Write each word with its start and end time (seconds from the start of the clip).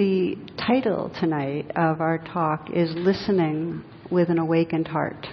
the 0.00 0.34
title 0.56 1.12
tonight 1.20 1.70
of 1.76 2.00
our 2.00 2.16
talk 2.16 2.70
is 2.72 2.90
Listening 2.94 3.84
with 4.10 4.30
an 4.30 4.38
Awakened 4.38 4.88
Heart. 4.88 5.26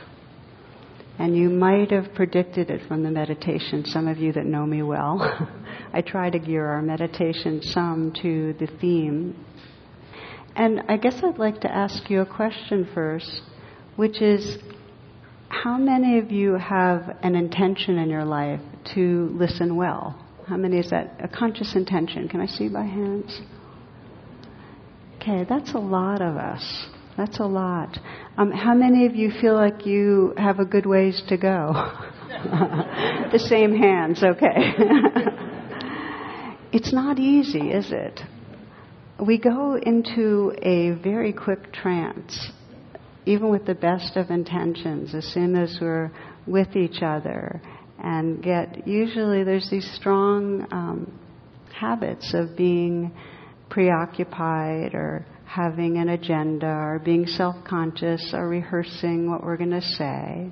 And 1.17 1.38
you 1.38 1.49
might 1.49 1.89
have 1.91 2.13
predicted 2.13 2.70
it 2.70 2.85
from 2.85 3.02
the 3.02 3.09
meditation, 3.09 3.85
some 3.85 4.09
of 4.09 4.17
you 4.17 4.34
that 4.34 4.45
know 4.45 4.66
me 4.66 4.84
well. 4.84 5.21
I 5.93 6.02
try 6.02 6.30
to 6.30 6.38
gear 6.38 6.66
our 6.66 6.81
meditation 6.81 7.61
some 7.61 8.11
to 8.21 8.55
the 8.59 8.67
theme. 8.81 9.41
And 10.58 10.81
I 10.89 10.97
guess 10.97 11.23
I'd 11.23 11.38
like 11.38 11.61
to 11.61 11.73
ask 11.73 12.09
you 12.09 12.20
a 12.20 12.25
question 12.25 12.89
first, 12.94 13.44
which 13.95 14.22
is 14.22 14.58
how 15.47 15.77
many 15.77 16.20
of 16.20 16.30
you 16.30 16.55
have 16.55 17.17
an 17.23 17.36
intention 17.36 17.97
in 17.97 18.09
your 18.09 18.25
life 18.25 18.59
to 18.95 19.30
listen 19.31 19.77
well? 19.77 20.22
How 20.45 20.58
many 20.58 20.80
is 20.80 20.89
that? 20.89 21.16
A 21.23 21.30
conscious 21.30 21.73
intention. 21.73 22.27
Can 22.27 22.41
I 22.41 22.47
see 22.47 22.67
by 22.67 22.84
hands? 22.84 23.39
Okay, 25.17 25.45
that's 25.49 25.73
a 25.73 25.80
lot 25.80 26.21
of 26.21 26.38
us. 26.38 26.88
That's 27.17 27.39
a 27.39 27.45
lot. 27.45 27.98
Um, 28.38 28.52
how 28.52 28.75
many 28.75 29.08
of 29.08 29.16
you 29.16 29.31
feel 29.41 29.55
like 29.55 29.85
you 29.85 30.34
have 30.38 30.59
a 30.59 30.66
good 30.66 30.85
ways 30.85 31.21
to 31.30 31.38
go? 31.38 31.73
the 33.31 33.39
same 33.39 33.75
hands, 33.75 34.23
okay. 34.23 34.53
it's 36.72 36.94
not 36.94 37.17
easy, 37.17 37.72
is 37.72 37.91
it? 37.91 38.20
We 39.20 39.39
go 39.39 39.75
into 39.75 40.53
a 40.61 40.91
very 41.02 41.34
quick 41.34 41.73
trance, 41.73 42.52
even 43.25 43.49
with 43.49 43.66
the 43.66 43.73
best 43.73 44.16
of 44.16 44.30
intentions, 44.30 45.16
as 45.16 45.25
soon 45.25 45.55
as 45.55 45.80
we're 45.81 46.11
with 46.45 46.75
each 46.75 47.02
other, 47.02 47.59
and 47.97 48.44
get 48.44 48.88
usually 48.88 49.44
there's 49.44 49.72
these 49.72 49.89
strong 49.95 50.67
um, 50.72 51.20
habits 51.73 52.36
of 52.36 52.55
being 52.55 53.11
preoccupied 53.70 54.94
or 54.94 55.26
having 55.46 55.98
an 55.98 56.10
agenda 56.10 56.68
or 56.68 57.02
being 57.04 57.26
self 57.26 57.56
conscious 57.66 58.32
or 58.34 58.48
rehearsing 58.48 59.30
what 59.30 59.44
we're 59.44 59.58
going 59.58 59.72
to 59.72 59.82
say. 59.82 60.52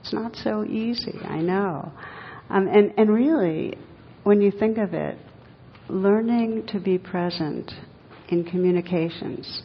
It's 0.00 0.12
not 0.12 0.36
so 0.36 0.64
easy, 0.64 1.18
I 1.24 1.40
know. 1.40 1.92
Um, 2.50 2.66
and, 2.68 2.92
and 2.98 3.10
really, 3.10 3.78
when 4.24 4.40
you 4.40 4.50
think 4.50 4.78
of 4.78 4.94
it, 4.94 5.16
learning 5.88 6.66
to 6.68 6.80
be 6.80 6.98
present 6.98 7.72
in 8.28 8.44
communications, 8.44 9.62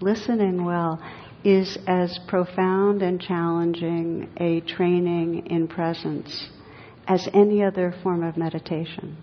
listening 0.00 0.64
well, 0.64 1.00
is 1.44 1.78
as 1.86 2.18
profound 2.26 3.02
and 3.02 3.20
challenging 3.20 4.28
a 4.38 4.60
training 4.62 5.46
in 5.46 5.68
presence 5.68 6.48
as 7.06 7.28
any 7.32 7.62
other 7.62 7.94
form 8.02 8.24
of 8.24 8.36
meditation. 8.36 9.16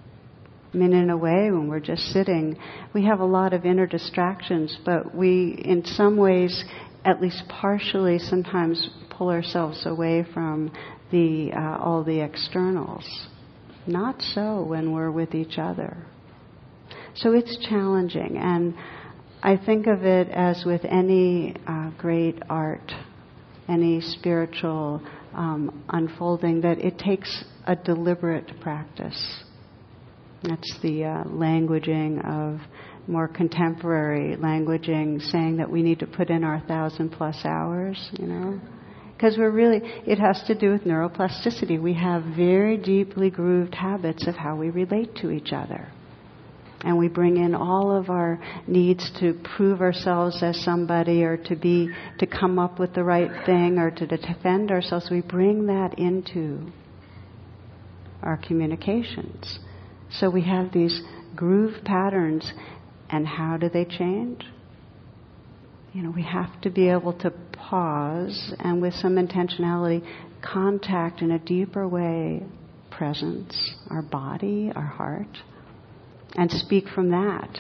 I 0.76 0.78
mean, 0.78 0.92
in 0.92 1.09
a 1.09 1.16
way, 1.16 1.52
when 1.52 1.70
we're 1.70 1.80
just 1.80 2.04
sitting, 2.12 2.58
we 2.94 3.06
have 3.06 3.22
a 3.22 3.26
lot 3.26 3.54
of 3.54 3.66
inner 3.66 3.88
distractions, 3.88 4.78
but 4.84 5.16
we, 5.16 5.62
in 5.64 5.86
some 5.86 6.18
ways, 6.18 6.66
at 7.06 7.22
least 7.22 7.44
partially, 7.48 8.20
sometimes 8.20 8.90
pull 9.09 9.30
ourselves 9.30 9.86
away 9.86 10.26
from 10.34 10.73
the 11.14 11.53
uh, 11.56 11.78
all 11.81 12.03
the 12.03 12.20
externals. 12.20 13.06
Not 13.88 14.22
so 14.22 14.64
when 14.64 14.92
we're 14.92 15.12
with 15.12 15.34
each 15.34 15.58
other. 15.58 15.96
So 17.16 17.31
it's 17.31 17.58
challenging, 17.70 18.36
and 18.38 18.76
I 19.42 19.56
think 19.56 19.88
of 19.88 20.03
it 20.03 20.28
as 20.28 20.66
with 20.66 20.84
any 20.84 21.56
uh, 21.66 21.92
great 21.98 22.44
art, 22.50 22.92
any 23.70 24.02
spiritual 24.02 25.02
um, 25.34 25.86
unfolding, 25.88 26.59
that 26.62 26.80
it 26.80 27.00
takes 27.00 27.46
a 27.66 27.78
deliberate 27.78 28.59
practice. 28.59 29.44
That's 30.44 30.78
the 30.81 31.06
uh, 31.06 31.23
languaging 31.25 32.23
of 32.25 32.59
more 33.07 33.28
contemporary 33.28 34.35
languaging, 34.35 35.22
saying 35.31 35.57
that 35.57 35.69
we 35.69 35.84
need 35.84 36.00
to 36.00 36.07
put 36.07 36.29
in 36.29 36.44
our 36.44 36.62
thousand 36.68 37.12
plus 37.12 37.38
hours, 37.46 38.09
you 38.19 38.28
know. 38.28 38.59
Because 39.16 39.38
we're 39.38 39.51
really, 39.51 39.79
it 40.06 40.19
has 40.19 40.44
to 40.47 40.56
do 40.56 40.72
with 40.72 40.84
neuroplasticity. 40.84 41.81
We 41.81 41.94
have 41.94 42.24
very 42.35 42.78
deeply 42.78 43.29
grooved 43.29 43.74
habits 43.74 44.28
of 44.28 44.35
how 44.35 44.56
we 44.56 44.69
relate 44.69 45.16
to 45.18 45.29
each 45.31 45.53
other. 45.53 45.88
And 46.81 46.97
we 46.97 47.07
bring 47.07 47.38
in 47.38 47.56
all 47.56 47.97
of 47.97 48.09
our 48.09 48.40
needs 48.68 49.09
to 49.19 49.40
prove 49.56 49.81
ourselves 49.81 50.44
as 50.44 50.59
somebody 50.63 51.24
or 51.24 51.38
to 51.38 51.56
be, 51.56 51.90
to 52.19 52.28
come 52.28 52.59
up 52.59 52.78
with 52.78 52.94
the 52.94 53.03
right 53.03 53.31
thing 53.45 53.79
or 53.79 53.90
to 53.90 54.06
defend 54.06 54.69
ourselves. 54.69 55.07
We 55.09 55.22
bring 55.22 55.68
that 55.68 55.97
into 55.97 56.72
our 58.22 58.38
communications. 58.38 59.59
So 60.20 60.30
we 60.30 60.44
have 60.44 60.72
these 60.72 61.02
groove 61.36 61.84
patterns, 61.84 62.52
and 63.09 63.28
how 63.28 63.58
do 63.58 63.70
they 63.70 63.86
change? 63.86 64.44
You 65.94 66.03
know, 66.03 66.12
we 66.12 66.24
have 66.24 66.62
to 66.62 66.70
be 66.70 66.90
able 66.90 67.14
to 67.20 67.31
pause 67.53 68.54
and 68.59 68.81
with 68.81 68.94
some 68.94 69.16
intentionality 69.16 70.06
contact 70.42 71.22
in 71.22 71.31
a 71.31 71.40
deeper 71.40 71.88
way 71.88 72.44
presence, 72.92 73.75
our 73.90 74.02
body, 74.02 74.72
our 74.75 74.86
heart, 74.86 75.38
and 76.36 76.52
speak 76.52 76.88
from 76.88 77.12
that. 77.12 77.59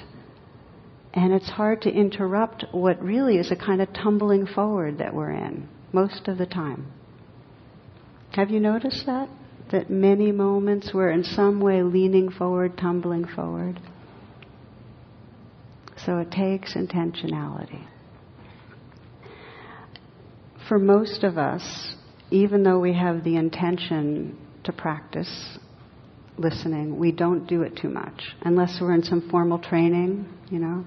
And 1.13 1.33
it's 1.33 1.49
hard 1.49 1.81
to 1.83 1.89
interrupt 1.89 2.65
what 2.71 3.01
really 3.01 3.37
is 3.37 3.51
a 3.51 3.55
kind 3.55 3.81
of 3.81 3.91
tumbling 3.93 4.45
forward 4.45 4.97
that 4.97 5.13
we're 5.13 5.31
in 5.31 5.67
most 5.93 6.27
of 6.27 6.37
the 6.37 6.45
time. 6.45 6.91
Have 8.31 8.49
you 8.49 8.59
noticed 8.59 9.05
that? 9.05 9.29
That 9.71 9.89
many 9.89 10.31
moments 10.31 10.91
we're 10.93 11.11
in 11.11 11.23
some 11.23 11.59
way 11.59 11.81
leaning 11.81 12.29
forward, 12.29 12.77
tumbling 12.77 13.25
forward. 13.25 13.79
So 16.05 16.19
it 16.19 16.31
takes 16.31 16.75
intentionality. 16.75 17.83
For 20.67 20.77
most 20.77 21.23
of 21.23 21.37
us, 21.37 21.95
even 22.31 22.63
though 22.63 22.79
we 22.79 22.93
have 22.93 23.23
the 23.23 23.35
intention 23.35 24.37
to 24.63 24.71
practice 24.71 25.57
listening, 26.37 26.97
we 26.97 27.11
don't 27.11 27.47
do 27.47 27.61
it 27.61 27.77
too 27.77 27.89
much 27.89 28.35
unless 28.41 28.77
we're 28.81 28.93
in 28.93 29.03
some 29.03 29.29
formal 29.29 29.59
training, 29.59 30.27
you 30.49 30.59
know. 30.59 30.83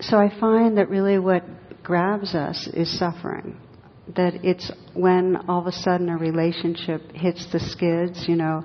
So 0.00 0.18
I 0.18 0.28
find 0.38 0.78
that 0.78 0.88
really 0.88 1.18
what 1.18 1.44
grabs 1.82 2.34
us 2.34 2.68
is 2.74 2.98
suffering 2.98 3.56
that 4.14 4.44
it's 4.44 4.70
when 4.94 5.36
all 5.48 5.60
of 5.60 5.66
a 5.66 5.72
sudden 5.72 6.08
a 6.08 6.16
relationship 6.16 7.02
hits 7.12 7.46
the 7.52 7.58
skids, 7.58 8.26
you 8.28 8.36
know, 8.36 8.64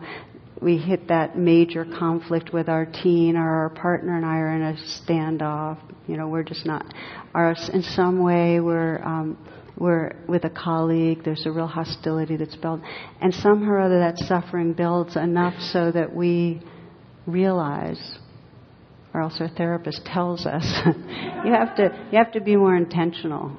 we 0.61 0.77
hit 0.77 1.07
that 1.07 1.37
major 1.37 1.85
conflict 1.85 2.53
with 2.53 2.69
our 2.69 2.85
teen 2.85 3.35
or 3.35 3.49
our 3.49 3.69
partner 3.69 4.15
and 4.15 4.25
I 4.25 4.37
are 4.37 4.55
in 4.55 4.61
a 4.61 4.77
standoff, 5.01 5.79
you 6.07 6.17
know, 6.17 6.27
we're 6.27 6.43
just 6.43 6.65
not, 6.65 6.85
in 7.33 7.81
some 7.81 8.21
way 8.21 8.59
we're, 8.59 9.03
um, 9.03 9.37
we're 9.77 10.15
with 10.27 10.43
a 10.43 10.49
colleague, 10.51 11.23
there's 11.25 11.47
a 11.47 11.51
real 11.51 11.65
hostility 11.65 12.37
that's 12.37 12.55
built, 12.55 12.81
and 13.19 13.33
somehow 13.33 13.71
or 13.71 13.79
other 13.79 13.99
that 13.99 14.19
suffering 14.19 14.73
builds 14.73 15.15
enough 15.15 15.59
so 15.71 15.91
that 15.91 16.15
we 16.15 16.61
realize, 17.25 18.17
or 19.15 19.21
else 19.21 19.37
our 19.39 19.49
therapist 19.49 20.05
tells 20.05 20.45
us, 20.45 20.63
you 21.43 21.51
have 21.51 21.75
to, 21.77 22.07
you 22.11 22.17
have 22.19 22.31
to 22.33 22.41
be 22.41 22.55
more 22.55 22.75
intentional 22.75 23.57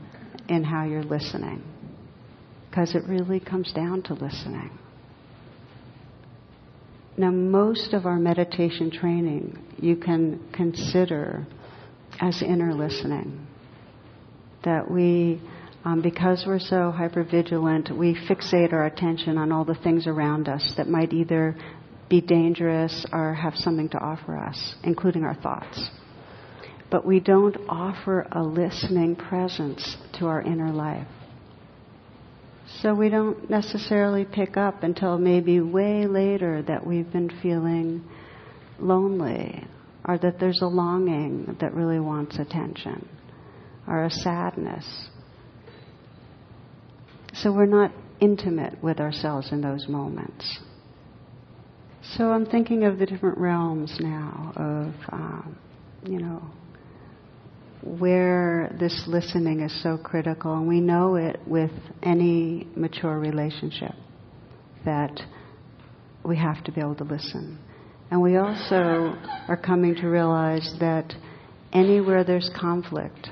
in 0.49 0.63
how 0.63 0.85
you're 0.85 1.03
listening 1.03 1.72
because 2.73 2.95
it 2.95 3.03
really 3.07 3.39
comes 3.39 3.71
down 3.75 4.01
to 4.01 4.15
listening. 4.15 4.71
Now, 7.19 7.31
most 7.31 7.93
of 7.93 8.07
our 8.07 8.19
meditation 8.19 8.91
training 8.91 9.63
you 9.79 9.95
can 9.95 10.41
consider 10.55 11.47
as 12.19 12.41
inner 12.41 12.73
listening. 12.73 13.47
That 14.65 14.91
we, 14.91 15.43
um, 15.85 16.01
because 16.01 16.45
we're 16.47 16.59
so 16.59 16.95
hypervigilant, 16.97 17.95
we 17.95 18.15
fixate 18.27 18.73
our 18.73 18.87
attention 18.87 19.37
on 19.37 19.53
all 19.53 19.67
the 19.67 19.75
things 19.75 20.07
around 20.07 20.49
us 20.49 20.73
that 20.79 20.89
might 20.89 21.13
either 21.13 21.55
be 22.09 22.23
dangerous 22.23 23.05
or 23.13 23.35
have 23.35 23.55
something 23.55 23.91
to 23.91 23.99
offer 23.99 24.39
us, 24.39 24.77
including 24.83 25.25
our 25.25 25.35
thoughts. 25.35 25.91
But 26.91 27.05
we 27.05 27.21
don't 27.21 27.57
offer 27.69 28.27
a 28.33 28.43
listening 28.43 29.15
presence 29.15 29.99
to 30.19 30.27
our 30.27 30.41
inner 30.41 30.73
life. 30.73 31.07
So 32.81 32.95
we 32.95 33.11
don't 33.11 33.49
necessarily 33.51 34.25
pick 34.25 34.57
up 34.57 34.83
until 34.83 35.19
maybe 35.19 35.61
way 35.61 36.07
later 36.07 36.63
that 36.63 36.87
we've 36.87 37.11
been 37.13 37.31
feeling 37.43 38.05
lonely 38.79 39.67
or 40.05 40.19
that 40.19 40.41
there's 40.41 40.63
a 40.63 40.67
longing 40.67 41.57
that 41.61 41.75
really 41.75 42.01
wants 42.01 42.39
attention 42.39 43.09
or 43.87 44.05
a 44.05 44.11
sadness. 44.11 45.09
So 47.35 47.53
we're 47.53 47.67
not 47.67 47.93
intimate 48.21 48.83
with 48.83 49.01
ourselves 49.01 49.53
in 49.53 49.61
those 49.61 49.89
moments. 49.89 50.59
So 52.17 52.31
I'm 52.31 52.47
thinking 52.47 52.85
of 52.85 52.99
the 52.99 53.07
different 53.07 53.39
realms 53.39 53.97
now 54.01 54.53
of, 54.57 55.13
um, 55.13 55.59
you 56.05 56.19
know, 56.19 56.43
where 57.83 58.75
this 58.79 59.05
listening 59.07 59.61
is 59.61 59.83
so 59.83 59.97
critical, 59.97 60.55
and 60.55 60.69
we 60.69 60.81
know 60.81 61.17
it 61.17 61.41
with 61.47 61.73
any 62.03 62.67
mature 62.77 63.19
relationship 63.19 63.95
that 64.85 65.21
we 66.25 66.37
have 66.37 66.63
to 66.65 66.73
be 66.73 66.81
able 66.81 66.95
to 66.95 67.05
listen. 67.05 67.59
And 68.11 68.23
we 68.23 68.37
also 68.37 69.17
are 69.49 69.61
coming 69.61 69.95
to 69.97 70.07
realize 70.07 70.75
that 70.79 71.13
anywhere 71.73 72.25
there's 72.25 72.51
conflict, 72.59 73.31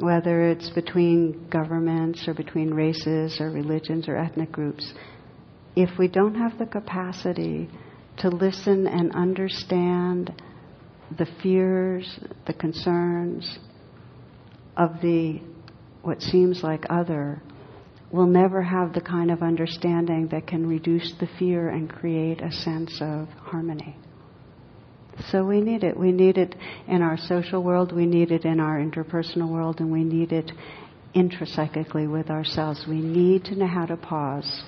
whether 0.00 0.48
it's 0.48 0.70
between 0.70 1.48
governments 1.50 2.26
or 2.26 2.34
between 2.34 2.72
races 2.72 3.40
or 3.40 3.50
religions 3.50 4.08
or 4.08 4.16
ethnic 4.16 4.52
groups, 4.52 4.92
if 5.74 5.90
we 5.98 6.08
don't 6.08 6.34
have 6.34 6.58
the 6.58 6.66
capacity 6.66 7.68
to 8.18 8.28
listen 8.30 8.86
and 8.86 9.14
understand 9.14 10.32
the 11.18 11.26
fears, 11.42 12.18
the 12.46 12.54
concerns 12.54 13.58
of 14.76 15.00
the 15.00 15.40
what 16.02 16.22
seems 16.22 16.62
like 16.62 16.84
other, 16.88 17.42
we'll 18.12 18.26
never 18.26 18.62
have 18.62 18.92
the 18.92 19.00
kind 19.00 19.30
of 19.30 19.42
understanding 19.42 20.28
that 20.28 20.46
can 20.46 20.66
reduce 20.68 21.12
the 21.18 21.28
fear 21.38 21.68
and 21.68 21.90
create 21.90 22.40
a 22.40 22.52
sense 22.52 22.98
of 23.00 23.28
harmony. 23.28 23.96
So 25.30 25.44
we 25.44 25.60
need 25.60 25.82
it. 25.82 25.98
We 25.98 26.12
need 26.12 26.38
it 26.38 26.54
in 26.86 27.02
our 27.02 27.16
social 27.16 27.62
world, 27.62 27.92
we 27.92 28.06
need 28.06 28.30
it 28.30 28.44
in 28.44 28.60
our 28.60 28.78
interpersonal 28.78 29.50
world, 29.50 29.80
and 29.80 29.90
we 29.90 30.04
need 30.04 30.32
it 30.32 30.52
intrapsychically 31.14 32.10
with 32.10 32.30
ourselves. 32.30 32.84
We 32.86 33.00
need 33.00 33.44
to 33.46 33.56
know 33.56 33.66
how 33.66 33.86
to 33.86 33.96
pause, 33.96 34.62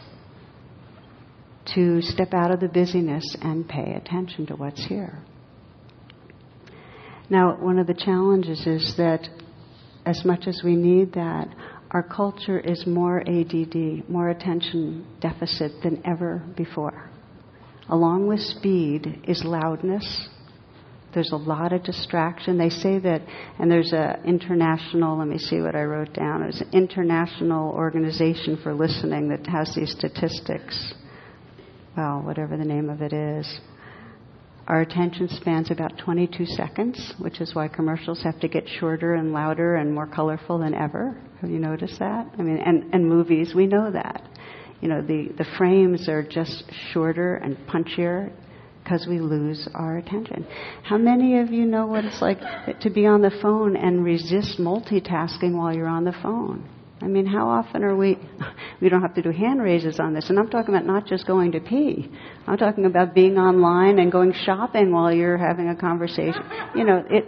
to 1.74 2.00
step 2.00 2.32
out 2.32 2.50
of 2.50 2.60
the 2.60 2.68
busyness 2.68 3.36
and 3.42 3.68
pay 3.68 3.94
attention 3.94 4.46
to 4.46 4.56
what's 4.56 4.86
here. 4.86 5.22
Now, 7.30 7.58
one 7.60 7.78
of 7.78 7.86
the 7.86 7.94
challenges 7.94 8.66
is 8.66 8.94
that 8.96 9.28
as 10.08 10.24
much 10.24 10.46
as 10.46 10.62
we 10.64 10.74
need 10.74 11.12
that, 11.12 11.54
our 11.90 12.02
culture 12.02 12.58
is 12.58 12.86
more 12.86 13.20
ADD, 13.20 14.08
more 14.08 14.30
attention 14.30 15.06
deficit 15.20 15.70
than 15.82 16.02
ever 16.06 16.42
before. 16.56 17.10
Along 17.90 18.26
with 18.26 18.40
speed 18.40 19.20
is 19.28 19.44
loudness. 19.44 20.28
There's 21.12 21.32
a 21.32 21.36
lot 21.36 21.74
of 21.74 21.82
distraction. 21.84 22.56
They 22.56 22.70
say 22.70 22.98
that, 23.00 23.20
and 23.58 23.70
there's 23.70 23.92
an 23.92 24.24
international, 24.24 25.18
let 25.18 25.28
me 25.28 25.36
see 25.36 25.60
what 25.60 25.74
I 25.74 25.82
wrote 25.82 26.14
down. 26.14 26.40
There's 26.40 26.62
an 26.62 26.70
international 26.72 27.70
organization 27.72 28.58
for 28.62 28.72
listening 28.72 29.28
that 29.28 29.46
has 29.46 29.74
these 29.74 29.92
statistics. 29.92 30.94
Well, 31.96 32.22
whatever 32.22 32.56
the 32.56 32.64
name 32.64 32.88
of 32.88 33.02
it 33.02 33.12
is. 33.12 33.60
Our 34.68 34.82
attention 34.82 35.30
spans 35.30 35.70
about 35.70 35.96
22 35.96 36.44
seconds, 36.44 37.14
which 37.18 37.40
is 37.40 37.54
why 37.54 37.68
commercials 37.68 38.22
have 38.22 38.38
to 38.40 38.48
get 38.48 38.68
shorter 38.68 39.14
and 39.14 39.32
louder 39.32 39.76
and 39.76 39.94
more 39.94 40.06
colorful 40.06 40.58
than 40.58 40.74
ever. 40.74 41.18
Have 41.40 41.48
you 41.48 41.58
noticed 41.58 41.98
that? 42.00 42.26
I 42.38 42.42
mean, 42.42 42.58
and, 42.58 42.92
and 42.92 43.08
movies, 43.08 43.54
we 43.54 43.66
know 43.66 43.90
that. 43.90 44.22
You 44.82 44.88
know, 44.88 45.00
the, 45.00 45.30
the 45.38 45.46
frames 45.56 46.06
are 46.06 46.22
just 46.22 46.64
shorter 46.92 47.36
and 47.36 47.56
punchier 47.66 48.30
because 48.84 49.06
we 49.08 49.20
lose 49.20 49.66
our 49.74 49.96
attention. 49.96 50.46
How 50.82 50.98
many 50.98 51.38
of 51.38 51.50
you 51.50 51.64
know 51.64 51.86
what 51.86 52.04
it's 52.04 52.20
like 52.20 52.38
to 52.80 52.90
be 52.90 53.06
on 53.06 53.22
the 53.22 53.32
phone 53.40 53.74
and 53.74 54.04
resist 54.04 54.58
multitasking 54.58 55.54
while 55.54 55.74
you're 55.74 55.88
on 55.88 56.04
the 56.04 56.14
phone? 56.22 56.68
I 57.00 57.06
mean, 57.06 57.26
how 57.26 57.48
often 57.48 57.84
are 57.84 57.96
we, 57.96 58.18
we 58.80 58.88
don't 58.88 59.02
have 59.02 59.14
to 59.14 59.22
do 59.22 59.30
hand 59.30 59.62
raises 59.62 60.00
on 60.00 60.14
this. 60.14 60.30
And 60.30 60.38
I'm 60.38 60.48
talking 60.48 60.74
about 60.74 60.86
not 60.86 61.06
just 61.06 61.26
going 61.26 61.52
to 61.52 61.60
pee. 61.60 62.10
I'm 62.46 62.56
talking 62.56 62.86
about 62.86 63.14
being 63.14 63.38
online 63.38 63.98
and 63.98 64.10
going 64.10 64.32
shopping 64.32 64.92
while 64.92 65.12
you're 65.12 65.38
having 65.38 65.68
a 65.68 65.76
conversation. 65.76 66.42
You 66.74 66.84
know, 66.84 67.04
it, 67.08 67.24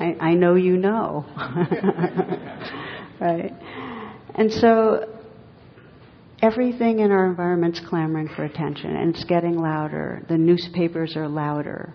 I, 0.00 0.16
I 0.20 0.34
know 0.34 0.54
you 0.54 0.76
know. 0.76 1.24
right? 3.20 3.52
And 4.34 4.50
so, 4.50 5.08
everything 6.42 6.98
in 6.98 7.12
our 7.12 7.26
environment's 7.28 7.80
clamoring 7.88 8.28
for 8.34 8.44
attention 8.44 8.96
and 8.96 9.14
it's 9.14 9.24
getting 9.24 9.56
louder. 9.56 10.24
The 10.28 10.36
newspapers 10.36 11.16
are 11.16 11.28
louder. 11.28 11.94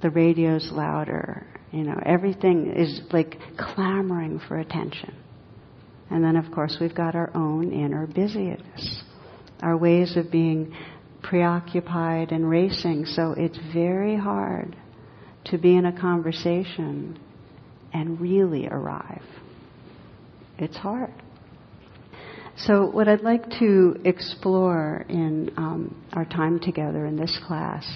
The 0.00 0.10
radio's 0.10 0.70
louder. 0.70 1.46
You 1.72 1.84
know, 1.84 1.98
everything 2.06 2.72
is 2.76 3.00
like 3.12 3.38
clamoring 3.56 4.40
for 4.46 4.58
attention. 4.58 5.16
And 6.12 6.22
then, 6.22 6.36
of 6.36 6.52
course, 6.52 6.76
we've 6.78 6.94
got 6.94 7.14
our 7.14 7.34
own 7.34 7.72
inner 7.72 8.06
busyness, 8.06 9.02
our 9.62 9.78
ways 9.78 10.14
of 10.18 10.30
being 10.30 10.76
preoccupied 11.22 12.32
and 12.32 12.48
racing. 12.48 13.06
So 13.06 13.34
it's 13.34 13.58
very 13.72 14.14
hard 14.14 14.76
to 15.46 15.56
be 15.56 15.74
in 15.74 15.86
a 15.86 15.98
conversation 15.98 17.18
and 17.94 18.20
really 18.20 18.68
arrive. 18.68 19.22
It's 20.58 20.76
hard. 20.76 21.14
So, 22.58 22.90
what 22.90 23.08
I'd 23.08 23.22
like 23.22 23.48
to 23.60 23.96
explore 24.04 25.06
in 25.08 25.50
um, 25.56 26.04
our 26.12 26.26
time 26.26 26.60
together 26.60 27.06
in 27.06 27.16
this 27.16 27.40
class 27.46 27.86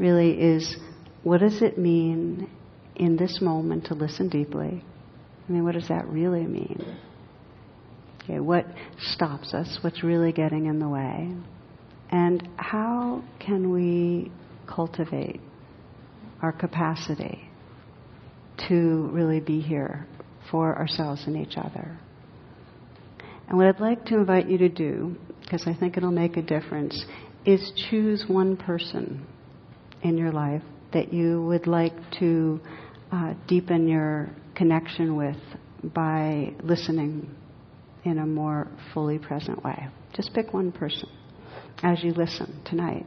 really 0.00 0.32
is 0.32 0.76
what 1.22 1.38
does 1.38 1.62
it 1.62 1.78
mean 1.78 2.50
in 2.96 3.16
this 3.16 3.40
moment 3.40 3.84
to 3.86 3.94
listen 3.94 4.28
deeply? 4.28 4.84
I 5.48 5.52
mean, 5.52 5.62
what 5.62 5.74
does 5.74 5.86
that 5.86 6.08
really 6.08 6.46
mean? 6.46 6.98
Okay, 8.22 8.40
what 8.40 8.66
stops 8.98 9.54
us? 9.54 9.78
What's 9.82 10.02
really 10.02 10.32
getting 10.32 10.66
in 10.66 10.78
the 10.78 10.88
way? 10.88 11.34
And 12.10 12.48
how 12.56 13.22
can 13.38 13.70
we 13.70 14.30
cultivate 14.66 15.40
our 16.42 16.52
capacity 16.52 17.48
to 18.68 19.08
really 19.12 19.40
be 19.40 19.60
here 19.60 20.06
for 20.50 20.76
ourselves 20.76 21.22
and 21.26 21.36
each 21.36 21.56
other? 21.56 21.98
And 23.48 23.58
what 23.58 23.66
I'd 23.66 23.80
like 23.80 24.04
to 24.06 24.18
invite 24.18 24.48
you 24.48 24.58
to 24.58 24.68
do, 24.68 25.16
because 25.42 25.64
I 25.66 25.74
think 25.74 25.96
it'll 25.96 26.10
make 26.10 26.36
a 26.36 26.42
difference, 26.42 27.04
is 27.44 27.72
choose 27.90 28.24
one 28.28 28.56
person 28.56 29.26
in 30.02 30.18
your 30.18 30.32
life 30.32 30.62
that 30.92 31.12
you 31.12 31.42
would 31.46 31.66
like 31.66 31.94
to 32.18 32.60
uh, 33.12 33.34
deepen 33.48 33.88
your 33.88 34.28
connection 34.54 35.16
with 35.16 35.36
by 35.82 36.52
listening 36.62 37.34
in 38.04 38.18
a 38.18 38.26
more 38.26 38.68
fully 38.94 39.18
present 39.18 39.62
way. 39.64 39.88
Just 40.14 40.32
pick 40.34 40.52
one 40.52 40.72
person 40.72 41.08
as 41.82 42.02
you 42.02 42.12
listen 42.12 42.60
tonight. 42.64 43.06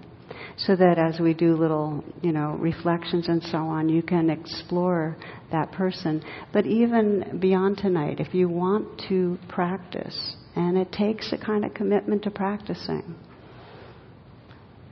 So 0.57 0.75
that 0.75 0.97
as 0.97 1.19
we 1.19 1.33
do 1.33 1.55
little, 1.55 2.03
you 2.21 2.31
know, 2.31 2.57
reflections 2.59 3.27
and 3.27 3.41
so 3.43 3.57
on, 3.57 3.89
you 3.89 4.01
can 4.01 4.29
explore 4.29 5.17
that 5.51 5.71
person. 5.71 6.23
But 6.51 6.65
even 6.65 7.39
beyond 7.39 7.77
tonight, 7.77 8.19
if 8.19 8.33
you 8.33 8.49
want 8.49 9.01
to 9.09 9.37
practice, 9.49 10.35
and 10.55 10.77
it 10.77 10.91
takes 10.91 11.31
a 11.33 11.37
kind 11.37 11.65
of 11.65 11.73
commitment 11.73 12.23
to 12.23 12.31
practicing, 12.31 13.15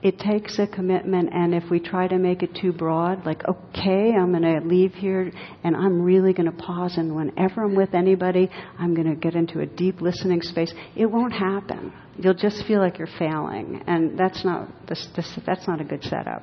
it 0.03 0.17
takes 0.17 0.58
a 0.58 0.65
commitment, 0.65 1.29
and 1.31 1.53
if 1.53 1.70
we 1.70 1.79
try 1.79 2.08
to 2.08 2.17
make 2.17 2.41
it 2.41 2.55
too 2.60 2.74
broad, 2.74 3.25
like, 3.25 3.43
okay, 3.48 4.13
I'm 4.13 4.31
going 4.31 4.41
to 4.41 4.67
leave 4.67 4.93
here 4.93 5.31
and 5.63 5.75
I'm 5.75 6.01
really 6.01 6.34
going 6.34 6.51
to 6.51 6.58
pause, 6.58 6.98
and 6.98 7.15
whenever 7.15 7.63
I'm 7.63 7.75
with 7.75 7.93
anybody, 7.93 8.50
I'm 8.79 8.96
going 8.96 9.08
to 9.08 9.15
get 9.15 9.36
into 9.36 9.60
a 9.60 9.65
deep 9.67 10.01
listening 10.01 10.41
space, 10.41 10.74
it 10.96 11.05
won't 11.05 11.34
happen. 11.34 11.93
You'll 12.17 12.34
just 12.34 12.65
feel 12.65 12.79
like 12.79 12.98
you're 12.98 13.10
failing, 13.20 13.84
and 13.86 14.17
that's 14.17 14.43
not, 14.43 14.70
this, 14.88 15.08
this, 15.15 15.39
that's 15.46 15.67
not 15.67 15.81
a 15.81 15.84
good 15.84 16.03
setup. 16.03 16.41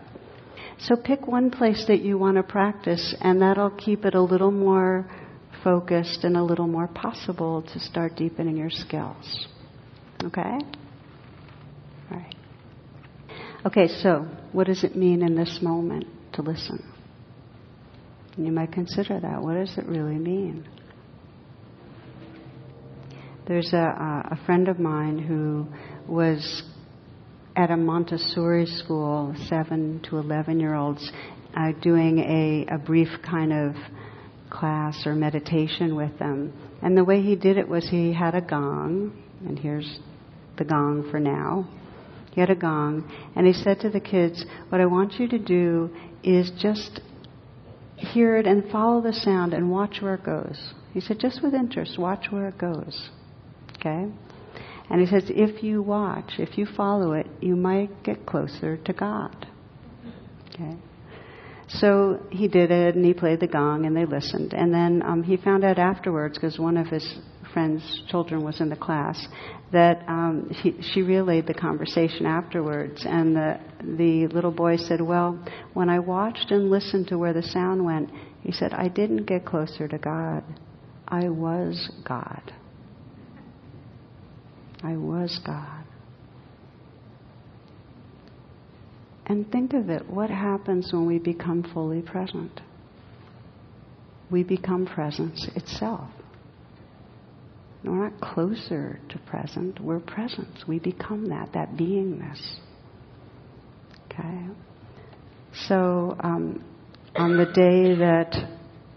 So 0.80 0.94
pick 0.94 1.26
one 1.26 1.50
place 1.50 1.84
that 1.88 2.02
you 2.02 2.16
want 2.16 2.36
to 2.36 2.44
practice, 2.44 3.16
and 3.20 3.42
that'll 3.42 3.70
keep 3.70 4.04
it 4.04 4.14
a 4.14 4.22
little 4.22 4.52
more 4.52 5.10
focused 5.64 6.22
and 6.22 6.36
a 6.36 6.42
little 6.42 6.68
more 6.68 6.86
possible 6.86 7.62
to 7.72 7.80
start 7.80 8.14
deepening 8.14 8.56
your 8.56 8.70
skills. 8.70 9.48
Okay? 10.22 10.58
All 12.10 12.18
right. 12.18 12.37
Okay, 13.66 13.88
so 13.88 14.20
what 14.52 14.68
does 14.68 14.84
it 14.84 14.94
mean 14.94 15.20
in 15.20 15.34
this 15.34 15.58
moment 15.60 16.06
to 16.34 16.42
listen? 16.42 16.80
And 18.36 18.46
you 18.46 18.52
might 18.52 18.70
consider 18.70 19.18
that. 19.18 19.42
What 19.42 19.54
does 19.54 19.76
it 19.76 19.84
really 19.86 20.14
mean? 20.14 20.68
There's 23.48 23.72
a, 23.72 24.28
a 24.30 24.38
friend 24.46 24.68
of 24.68 24.78
mine 24.78 25.18
who 25.18 25.66
was 26.06 26.62
at 27.56 27.72
a 27.72 27.76
Montessori 27.76 28.66
school, 28.66 29.34
seven 29.48 30.00
to 30.08 30.18
11 30.18 30.60
year 30.60 30.76
olds, 30.76 31.10
uh, 31.56 31.72
doing 31.82 32.20
a, 32.20 32.74
a 32.74 32.78
brief 32.78 33.08
kind 33.28 33.52
of 33.52 33.74
class 34.50 35.02
or 35.04 35.16
meditation 35.16 35.96
with 35.96 36.16
them. 36.20 36.52
And 36.80 36.96
the 36.96 37.02
way 37.02 37.22
he 37.22 37.34
did 37.34 37.58
it 37.58 37.68
was 37.68 37.88
he 37.88 38.12
had 38.12 38.36
a 38.36 38.40
gong, 38.40 39.20
and 39.44 39.58
here's 39.58 39.98
the 40.58 40.64
gong 40.64 41.08
for 41.10 41.18
now. 41.18 41.68
Had 42.38 42.50
a 42.50 42.54
gong, 42.54 43.10
and 43.34 43.46
he 43.46 43.52
said 43.52 43.80
to 43.80 43.90
the 43.90 44.00
kids, 44.00 44.44
What 44.68 44.80
I 44.80 44.86
want 44.86 45.14
you 45.14 45.26
to 45.28 45.38
do 45.38 45.90
is 46.22 46.52
just 46.60 47.00
hear 47.96 48.36
it 48.36 48.46
and 48.46 48.70
follow 48.70 49.02
the 49.02 49.12
sound 49.12 49.52
and 49.52 49.70
watch 49.70 49.98
where 50.00 50.14
it 50.14 50.24
goes. 50.24 50.72
He 50.92 51.00
said, 51.00 51.18
Just 51.18 51.42
with 51.42 51.52
interest, 51.52 51.98
watch 51.98 52.26
where 52.30 52.48
it 52.48 52.56
goes. 52.56 53.10
Okay? 53.76 54.06
And 54.90 55.00
he 55.00 55.06
says, 55.06 55.24
If 55.28 55.62
you 55.62 55.82
watch, 55.82 56.34
if 56.38 56.56
you 56.56 56.66
follow 56.76 57.12
it, 57.12 57.26
you 57.40 57.56
might 57.56 58.04
get 58.04 58.24
closer 58.24 58.76
to 58.76 58.92
God. 58.92 59.46
Okay? 60.54 60.76
So 61.68 62.20
he 62.30 62.48
did 62.48 62.70
it, 62.70 62.94
and 62.94 63.04
he 63.04 63.14
played 63.14 63.40
the 63.40 63.46
gong, 63.46 63.84
and 63.84 63.96
they 63.96 64.06
listened. 64.06 64.54
And 64.54 64.72
then 64.72 65.02
um, 65.04 65.22
he 65.22 65.36
found 65.36 65.64
out 65.64 65.78
afterwards, 65.78 66.38
because 66.38 66.58
one 66.58 66.76
of 66.76 66.86
his 66.86 67.18
friend's 67.52 68.02
children 68.08 68.44
was 68.44 68.60
in 68.60 68.68
the 68.68 68.76
class, 68.76 69.26
that 69.72 70.02
um, 70.08 70.50
he, 70.50 70.74
she 70.92 71.02
relayed 71.02 71.46
the 71.46 71.54
conversation 71.54 72.26
afterwards, 72.26 73.04
and 73.04 73.36
the 73.36 73.58
the 73.98 74.26
little 74.28 74.50
boy 74.50 74.76
said, 74.76 75.00
"Well, 75.00 75.38
when 75.74 75.88
I 75.88 75.98
watched 75.98 76.50
and 76.50 76.70
listened 76.70 77.08
to 77.08 77.18
where 77.18 77.32
the 77.32 77.42
sound 77.42 77.84
went, 77.84 78.10
he 78.42 78.52
said 78.52 78.72
I 78.72 78.88
didn't 78.88 79.24
get 79.26 79.44
closer 79.44 79.88
to 79.88 79.98
God. 79.98 80.44
I 81.06 81.28
was 81.28 81.90
God. 82.04 82.52
I 84.82 84.96
was 84.96 85.38
God." 85.44 85.84
And 89.28 89.50
think 89.52 89.74
of 89.74 89.90
it 89.90 90.08
what 90.08 90.30
happens 90.30 90.90
when 90.92 91.06
we 91.06 91.18
become 91.18 91.62
fully 91.74 92.00
present? 92.00 92.62
We 94.30 94.42
become 94.42 94.86
presence 94.86 95.46
itself. 95.54 96.08
We're 97.84 98.10
not 98.10 98.20
closer 98.20 98.98
to 99.08 99.18
present, 99.18 99.80
we're 99.80 100.00
presence. 100.00 100.64
We 100.66 100.78
become 100.78 101.26
that, 101.26 101.52
that 101.54 101.74
beingness. 101.74 102.40
Okay? 104.06 104.48
So, 105.66 106.16
um, 106.20 106.64
on 107.14 107.36
the 107.36 107.46
day 107.46 107.94
that 107.96 108.34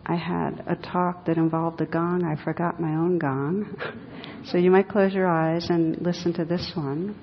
I 0.05 0.15
had 0.15 0.63
a 0.67 0.75
talk 0.75 1.25
that 1.25 1.37
involved 1.37 1.79
a 1.81 1.85
gong, 1.85 2.23
I 2.23 2.43
forgot 2.43 2.79
my 2.79 2.91
own 2.91 3.19
gong. 3.19 3.77
so 4.45 4.57
you 4.57 4.71
might 4.71 4.89
close 4.89 5.13
your 5.13 5.27
eyes 5.27 5.69
and 5.69 6.01
listen 6.01 6.33
to 6.33 6.45
this 6.45 6.71
one. 6.75 7.15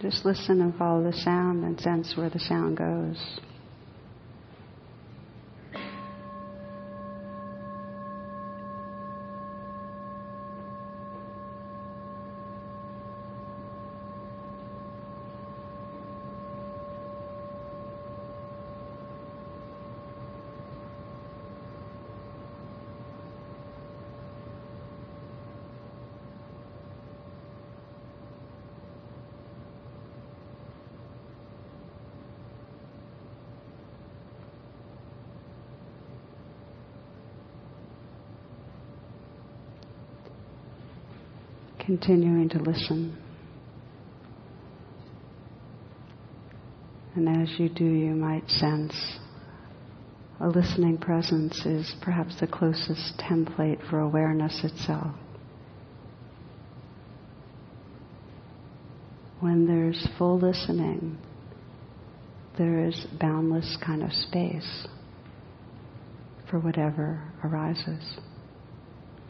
Just 0.00 0.24
listen 0.24 0.60
and 0.60 0.74
follow 0.76 1.02
the 1.02 1.16
sound 1.16 1.64
and 1.64 1.80
sense 1.80 2.16
where 2.16 2.30
the 2.30 2.38
sound 2.38 2.76
goes. 2.76 3.40
Continuing 41.88 42.50
to 42.50 42.58
listen. 42.58 43.16
And 47.16 47.26
as 47.26 47.58
you 47.58 47.70
do, 47.70 47.86
you 47.86 48.14
might 48.14 48.46
sense 48.50 48.94
a 50.38 50.48
listening 50.48 50.98
presence 50.98 51.64
is 51.64 51.90
perhaps 52.02 52.38
the 52.40 52.46
closest 52.46 53.18
template 53.18 53.80
for 53.88 54.00
awareness 54.00 54.60
itself. 54.62 55.14
When 59.40 59.66
there's 59.66 60.06
full 60.18 60.38
listening, 60.38 61.16
there 62.58 62.86
is 62.86 63.06
boundless 63.18 63.78
kind 63.82 64.02
of 64.02 64.12
space 64.12 64.86
for 66.50 66.60
whatever 66.60 67.32
arises, 67.42 68.18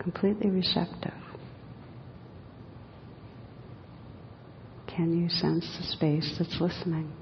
completely 0.00 0.50
receptive. 0.50 1.27
Can 4.98 5.16
you 5.16 5.28
sense 5.28 5.64
the 5.78 5.84
space 5.84 6.34
that's 6.40 6.60
listening? 6.60 7.12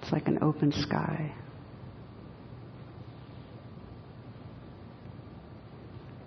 It's 0.00 0.10
like 0.10 0.26
an 0.26 0.38
open 0.40 0.72
sky. 0.72 1.34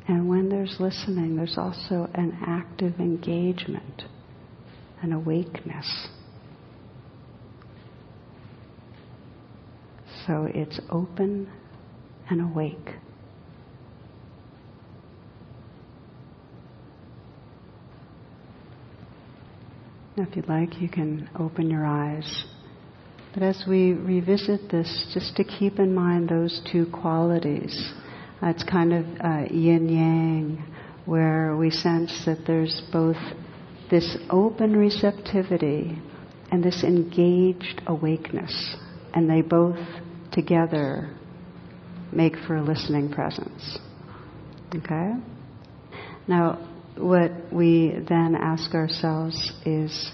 And 0.07 0.29
when 0.29 0.49
there's 0.49 0.75
listening, 0.79 1.35
there's 1.35 1.57
also 1.57 2.07
an 2.13 2.37
active 2.45 2.99
engagement, 2.99 4.03
an 5.01 5.13
awakeness. 5.13 6.09
So 10.27 10.47
it's 10.53 10.79
open 10.91 11.51
and 12.29 12.39
awake. 12.39 12.97
Now, 20.15 20.27
if 20.29 20.35
you'd 20.35 20.47
like, 20.47 20.79
you 20.79 20.89
can 20.89 21.27
open 21.39 21.71
your 21.71 21.85
eyes. 21.85 22.45
But 23.33 23.41
as 23.41 23.63
we 23.67 23.93
revisit 23.93 24.69
this, 24.69 25.09
just 25.11 25.35
to 25.37 25.43
keep 25.43 25.79
in 25.79 25.95
mind 25.95 26.29
those 26.29 26.61
two 26.71 26.85
qualities. 26.93 27.91
Uh, 28.39 28.47
it's 28.47 28.63
kind 28.63 28.93
of 28.93 29.05
uh, 29.23 29.45
yin 29.49 29.89
yang, 29.89 30.65
where 31.05 31.55
we 31.57 31.71
sense 31.71 32.25
that 32.27 32.45
there's 32.45 32.83
both 32.91 33.17
this 33.89 34.17
open 34.29 34.75
receptivity 34.77 35.97
and 36.51 36.63
this 36.63 36.83
engaged 36.83 37.81
awakeness. 37.87 38.75
And 39.15 39.27
they 39.27 39.41
both 39.41 39.79
together 40.31 41.11
make 42.11 42.35
for 42.45 42.57
a 42.57 42.63
listening 42.63 43.11
presence. 43.11 43.79
Okay? 44.75 45.13
Now, 46.27 46.59
what 46.97 47.31
we 47.51 47.93
then 48.07 48.35
ask 48.35 48.73
ourselves 48.73 49.51
is, 49.65 50.11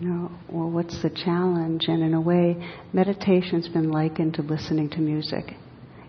you 0.00 0.08
know, 0.08 0.30
well, 0.48 0.70
what's 0.70 1.02
the 1.02 1.10
challenge? 1.10 1.82
And 1.88 2.02
in 2.02 2.14
a 2.14 2.20
way, 2.20 2.56
meditation's 2.92 3.68
been 3.68 3.90
likened 3.90 4.34
to 4.34 4.42
listening 4.42 4.90
to 4.90 4.98
music. 4.98 5.54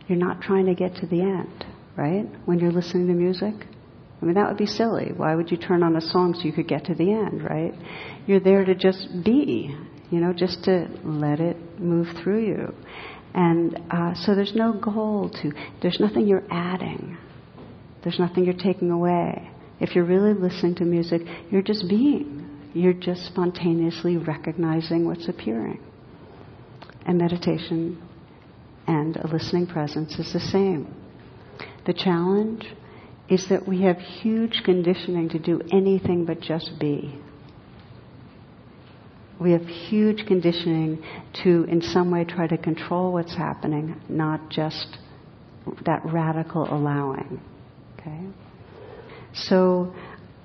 You're 0.08 0.18
not 0.18 0.42
trying 0.42 0.65
to 0.65 0.75
get 0.75 0.96
to 0.96 1.08
the 1.08 1.22
end, 1.22 1.65
right? 1.98 2.25
When 2.46 2.60
you're 2.60 2.72
listening 2.72 3.08
to 3.08 3.13
music. 3.13 3.53
I 4.22 4.25
mean, 4.25 4.36
that 4.36 4.48
would 4.48 4.58
be 4.58 4.65
silly. 4.65 5.12
Why 5.15 5.36
would 5.36 5.51
you 5.51 5.58
turn 5.58 5.84
on 5.84 5.98
a 5.98 6.01
song 6.01 6.34
so 6.34 6.46
you 6.46 6.53
could 6.53 6.68
get 6.68 6.86
to 6.86 6.96
the 6.96 7.12
end, 7.12 7.44
right? 7.44 7.74
You're 8.25 8.39
there 8.39 8.63
to 8.63 8.74
just 8.74 9.10
be, 9.24 9.75
you 10.10 10.20
know, 10.22 10.32
just 10.32 10.63
to 10.63 10.88
let 11.03 11.39
it 11.39 11.58
move 11.80 12.08
through 12.24 12.46
you. 12.46 12.74
And 13.34 13.80
uh, 13.92 14.13
so 14.15 14.36
there's 14.36 14.53
no 14.56 14.74
goal 14.74 15.30
to, 15.42 15.51
there's 15.82 16.00
nothing 16.00 16.27
you're 16.27 16.46
adding, 16.50 17.18
there's 18.03 18.20
nothing 18.20 18.46
you're 18.46 18.53
taking 18.53 18.92
away. 18.92 19.50
If 19.84 19.96
you're 19.96 20.06
really 20.06 20.34
listening 20.34 20.75
to 20.75 20.86
music, 20.86 21.24
you're 21.52 21.62
just 21.62 21.90
being. 21.90 22.70
You're 22.74 22.94
just 22.94 23.25
spontaneously 23.25 24.16
recognizing 24.16 25.06
what's 25.06 25.28
appearing. 25.28 25.82
And 27.06 27.18
meditation 27.18 28.02
and 28.88 29.18
a 29.18 29.28
listening 29.28 29.68
presence 29.68 30.18
is 30.18 30.32
the 30.32 30.40
same. 30.40 30.88
The 31.86 31.92
challenge 31.92 32.66
is 33.28 33.50
that 33.50 33.68
we 33.68 33.82
have 33.82 33.98
huge 33.98 34.62
conditioning 34.63 35.28
to 35.30 35.40
do 35.40 35.60
anything 35.74 36.24
but 36.24 36.40
just 36.40 36.80
be. 36.80 37.20
We 39.38 39.52
have 39.52 39.66
huge 39.66 40.25
conditioning 40.25 41.04
to, 41.44 41.66
in 41.66 41.82
some 41.82 42.10
way, 42.10 42.24
try 42.24 42.48
to 42.48 42.58
control 42.58 43.12
what's 43.12 43.36
happening, 43.36 44.00
not 44.08 44.50
just 44.50 44.98
that 45.86 46.06
radical 46.06 46.74
allowing. 46.74 47.42
Okay? 48.00 48.30
So, 49.34 49.94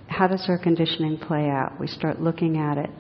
how 0.07 0.27
does 0.27 0.47
our 0.49 0.59
conditioning 0.59 1.19
play 1.19 1.49
out? 1.51 1.79
We 1.79 1.87
start 1.87 2.21
looking 2.21 2.57
at 2.57 2.79
it. 2.79 2.91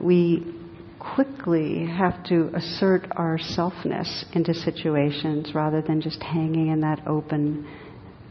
We 0.00 0.54
quickly 1.00 1.84
have 1.86 2.22
to 2.24 2.50
assert 2.54 3.08
our 3.16 3.36
selfness 3.38 4.24
into 4.34 4.54
situations 4.54 5.52
rather 5.54 5.82
than 5.82 6.00
just 6.00 6.22
hanging 6.22 6.68
in 6.68 6.80
that 6.80 7.06
open 7.08 7.66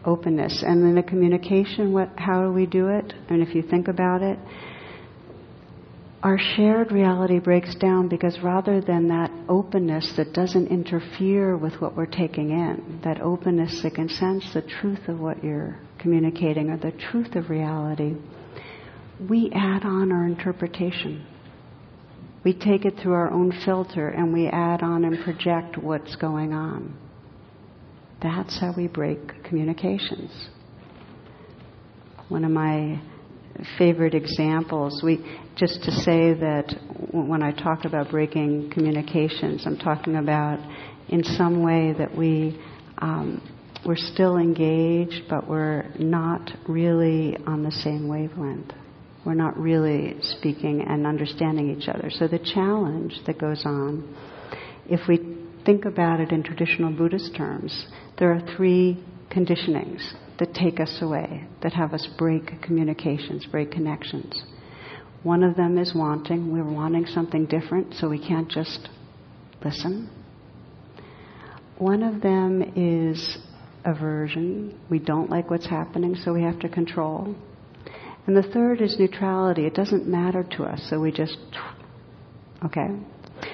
openness. 0.05 0.63
And 0.65 0.83
in 0.83 0.95
the 0.95 1.03
communication, 1.03 1.93
what, 1.93 2.09
how 2.15 2.43
do 2.45 2.51
we 2.51 2.65
do 2.65 2.87
it? 2.87 3.13
And 3.29 3.41
if 3.45 3.53
you 3.53 3.61
think 3.61 3.87
about 3.87 4.21
it, 4.21 4.39
our 6.23 6.37
shared 6.55 6.91
reality 6.91 7.39
breaks 7.39 7.73
down 7.75 8.07
because 8.07 8.37
rather 8.43 8.79
than 8.79 9.07
that 9.07 9.31
openness 9.49 10.13
that 10.17 10.33
doesn't 10.33 10.67
interfere 10.67 11.57
with 11.57 11.73
what 11.81 11.95
we're 11.95 12.05
taking 12.05 12.51
in, 12.51 12.99
that 13.03 13.19
openness 13.21 13.81
that 13.81 13.95
can 13.95 14.07
sense 14.07 14.45
the 14.53 14.61
truth 14.61 15.07
of 15.07 15.19
what 15.19 15.43
you're 15.43 15.79
communicating 15.97 16.69
or 16.69 16.77
the 16.77 16.91
truth 16.91 17.35
of 17.35 17.49
reality, 17.49 18.15
we 19.29 19.51
add 19.55 19.83
on 19.83 20.11
our 20.11 20.27
interpretation. 20.27 21.25
We 22.43 22.53
take 22.53 22.85
it 22.85 22.99
through 23.01 23.13
our 23.13 23.31
own 23.31 23.51
filter 23.65 24.09
and 24.09 24.31
we 24.31 24.47
add 24.47 24.83
on 24.83 25.05
and 25.05 25.23
project 25.23 25.77
what's 25.77 26.15
going 26.15 26.53
on. 26.53 26.95
That's 28.21 28.59
how 28.59 28.73
we 28.77 28.87
break 28.87 29.43
communications. 29.43 30.49
One 32.29 32.45
of 32.45 32.51
my 32.51 33.01
favorite 33.77 34.13
examples. 34.13 35.01
We 35.03 35.25
just 35.55 35.83
to 35.83 35.91
say 35.91 36.33
that 36.33 36.73
when 37.11 37.43
I 37.43 37.51
talk 37.51 37.85
about 37.85 38.09
breaking 38.09 38.71
communications, 38.71 39.63
I'm 39.65 39.77
talking 39.77 40.15
about 40.15 40.59
in 41.09 41.23
some 41.23 41.63
way 41.63 41.93
that 41.97 42.15
we 42.15 42.59
um, 42.99 43.41
we're 43.85 43.95
still 43.95 44.37
engaged, 44.37 45.23
but 45.27 45.49
we're 45.49 45.85
not 45.97 46.51
really 46.67 47.35
on 47.47 47.63
the 47.63 47.71
same 47.71 48.07
wavelength. 48.07 48.71
We're 49.25 49.33
not 49.33 49.57
really 49.57 50.15
speaking 50.21 50.85
and 50.87 51.05
understanding 51.05 51.75
each 51.75 51.87
other. 51.87 52.09
So 52.11 52.27
the 52.27 52.39
challenge 52.39 53.19
that 53.25 53.39
goes 53.39 53.63
on, 53.65 54.15
if 54.85 55.07
we 55.07 55.19
think 55.65 55.85
about 55.85 56.19
it 56.19 56.31
in 56.31 56.43
traditional 56.43 56.91
Buddhist 56.91 57.35
terms, 57.35 57.87
there 58.19 58.31
are 58.31 58.41
three 58.55 59.03
conditionings 59.31 60.13
that 60.39 60.53
take 60.53 60.79
us 60.79 60.99
away, 61.01 61.47
that 61.61 61.73
have 61.73 61.93
us 61.93 62.07
break 62.17 62.61
communications, 62.61 63.45
break 63.45 63.71
connections. 63.71 64.43
One 65.23 65.43
of 65.43 65.55
them 65.55 65.77
is 65.77 65.93
wanting. 65.93 66.51
We're 66.51 66.63
wanting 66.63 67.05
something 67.05 67.45
different, 67.45 67.93
so 67.93 68.09
we 68.09 68.19
can't 68.19 68.49
just 68.49 68.89
listen. 69.63 70.09
One 71.77 72.01
of 72.01 72.21
them 72.21 72.63
is 72.75 73.37
aversion. 73.85 74.79
We 74.89 74.99
don't 74.99 75.29
like 75.29 75.49
what's 75.49 75.67
happening, 75.67 76.15
so 76.15 76.33
we 76.33 76.43
have 76.43 76.59
to 76.59 76.69
control. 76.69 77.35
And 78.27 78.35
the 78.35 78.43
third 78.43 78.81
is 78.81 78.97
neutrality. 78.99 79.65
It 79.65 79.73
doesn't 79.73 80.07
matter 80.07 80.43
to 80.57 80.63
us, 80.63 80.87
so 80.89 80.99
we 80.99 81.11
just, 81.11 81.37
okay? 82.65 82.87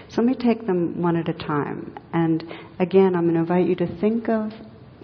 So 0.09 0.21
let 0.21 0.25
me 0.25 0.35
take 0.35 0.65
them 0.65 1.01
one 1.01 1.15
at 1.15 1.29
a 1.29 1.33
time. 1.33 1.97
And 2.13 2.43
again, 2.79 3.15
I'm 3.15 3.23
going 3.23 3.35
to 3.35 3.39
invite 3.41 3.67
you 3.67 3.75
to 3.75 3.99
think 3.99 4.29
of 4.29 4.51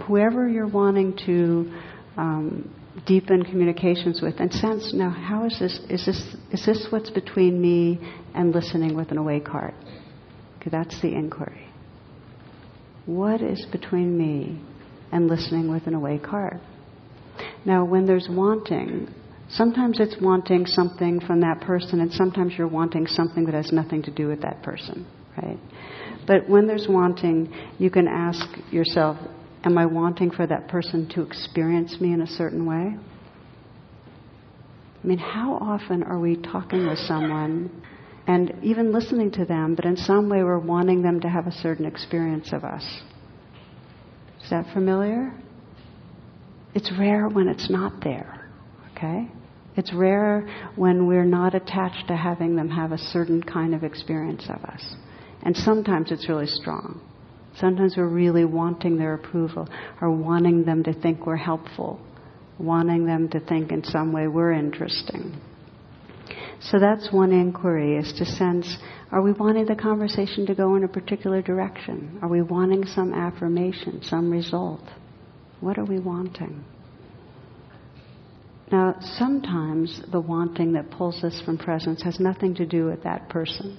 whoever 0.06 0.48
you're 0.48 0.68
wanting 0.68 1.18
to 1.26 1.74
um, 2.18 2.76
deepen 3.06 3.44
communications 3.44 4.22
with 4.22 4.40
and 4.40 4.54
sense 4.54 4.94
now 4.94 5.10
how 5.10 5.46
is 5.46 5.58
this 5.60 5.80
is 5.90 6.06
this 6.06 6.36
is 6.52 6.66
this 6.66 6.88
what's 6.92 7.10
between 7.10 7.60
me 7.60 8.00
and 8.36 8.54
listening 8.54 8.96
with 8.96 9.12
an 9.12 9.18
awake 9.18 9.48
heart? 9.48 9.74
Okay 10.60 10.70
that's 10.70 11.02
the 11.02 11.10
inquiry. 11.10 11.68
What 13.06 13.42
is 13.42 13.66
between 13.72 14.18
me 14.18 14.62
and 15.12 15.28
listening 15.28 15.70
with 15.70 15.88
an 15.88 15.94
awake 15.96 16.26
heart? 16.26 16.62
Now 17.66 17.84
when 17.84 18.06
there's 18.06 18.28
wanting 18.30 19.14
sometimes 19.50 20.00
it's 20.00 20.16
wanting 20.22 20.66
something 20.66 21.20
from 21.20 21.42
that 21.42 21.62
person 21.62 22.00
and 22.00 22.12
sometimes 22.12 22.54
you're 22.58 22.68
wanting 22.68 23.08
something 23.08 23.46
that 23.46 23.54
has 23.54 23.72
nothing 23.72 24.02
to 24.04 24.12
do 24.12 24.28
with 24.28 24.42
that 24.42 24.62
person 24.64 25.06
right? 25.42 25.58
But 26.26 26.48
when 26.48 26.68
there's 26.68 26.88
wanting 26.88 27.54
you 27.80 27.90
can 27.90 28.08
ask 28.08 28.46
yourself 28.72 29.18
Am 29.66 29.78
I 29.78 29.86
wanting 29.86 30.32
for 30.32 30.46
that 30.46 30.68
person 30.68 31.08
to 31.10 31.22
experience 31.22 32.00
me 32.02 32.12
in 32.14 32.22
a 32.22 32.28
certain 32.28 32.66
way? 32.66 32.98
I 35.04 35.08
mean, 35.08 35.18
how 35.18 35.56
often 35.56 36.04
are 36.04 36.20
we 36.20 36.36
talking 36.36 36.88
with 36.88 37.00
someone 37.00 37.70
and 38.28 38.54
even 38.62 38.94
listening 38.94 39.32
to 39.32 39.46
them, 39.46 39.76
but 39.76 39.86
in 39.86 39.98
some 39.98 40.30
way 40.30 40.44
we're 40.44 40.60
wanting 40.60 41.02
them 41.02 41.20
to 41.22 41.30
have 41.30 41.48
a 41.48 41.52
certain 41.52 41.86
experience 41.86 42.52
of 42.54 42.64
us? 42.64 42.84
Is 44.44 44.50
that 44.50 44.66
familiar? 44.74 45.34
It's 46.74 46.92
rare 46.98 47.28
when 47.30 47.48
it's 47.48 47.70
not 47.70 48.02
there, 48.04 48.50
okay? 48.92 49.30
It's 49.76 49.94
rare 49.94 50.48
when 50.76 51.08
we're 51.08 51.26
not 51.26 51.56
attached 51.56 52.08
to 52.08 52.16
having 52.16 52.56
them 52.56 52.70
have 52.70 52.92
a 52.92 52.98
certain 52.98 53.42
kind 53.42 53.74
of 53.74 53.84
experience 53.84 54.46
of 54.50 54.64
us. 54.66 54.96
And 55.44 55.56
sometimes 55.56 56.12
it's 56.12 56.28
really 56.30 56.48
strong. 56.48 57.02
Sometimes 57.58 57.96
we're 57.98 58.08
really 58.08 58.46
wanting 58.46 58.98
their 58.98 59.14
approval 59.14 59.68
or 60.02 60.12
wanting 60.12 60.66
them 60.66 60.84
to 60.84 60.94
think 60.94 61.26
we're 61.26 61.36
helpful, 61.36 62.00
wanting 62.58 63.06
them 63.06 63.30
to 63.30 63.40
think 63.40 63.72
in 63.72 63.84
some 63.84 64.12
way 64.12 64.28
we're 64.28 64.54
interesting. 64.54 65.40
So 66.60 66.80
that's 66.80 67.12
one 67.12 67.32
inquiry 67.32 67.98
is 67.98 68.14
to 68.18 68.26
sense 68.26 68.78
are 69.12 69.22
we 69.22 69.32
wanting 69.34 69.66
the 69.66 69.76
conversation 69.76 70.48
to 70.48 70.56
go 70.56 70.76
in 70.76 70.84
a 70.84 70.88
particular 70.88 71.42
direction? 71.42 72.18
Are 72.24 72.28
we 72.30 72.42
wanting 72.42 72.86
some 72.86 73.14
affirmation, 73.14 74.02
some 74.02 74.32
result? 74.32 74.82
What 75.60 75.78
are 75.78 75.86
we 75.86 76.00
wanting? 76.00 76.64
Now, 78.72 78.96
sometimes 79.18 80.02
the 80.12 80.20
wanting 80.20 80.74
that 80.74 80.90
pulls 80.90 81.24
us 81.24 81.40
from 81.46 81.60
presence 81.60 82.02
has 82.02 82.20
nothing 82.20 82.56
to 82.56 82.66
do 82.66 82.86
with 82.86 83.04
that 83.04 83.30
person. 83.30 83.78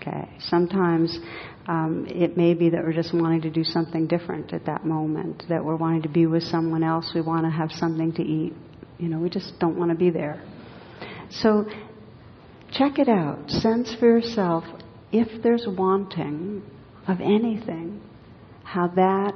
Okay. 0.00 0.26
Sometimes 0.38 1.18
um, 1.66 2.06
it 2.08 2.36
may 2.36 2.54
be 2.54 2.70
that 2.70 2.82
we're 2.82 2.92
just 2.92 3.14
wanting 3.14 3.42
to 3.42 3.50
do 3.50 3.64
something 3.64 4.06
different 4.06 4.52
at 4.52 4.66
that 4.66 4.84
moment, 4.84 5.44
that 5.48 5.64
we're 5.64 5.76
wanting 5.76 6.02
to 6.02 6.08
be 6.08 6.26
with 6.26 6.42
someone 6.42 6.82
else, 6.82 7.12
we 7.14 7.20
want 7.20 7.44
to 7.44 7.50
have 7.50 7.70
something 7.72 8.12
to 8.14 8.22
eat. 8.22 8.54
You 8.98 9.08
know, 9.08 9.18
we 9.18 9.30
just 9.30 9.58
don't 9.58 9.78
want 9.78 9.90
to 9.90 9.96
be 9.96 10.10
there. 10.10 10.42
So 11.30 11.66
check 12.72 12.98
it 12.98 13.08
out. 13.08 13.48
Sense 13.50 13.94
for 13.98 14.06
yourself 14.06 14.64
if 15.12 15.42
there's 15.42 15.66
wanting 15.66 16.62
of 17.06 17.20
anything, 17.20 18.00
how 18.64 18.88
that 18.88 19.34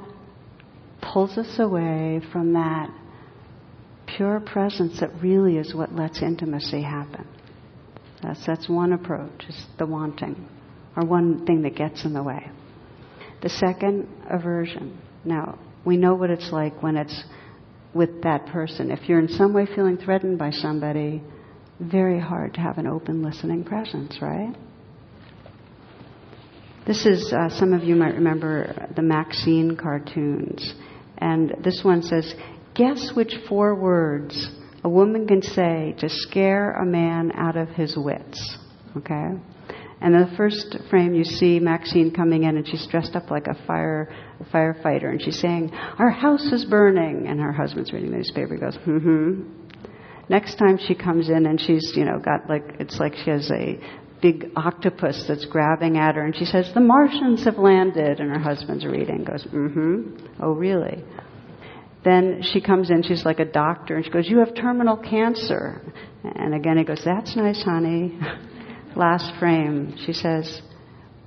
pulls 1.01 1.37
us 1.37 1.59
away 1.59 2.21
from 2.31 2.53
that 2.53 2.89
pure 4.07 4.39
presence 4.39 4.99
that 4.99 5.09
really 5.21 5.57
is 5.57 5.75
what 5.75 5.93
lets 5.93 6.21
intimacy 6.21 6.81
happen. 6.81 7.27
That's, 8.21 8.45
that's 8.45 8.69
one 8.69 8.93
approach, 8.93 9.43
is 9.49 9.65
the 9.77 9.85
wanting 9.85 10.47
or 10.95 11.05
one 11.05 11.45
thing 11.45 11.61
that 11.63 11.75
gets 11.75 12.05
in 12.05 12.13
the 12.13 12.23
way. 12.23 12.49
The 13.41 13.49
second, 13.49 14.07
aversion. 14.29 14.99
Now, 15.23 15.59
we 15.85 15.97
know 15.97 16.15
what 16.15 16.29
it's 16.29 16.51
like 16.51 16.81
when 16.81 16.97
it's 16.97 17.23
with 17.93 18.23
that 18.23 18.47
person. 18.47 18.91
If 18.91 19.07
you're 19.07 19.19
in 19.19 19.29
some 19.29 19.53
way 19.53 19.65
feeling 19.65 19.97
threatened 19.97 20.37
by 20.37 20.51
somebody, 20.51 21.21
very 21.79 22.19
hard 22.19 22.53
to 22.55 22.61
have 22.61 22.77
an 22.77 22.87
open 22.87 23.23
listening 23.23 23.63
presence, 23.63 24.17
right? 24.21 24.55
This 26.85 27.05
is, 27.05 27.33
uh, 27.33 27.49
some 27.49 27.73
of 27.73 27.83
you 27.83 27.95
might 27.95 28.13
remember 28.13 28.87
the 28.95 29.01
Maxine 29.01 29.75
cartoons. 29.75 30.75
And 31.17 31.55
this 31.63 31.81
one 31.83 32.03
says, 32.03 32.33
Guess 32.75 33.11
which 33.15 33.33
four 33.47 33.75
words 33.75 34.51
a 34.83 34.89
woman 34.89 35.27
can 35.27 35.41
say 35.41 35.95
to 35.97 36.07
scare 36.07 36.73
a 36.73 36.85
man 36.85 37.31
out 37.35 37.57
of 37.57 37.69
his 37.69 37.97
wits. 37.97 38.57
Okay? 38.95 39.31
And 40.01 40.13
in 40.13 40.21
the 40.21 40.35
first 40.35 40.75
frame, 40.89 41.13
you 41.13 41.23
see 41.23 41.59
Maxine 41.59 42.11
coming 42.11 42.43
in, 42.43 42.57
and 42.57 42.67
she's 42.67 42.85
dressed 42.87 43.15
up 43.15 43.31
like 43.31 43.47
a 43.47 43.55
fire 43.65 44.09
a 44.39 44.43
firefighter, 44.45 45.09
and 45.09 45.21
she's 45.21 45.39
saying, 45.39 45.71
"Our 45.97 46.09
house 46.09 46.51
is 46.51 46.65
burning," 46.65 47.27
and 47.27 47.39
her 47.39 47.51
husband's 47.51 47.93
reading 47.93 48.11
the 48.11 48.17
newspaper. 48.17 48.55
He 48.55 48.59
goes, 48.59 48.77
Mm 48.85 49.01
"Hmm." 49.01 49.41
Next 50.27 50.55
time 50.55 50.77
she 50.77 50.95
comes 50.95 51.29
in, 51.29 51.45
and 51.45 51.59
she's, 51.59 51.93
you 51.95 52.03
know, 52.03 52.19
got 52.19 52.49
like 52.49 52.75
it's 52.79 52.99
like 52.99 53.15
she 53.23 53.29
has 53.29 53.49
a 53.51 53.79
big 54.21 54.51
octopus 54.55 55.25
that's 55.27 55.45
grabbing 55.45 55.97
at 55.97 56.15
her, 56.15 56.21
and 56.21 56.35
she 56.35 56.45
says, 56.45 56.71
"The 56.73 56.81
Martians 56.81 57.45
have 57.45 57.57
landed," 57.57 58.19
and 58.19 58.31
her 58.31 58.39
husband's 58.39 58.85
reading 58.85 59.23
goes, 59.23 59.43
Mm 59.45 59.73
"Hmm." 59.73 60.27
Oh, 60.41 60.51
really? 60.51 61.03
Then 62.05 62.43
she 62.43 62.61
comes 62.61 62.91
in, 62.91 63.01
she's 63.01 63.25
like 63.25 63.39
a 63.39 63.45
doctor, 63.45 63.95
and 63.95 64.05
she 64.05 64.11
goes, 64.11 64.29
You 64.29 64.37
have 64.37 64.53
terminal 64.53 64.95
cancer. 64.95 65.81
And 66.23 66.53
again, 66.53 66.77
he 66.77 66.83
goes, 66.83 67.01
That's 67.03 67.35
nice, 67.35 67.63
honey. 67.63 68.19
last 68.95 69.37
frame, 69.39 69.95
she 70.05 70.13
says, 70.13 70.61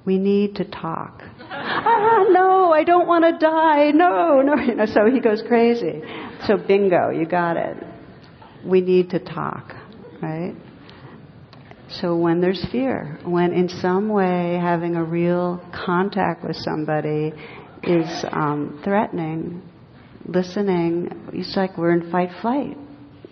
We 0.04 0.18
need 0.18 0.56
to 0.56 0.64
talk. 0.64 1.22
ah, 1.40 2.24
no, 2.30 2.72
I 2.72 2.84
don't 2.84 3.06
want 3.06 3.24
to 3.24 3.38
die. 3.38 3.90
No, 3.90 4.40
no. 4.42 4.54
You 4.56 4.74
know, 4.74 4.86
so 4.86 5.06
he 5.12 5.20
goes 5.20 5.42
crazy. 5.46 6.02
So, 6.46 6.56
bingo, 6.56 7.10
you 7.10 7.26
got 7.26 7.56
it. 7.56 7.76
We 8.64 8.80
need 8.80 9.10
to 9.10 9.18
talk, 9.18 9.74
right? 10.22 10.54
So, 11.90 12.16
when 12.16 12.40
there's 12.40 12.64
fear, 12.70 13.18
when 13.24 13.52
in 13.52 13.68
some 13.68 14.08
way 14.08 14.58
having 14.60 14.94
a 14.96 15.04
real 15.04 15.62
contact 15.72 16.44
with 16.44 16.56
somebody 16.56 17.32
is 17.82 18.24
um, 18.30 18.80
threatening, 18.84 19.62
listening, 20.26 21.30
it's 21.32 21.56
like 21.56 21.78
we're 21.78 21.92
in 21.92 22.10
fight 22.10 22.30
flight. 22.42 22.76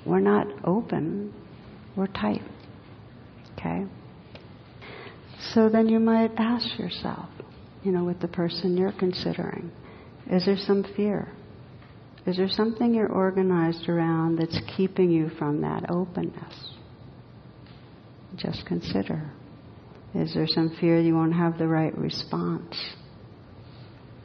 We're 0.06 0.20
not 0.20 0.46
open, 0.64 1.34
we're 1.96 2.06
tight. 2.06 2.42
Okay? 3.58 3.84
So 5.40 5.68
then 5.68 5.88
you 5.88 5.98
might 5.98 6.32
ask 6.36 6.78
yourself, 6.78 7.28
you 7.82 7.92
know, 7.92 8.04
with 8.04 8.20
the 8.20 8.28
person 8.28 8.76
you're 8.76 8.92
considering, 8.92 9.70
is 10.30 10.46
there 10.46 10.56
some 10.56 10.84
fear? 10.96 11.28
Is 12.26 12.36
there 12.36 12.48
something 12.48 12.92
you're 12.92 13.12
organized 13.12 13.88
around 13.88 14.36
that's 14.38 14.58
keeping 14.76 15.10
you 15.10 15.30
from 15.38 15.60
that 15.60 15.90
openness? 15.90 16.72
Just 18.36 18.66
consider. 18.66 19.30
Is 20.14 20.34
there 20.34 20.46
some 20.48 20.76
fear 20.80 21.00
you 21.00 21.14
won't 21.14 21.34
have 21.34 21.58
the 21.58 21.68
right 21.68 21.96
response? 21.96 22.74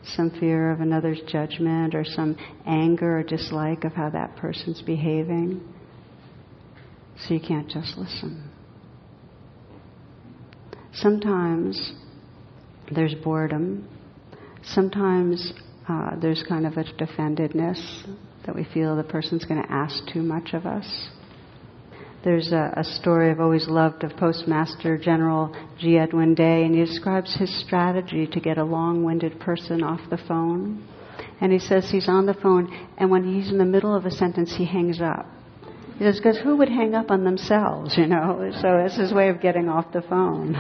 Some 0.03 0.31
fear 0.39 0.71
of 0.71 0.81
another's 0.81 1.21
judgment 1.27 1.93
or 1.93 2.03
some 2.03 2.35
anger 2.65 3.19
or 3.19 3.23
dislike 3.23 3.83
of 3.83 3.93
how 3.93 4.09
that 4.09 4.35
person's 4.37 4.81
behaving? 4.81 5.61
So 7.19 7.35
you 7.35 7.39
can't 7.39 7.69
just 7.69 7.97
listen. 7.97 8.49
Sometimes 10.93 11.93
there's 12.93 13.15
boredom. 13.15 13.87
Sometimes 14.63 15.53
uh, 15.87 16.15
there's 16.21 16.43
kind 16.47 16.65
of 16.65 16.77
a 16.77 16.83
defendedness 16.83 18.03
that 18.45 18.55
we 18.55 18.65
feel 18.73 18.95
the 18.95 19.03
person's 19.03 19.45
going 19.45 19.61
to 19.61 19.71
ask 19.71 20.05
too 20.11 20.21
much 20.21 20.53
of 20.53 20.65
us. 20.65 21.09
there's 22.23 22.51
a, 22.51 22.73
a, 22.77 22.83
story 22.83 23.31
I've 23.31 23.39
always 23.39 23.67
loved 23.67 24.03
of 24.03 24.15
Postmaster 24.17 24.97
General 24.97 25.55
J. 25.79 25.97
Edward 25.97 26.35
Day, 26.35 26.63
and 26.63 26.75
he 26.75 26.85
describes 26.85 27.35
his 27.35 27.49
strategy 27.61 28.27
to 28.27 28.39
get 28.39 28.57
a 28.57 28.63
long 28.63 29.03
winded 29.03 29.39
person 29.39 29.83
off 29.83 30.01
the 30.09 30.19
phone. 30.27 30.87
And 31.39 31.51
he 31.51 31.59
says 31.59 31.89
he's 31.89 32.07
on 32.07 32.25
the 32.25 32.35
phone, 32.35 32.71
and 32.97 33.09
when 33.09 33.23
he's 33.23 33.51
in 33.51 33.57
the 33.57 33.65
middle 33.65 33.95
of 33.95 34.05
a 34.05 34.11
sentence, 34.11 34.55
he 34.55 34.65
hangs 34.65 35.01
up. 35.01 35.25
Because 35.99 36.37
who 36.37 36.57
would 36.57 36.69
hang 36.69 36.95
up 36.95 37.11
on 37.11 37.23
themselves, 37.23 37.97
you 37.97 38.07
know? 38.07 38.51
So 38.61 38.77
it's 38.77 38.97
his 38.97 39.13
way 39.13 39.29
of 39.29 39.39
getting 39.39 39.69
off 39.69 39.91
the 39.93 40.01
phone. 40.01 40.55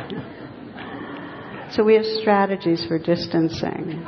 so 1.71 1.83
we 1.83 1.95
have 1.95 2.05
strategies 2.05 2.85
for 2.85 2.99
distancing. 2.99 4.05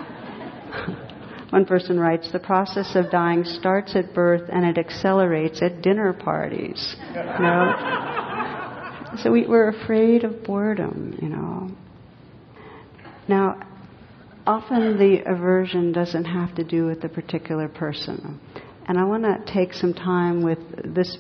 One 1.50 1.66
person 1.66 2.00
writes, 2.00 2.32
the 2.32 2.40
process 2.40 2.96
of 2.96 3.12
dying 3.12 3.44
starts 3.44 3.96
at 3.96 4.14
birth 4.14 4.50
and 4.52 4.66
it 4.66 4.78
accelerates 4.78 5.62
at 5.62 5.82
dinner 5.82 6.14
parties. 6.14 6.96
You 7.10 7.22
know? 7.22 7.94
so 9.22 9.32
we, 9.32 9.46
we're 9.46 9.70
afraid 9.70 10.24
of 10.24 10.44
boredom, 10.44 11.18
you 11.22 11.30
know. 11.30 11.70
Now, 13.28 13.62
often 14.46 14.98
the 14.98 15.24
aversion 15.32 15.92
doesn't 15.92 16.26
have 16.26 16.56
to 16.56 16.64
do 16.64 16.88
with 16.88 17.02
the 17.02 17.10
particular 17.10 17.68
person. 17.68 18.40
And 18.86 18.98
I 18.98 19.06
want 19.06 19.24
to 19.24 19.54
take 19.54 19.74
some 19.74 19.94
time 19.94 20.44
with 20.44 20.60
this 20.94 21.18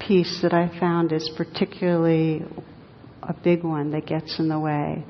piece 0.00 0.40
that 0.42 0.54
I 0.54 0.68
found 0.80 1.12
is 1.12 1.30
particularly 1.36 2.42
a 3.22 3.34
big 3.34 3.62
one 3.62 3.90
that 3.92 4.06
gets 4.06 4.38
in 4.38 4.48
the 4.48 4.58
way, 4.58 5.04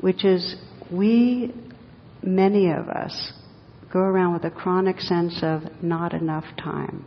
which 0.00 0.24
is 0.24 0.56
we, 0.90 1.54
many 2.22 2.70
of 2.70 2.88
us, 2.88 3.32
go 3.92 4.00
around 4.00 4.34
with 4.34 4.44
a 4.44 4.50
chronic 4.50 5.00
sense 5.00 5.40
of 5.42 5.62
not 5.82 6.12
enough 6.12 6.44
time. 6.58 7.04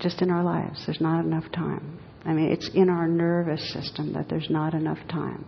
Just 0.00 0.22
in 0.22 0.30
our 0.30 0.42
lives, 0.42 0.82
there's 0.86 1.00
not 1.00 1.24
enough 1.24 1.50
time. 1.52 1.98
I 2.24 2.32
mean, 2.32 2.50
it's 2.50 2.70
in 2.74 2.88
our 2.88 3.06
nervous 3.06 3.72
system 3.72 4.12
that 4.14 4.28
there's 4.28 4.48
not 4.48 4.74
enough 4.74 4.98
time. 5.08 5.44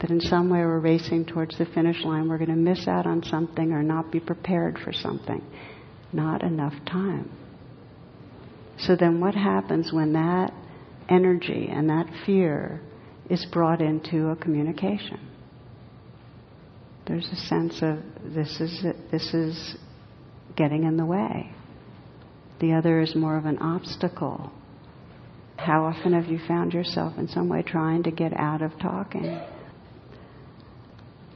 That 0.00 0.10
in 0.10 0.20
some 0.20 0.50
way 0.50 0.58
we're 0.58 0.80
racing 0.80 1.26
towards 1.26 1.56
the 1.56 1.66
finish 1.66 2.04
line, 2.04 2.28
we're 2.28 2.38
going 2.38 2.50
to 2.50 2.56
miss 2.56 2.86
out 2.86 3.06
on 3.06 3.22
something 3.22 3.72
or 3.72 3.82
not 3.82 4.12
be 4.12 4.20
prepared 4.20 4.78
for 4.78 4.92
something. 4.92 5.42
Not 6.16 6.42
enough 6.42 6.74
time. 6.86 7.30
So 8.78 8.96
then 8.96 9.20
what 9.20 9.34
happens 9.34 9.92
when 9.92 10.14
that 10.14 10.52
energy 11.08 11.68
and 11.70 11.88
that 11.88 12.06
fear 12.24 12.80
is 13.30 13.46
brought 13.52 13.80
into 13.80 14.28
a 14.28 14.36
communication? 14.36 15.20
there's 17.06 17.28
a 17.32 17.36
sense 17.36 17.82
of 17.82 17.98
this 18.34 18.60
is 18.60 18.84
this 19.10 19.32
is 19.32 19.76
getting 20.56 20.84
in 20.84 20.96
the 20.96 21.06
way. 21.06 21.52
The 22.60 22.72
other 22.72 23.00
is 23.00 23.14
more 23.14 23.36
of 23.36 23.44
an 23.44 23.58
obstacle. 23.58 24.50
How 25.56 25.84
often 25.84 26.12
have 26.12 26.26
you 26.26 26.38
found 26.46 26.72
yourself 26.72 27.14
in 27.18 27.28
some 27.28 27.48
way 27.48 27.62
trying 27.62 28.02
to 28.04 28.10
get 28.10 28.32
out 28.36 28.62
of 28.62 28.72
talking? 28.80 29.40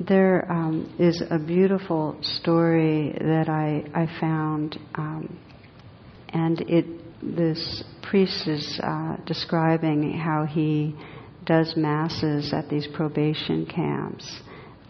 There 0.01 0.51
um, 0.51 0.95
is 0.99 1.23
a 1.31 1.39
beautiful 1.39 2.17
story 2.23 3.15
that 3.21 3.51
I, 3.51 3.85
I 3.95 4.07
found, 4.19 4.79
um, 4.95 5.39
and 6.31 6.61
it 6.63 6.87
this 7.23 7.85
priest 8.03 8.49
is 8.49 8.81
uh, 8.83 9.17
describing 9.27 10.13
how 10.19 10.47
he 10.47 10.97
does 11.45 11.75
masses 11.77 12.53
at 12.55 12.71
these 12.71 12.87
probation 12.95 13.67
camps 13.67 14.41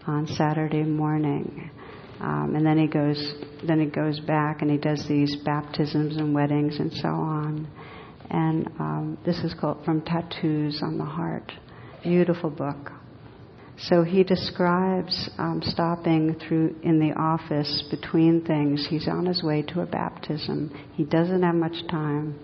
on 0.07 0.27
Saturday 0.27 0.83
morning. 0.83 1.69
Um, 2.21 2.53
and 2.55 2.65
then 2.65 2.77
he 2.77 2.87
goes, 2.87 3.33
then 3.67 3.79
he 3.79 3.87
goes 3.87 4.19
back 4.21 4.61
and 4.61 4.71
he 4.71 4.77
does 4.77 5.05
these 5.09 5.35
baptisms 5.43 6.17
and 6.17 6.33
weddings 6.33 6.79
and 6.79 6.93
so 6.93 7.09
on. 7.09 7.67
And 8.29 8.67
um, 8.79 9.17
this 9.25 9.39
is 9.39 9.53
called 9.59 9.83
From 9.83 10.01
Tattoos 10.03 10.81
on 10.81 10.97
the 10.97 11.05
Heart. 11.05 11.51
Beautiful 12.03 12.49
book. 12.49 12.91
So 13.77 14.03
he 14.03 14.23
describes 14.23 15.29
um, 15.37 15.61
stopping 15.63 16.35
through 16.35 16.75
in 16.83 16.99
the 16.99 17.13
office 17.19 17.83
between 17.89 18.45
things. 18.45 18.85
He's 18.89 19.07
on 19.07 19.25
his 19.25 19.41
way 19.41 19.63
to 19.63 19.81
a 19.81 19.85
baptism. 19.85 20.71
He 20.93 21.03
doesn't 21.03 21.41
have 21.41 21.55
much 21.55 21.87
time. 21.89 22.39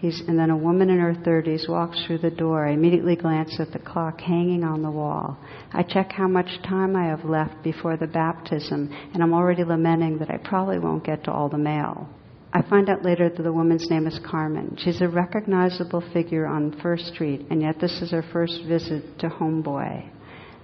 He's, 0.00 0.22
and 0.28 0.38
then 0.38 0.50
a 0.50 0.56
woman 0.56 0.90
in 0.90 1.00
her 1.00 1.14
30s 1.14 1.68
walks 1.68 2.02
through 2.06 2.18
the 2.18 2.30
door. 2.30 2.66
I 2.66 2.72
immediately 2.72 3.16
glance 3.16 3.58
at 3.58 3.72
the 3.72 3.80
clock 3.80 4.20
hanging 4.20 4.62
on 4.62 4.82
the 4.82 4.90
wall. 4.90 5.36
I 5.72 5.82
check 5.82 6.12
how 6.12 6.28
much 6.28 6.62
time 6.62 6.94
I 6.94 7.06
have 7.06 7.24
left 7.24 7.64
before 7.64 7.96
the 7.96 8.06
baptism, 8.06 8.90
and 9.12 9.22
I'm 9.22 9.34
already 9.34 9.64
lamenting 9.64 10.18
that 10.18 10.30
I 10.30 10.36
probably 10.36 10.78
won't 10.78 11.04
get 11.04 11.24
to 11.24 11.32
all 11.32 11.48
the 11.48 11.58
mail. 11.58 12.08
I 12.52 12.62
find 12.62 12.88
out 12.88 13.04
later 13.04 13.28
that 13.28 13.42
the 13.42 13.52
woman's 13.52 13.90
name 13.90 14.06
is 14.06 14.18
Carmen. 14.24 14.76
She's 14.78 15.00
a 15.00 15.08
recognizable 15.08 16.02
figure 16.12 16.46
on 16.46 16.80
First 16.80 17.06
Street, 17.06 17.46
and 17.50 17.60
yet 17.60 17.80
this 17.80 18.00
is 18.00 18.12
her 18.12 18.24
first 18.32 18.62
visit 18.68 19.18
to 19.18 19.28
Homeboy. 19.28 20.08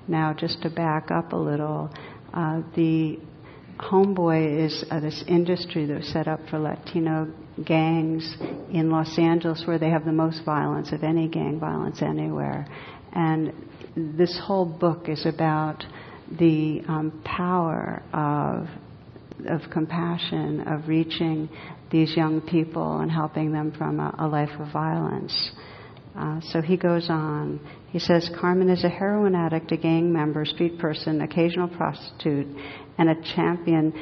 Now, 0.06 0.34
just 0.34 0.62
to 0.62 0.70
back 0.70 1.10
up 1.10 1.32
a 1.32 1.36
little, 1.36 1.90
uh, 2.32 2.62
the 2.76 3.18
Homeboy 3.78 4.66
is 4.66 4.84
uh, 4.90 5.00
this 5.00 5.24
industry 5.26 5.86
that 5.86 5.96
was 5.96 6.08
set 6.08 6.28
up 6.28 6.40
for 6.48 6.58
Latino 6.58 7.32
gangs 7.64 8.36
in 8.72 8.90
Los 8.90 9.18
Angeles 9.18 9.64
where 9.66 9.78
they 9.78 9.90
have 9.90 10.04
the 10.04 10.12
most 10.12 10.44
violence 10.44 10.92
of 10.92 11.02
any 11.02 11.28
gang 11.28 11.58
violence 11.58 12.02
anywhere. 12.02 12.66
And 13.12 13.52
this 13.96 14.38
whole 14.44 14.66
book 14.66 15.08
is 15.08 15.26
about 15.26 15.84
the 16.38 16.82
um, 16.88 17.22
power 17.24 18.02
of 18.12 18.68
of 19.46 19.60
compassion, 19.70 20.60
of 20.66 20.88
reaching 20.88 21.48
these 21.90 22.16
young 22.16 22.40
people 22.40 23.00
and 23.00 23.10
helping 23.10 23.52
them 23.52 23.72
from 23.72 24.00
a, 24.00 24.14
a 24.18 24.26
life 24.26 24.50
of 24.58 24.72
violence. 24.72 25.50
Uh, 26.16 26.40
so 26.40 26.60
he 26.60 26.76
goes 26.76 27.08
on. 27.10 27.60
He 27.94 28.00
says 28.00 28.28
Carmen 28.40 28.70
is 28.70 28.82
a 28.82 28.88
heroin 28.88 29.36
addict, 29.36 29.70
a 29.70 29.76
gang 29.76 30.12
member, 30.12 30.44
street 30.44 30.80
person, 30.80 31.20
occasional 31.20 31.68
prostitute, 31.68 32.48
and 32.98 33.08
a 33.08 33.22
champion 33.36 33.92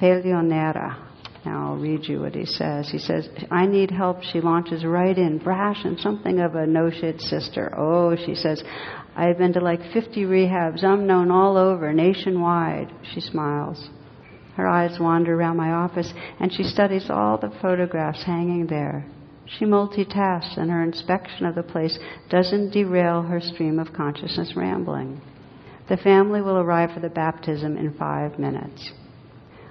peleonera. 0.00 0.96
Now 1.44 1.70
I'll 1.72 1.76
read 1.76 2.06
you 2.06 2.20
what 2.20 2.36
he 2.36 2.46
says. 2.46 2.88
He 2.88 3.00
says, 3.00 3.28
I 3.50 3.66
need 3.66 3.90
help. 3.90 4.22
She 4.22 4.40
launches 4.40 4.84
right 4.84 5.18
in, 5.18 5.38
brash 5.38 5.84
and 5.84 5.98
something 5.98 6.38
of 6.38 6.54
a 6.54 6.64
no 6.64 6.92
shit 6.92 7.20
sister. 7.20 7.74
Oh, 7.76 8.14
she 8.14 8.36
says, 8.36 8.62
I've 9.16 9.38
been 9.38 9.54
to 9.54 9.60
like 9.60 9.80
50 9.92 10.26
rehabs. 10.26 10.84
I'm 10.84 11.08
known 11.08 11.32
all 11.32 11.56
over, 11.56 11.92
nationwide. 11.92 12.92
She 13.12 13.20
smiles. 13.20 13.90
Her 14.54 14.68
eyes 14.68 15.00
wander 15.00 15.34
around 15.34 15.56
my 15.56 15.72
office 15.72 16.14
and 16.38 16.52
she 16.52 16.62
studies 16.62 17.10
all 17.10 17.36
the 17.36 17.50
photographs 17.60 18.22
hanging 18.22 18.68
there. 18.68 19.10
She 19.58 19.64
multitasks 19.64 20.56
and 20.56 20.70
her 20.70 20.82
inspection 20.82 21.46
of 21.46 21.54
the 21.54 21.62
place 21.62 21.98
doesn't 22.28 22.70
derail 22.70 23.22
her 23.22 23.40
stream 23.40 23.78
of 23.78 23.92
consciousness 23.92 24.54
rambling. 24.54 25.20
The 25.88 25.96
family 25.96 26.40
will 26.40 26.58
arrive 26.58 26.92
for 26.92 27.00
the 27.00 27.08
baptism 27.08 27.76
in 27.76 27.94
five 27.94 28.38
minutes. 28.38 28.92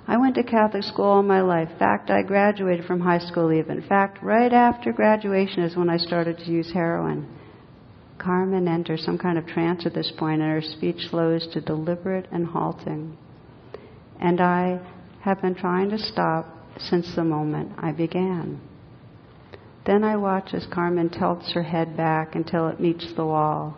I 0.05 0.17
went 0.17 0.35
to 0.35 0.43
Catholic 0.43 0.83
school 0.83 1.05
all 1.05 1.23
my 1.23 1.41
life. 1.41 1.69
In 1.71 1.77
fact, 1.77 2.09
I 2.09 2.23
graduated 2.23 2.85
from 2.85 2.99
high 2.99 3.19
school 3.19 3.53
even. 3.53 3.77
In 3.77 3.87
fact, 3.87 4.21
right 4.21 4.51
after 4.51 4.91
graduation 4.91 5.63
is 5.63 5.77
when 5.77 5.89
I 5.89 5.97
started 5.97 6.39
to 6.39 6.51
use 6.51 6.73
heroin. 6.73 7.27
Carmen 8.17 8.67
enters 8.67 9.05
some 9.05 9.17
kind 9.17 9.37
of 9.37 9.47
trance 9.47 9.85
at 9.85 9.93
this 9.93 10.11
point, 10.17 10.41
and 10.41 10.51
her 10.51 10.61
speech 10.61 11.07
slows 11.09 11.47
to 11.53 11.61
deliberate 11.61 12.27
and 12.31 12.47
halting. 12.47 13.17
And 14.19 14.41
I 14.41 14.81
have 15.21 15.41
been 15.41 15.55
trying 15.55 15.89
to 15.91 15.97
stop 15.99 16.47
since 16.79 17.15
the 17.15 17.23
moment 17.23 17.73
I 17.77 17.93
began. 17.93 18.59
Then 19.85 20.03
I 20.03 20.17
watch 20.17 20.53
as 20.53 20.67
Carmen 20.67 21.09
tilts 21.09 21.51
her 21.53 21.63
head 21.63 21.95
back 21.95 22.35
until 22.35 22.67
it 22.67 22.79
meets 22.79 23.13
the 23.15 23.25
wall. 23.25 23.77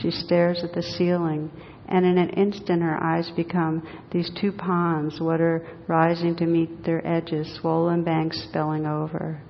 She 0.00 0.10
stares 0.10 0.62
at 0.62 0.72
the 0.72 0.82
ceiling, 0.82 1.50
and 1.88 2.04
in 2.04 2.18
an 2.18 2.30
instant 2.30 2.82
her 2.82 3.02
eyes 3.02 3.30
become 3.36 3.86
these 4.10 4.30
two 4.40 4.52
ponds, 4.52 5.20
water 5.20 5.66
rising 5.86 6.36
to 6.36 6.46
meet 6.46 6.84
their 6.84 7.06
edges, 7.06 7.58
swollen 7.60 8.02
banks 8.04 8.42
spilling 8.48 8.86
over. 8.86 9.40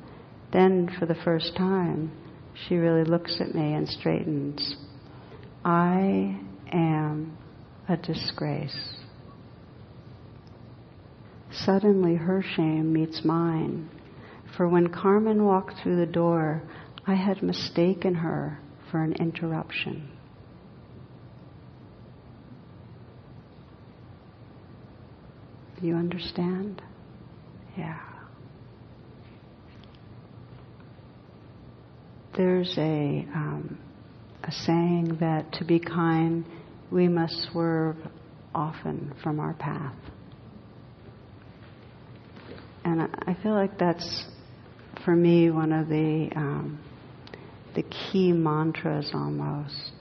Then, 0.53 0.89
for 0.99 1.07
the 1.07 1.15
first 1.15 1.57
time, 1.57 2.13
she 2.55 2.77
really 2.77 3.05
looks 3.05 3.41
at 3.41 3.55
me 3.55 3.75
and 3.75 3.89
straightens. 3.89 4.77
I 5.65 6.41
am 6.73 7.37
a 7.89 7.97
disgrace. 7.97 8.97
Suddenly, 11.51 12.17
her 12.17 12.43
shame 12.43 12.93
meets 12.93 13.25
mine. 13.25 13.89
For 14.57 14.67
when 14.67 14.89
Carmen 14.89 15.45
walked 15.45 15.75
through 15.83 15.97
the 15.97 16.11
door, 16.11 16.63
I 17.07 17.15
had 17.15 17.43
mistaken 17.43 18.15
her 18.15 18.59
for 18.91 19.03
an 19.03 19.13
interruption. 19.15 20.09
Do 25.79 25.87
you 25.87 25.95
understand? 25.95 26.81
Yeah. 27.77 28.01
There's 32.35 32.75
a, 32.79 33.27
um, 33.35 33.79
a 34.43 34.53
saying 34.53 35.19
that 35.21 35.53
to 35.55 35.65
be 35.65 35.79
kind, 35.79 36.47
we 36.91 37.09
must 37.09 37.49
swerve 37.53 37.97
often 38.55 39.15
from 39.23 39.39
our 39.39 39.53
path. 39.55 39.95
And 42.85 43.03
I 43.03 43.37
feel 43.43 43.53
like 43.53 43.79
that's 43.79 44.25
for 45.07 45.17
me, 45.17 45.51
one 45.51 45.73
of 45.73 45.89
the 45.89 46.29
um, 46.35 46.81
the 47.77 47.85
key 47.85 48.33
mantras 48.33 49.11
almost. 49.15 49.93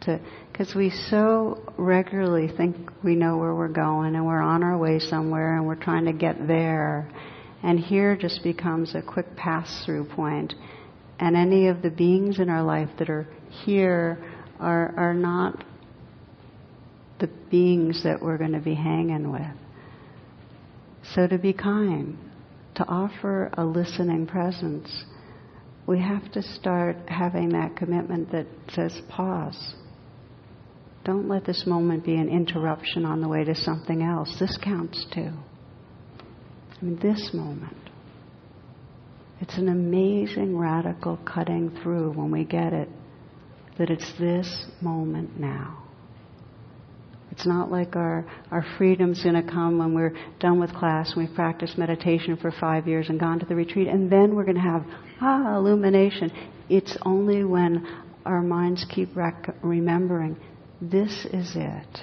Because 0.00 0.74
we 0.74 0.90
so 0.90 1.62
regularly 1.76 2.48
think 2.56 2.76
we 3.04 3.14
know 3.14 3.36
where 3.36 3.54
we're 3.54 3.68
going 3.68 4.16
and 4.16 4.26
we're 4.26 4.40
on 4.40 4.62
our 4.62 4.76
way 4.76 4.98
somewhere 4.98 5.56
and 5.56 5.66
we're 5.66 5.76
trying 5.76 6.06
to 6.06 6.12
get 6.12 6.48
there. 6.48 7.08
And 7.62 7.78
here 7.78 8.16
just 8.16 8.42
becomes 8.42 8.94
a 8.94 9.02
quick 9.02 9.36
pass 9.36 9.84
through. 9.84 10.08
And 10.18 10.56
any 11.20 11.68
of 11.68 11.82
the 11.82 11.90
beings 11.90 12.40
in 12.40 12.48
our 12.48 12.62
life 12.62 12.88
that 12.98 13.10
are 13.10 13.28
here 13.64 14.18
are, 14.58 14.94
are 14.96 15.14
not 15.14 15.62
the 17.20 17.28
beings 17.50 18.02
that 18.04 18.20
we're 18.20 18.38
going 18.38 18.52
to 18.52 18.60
be 18.60 18.74
hanging 18.74 19.30
with. 19.30 19.42
So 21.14 21.26
to 21.26 21.36
be 21.36 21.52
kind, 21.52 22.16
to 22.80 22.88
offer 22.88 23.50
a 23.58 23.64
listening 23.64 24.26
presence, 24.26 25.04
we 25.86 26.00
have 26.00 26.32
to 26.32 26.42
start 26.42 26.96
having 27.08 27.50
that 27.50 27.76
commitment 27.76 28.32
that 28.32 28.46
says 28.72 28.98
pause. 29.10 29.74
Don't 31.04 31.28
let 31.28 31.44
this 31.44 31.64
moment 31.66 32.06
be 32.06 32.14
an 32.14 32.30
interruption 32.30 33.04
on 33.04 33.20
the 33.20 33.28
way 33.28 33.44
to 33.44 33.54
something 33.54 34.02
else. 34.02 34.34
This 34.40 34.56
counts 34.62 35.04
too. 35.12 35.30
I 36.80 36.84
mean, 36.84 36.98
this 37.02 37.30
moment. 37.34 37.76
It's 39.42 39.58
an 39.58 39.68
amazing 39.68 40.56
radical 40.56 41.18
cutting 41.18 41.78
through 41.82 42.12
when 42.12 42.30
we 42.30 42.44
get 42.44 42.72
it 42.72 42.88
that 43.76 43.90
it's 43.90 44.10
this 44.18 44.66
moment 44.80 45.38
now. 45.38 45.89
It's 47.30 47.46
not 47.46 47.70
like 47.70 47.94
our, 47.96 48.26
our 48.50 48.64
freedom's 48.76 49.22
going 49.22 49.36
to 49.36 49.48
come 49.48 49.78
when 49.78 49.94
we're 49.94 50.14
done 50.40 50.58
with 50.58 50.74
class 50.74 51.12
and 51.12 51.24
we've 51.24 51.34
practiced 51.34 51.78
meditation 51.78 52.36
for 52.36 52.50
five 52.50 52.88
years 52.88 53.08
and 53.08 53.20
gone 53.20 53.38
to 53.38 53.46
the 53.46 53.54
retreat, 53.54 53.88
and 53.88 54.10
then 54.10 54.34
we're 54.34 54.44
going 54.44 54.56
to 54.56 54.60
have, 54.60 54.84
ah, 55.20 55.56
illumination. 55.56 56.32
It's 56.68 56.96
only 57.02 57.44
when 57.44 57.86
our 58.26 58.42
minds 58.42 58.84
keep 58.88 59.16
rec- 59.16 59.54
remembering, 59.62 60.36
this 60.80 61.26
is 61.32 61.52
it. 61.54 62.00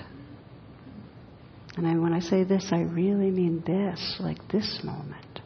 And 1.76 1.86
I, 1.86 1.96
when 1.96 2.14
I 2.14 2.20
say 2.20 2.44
this, 2.44 2.70
I 2.72 2.82
really 2.82 3.30
mean 3.30 3.64
this, 3.66 4.18
like 4.20 4.40
this 4.52 4.80
moment. 4.84 5.42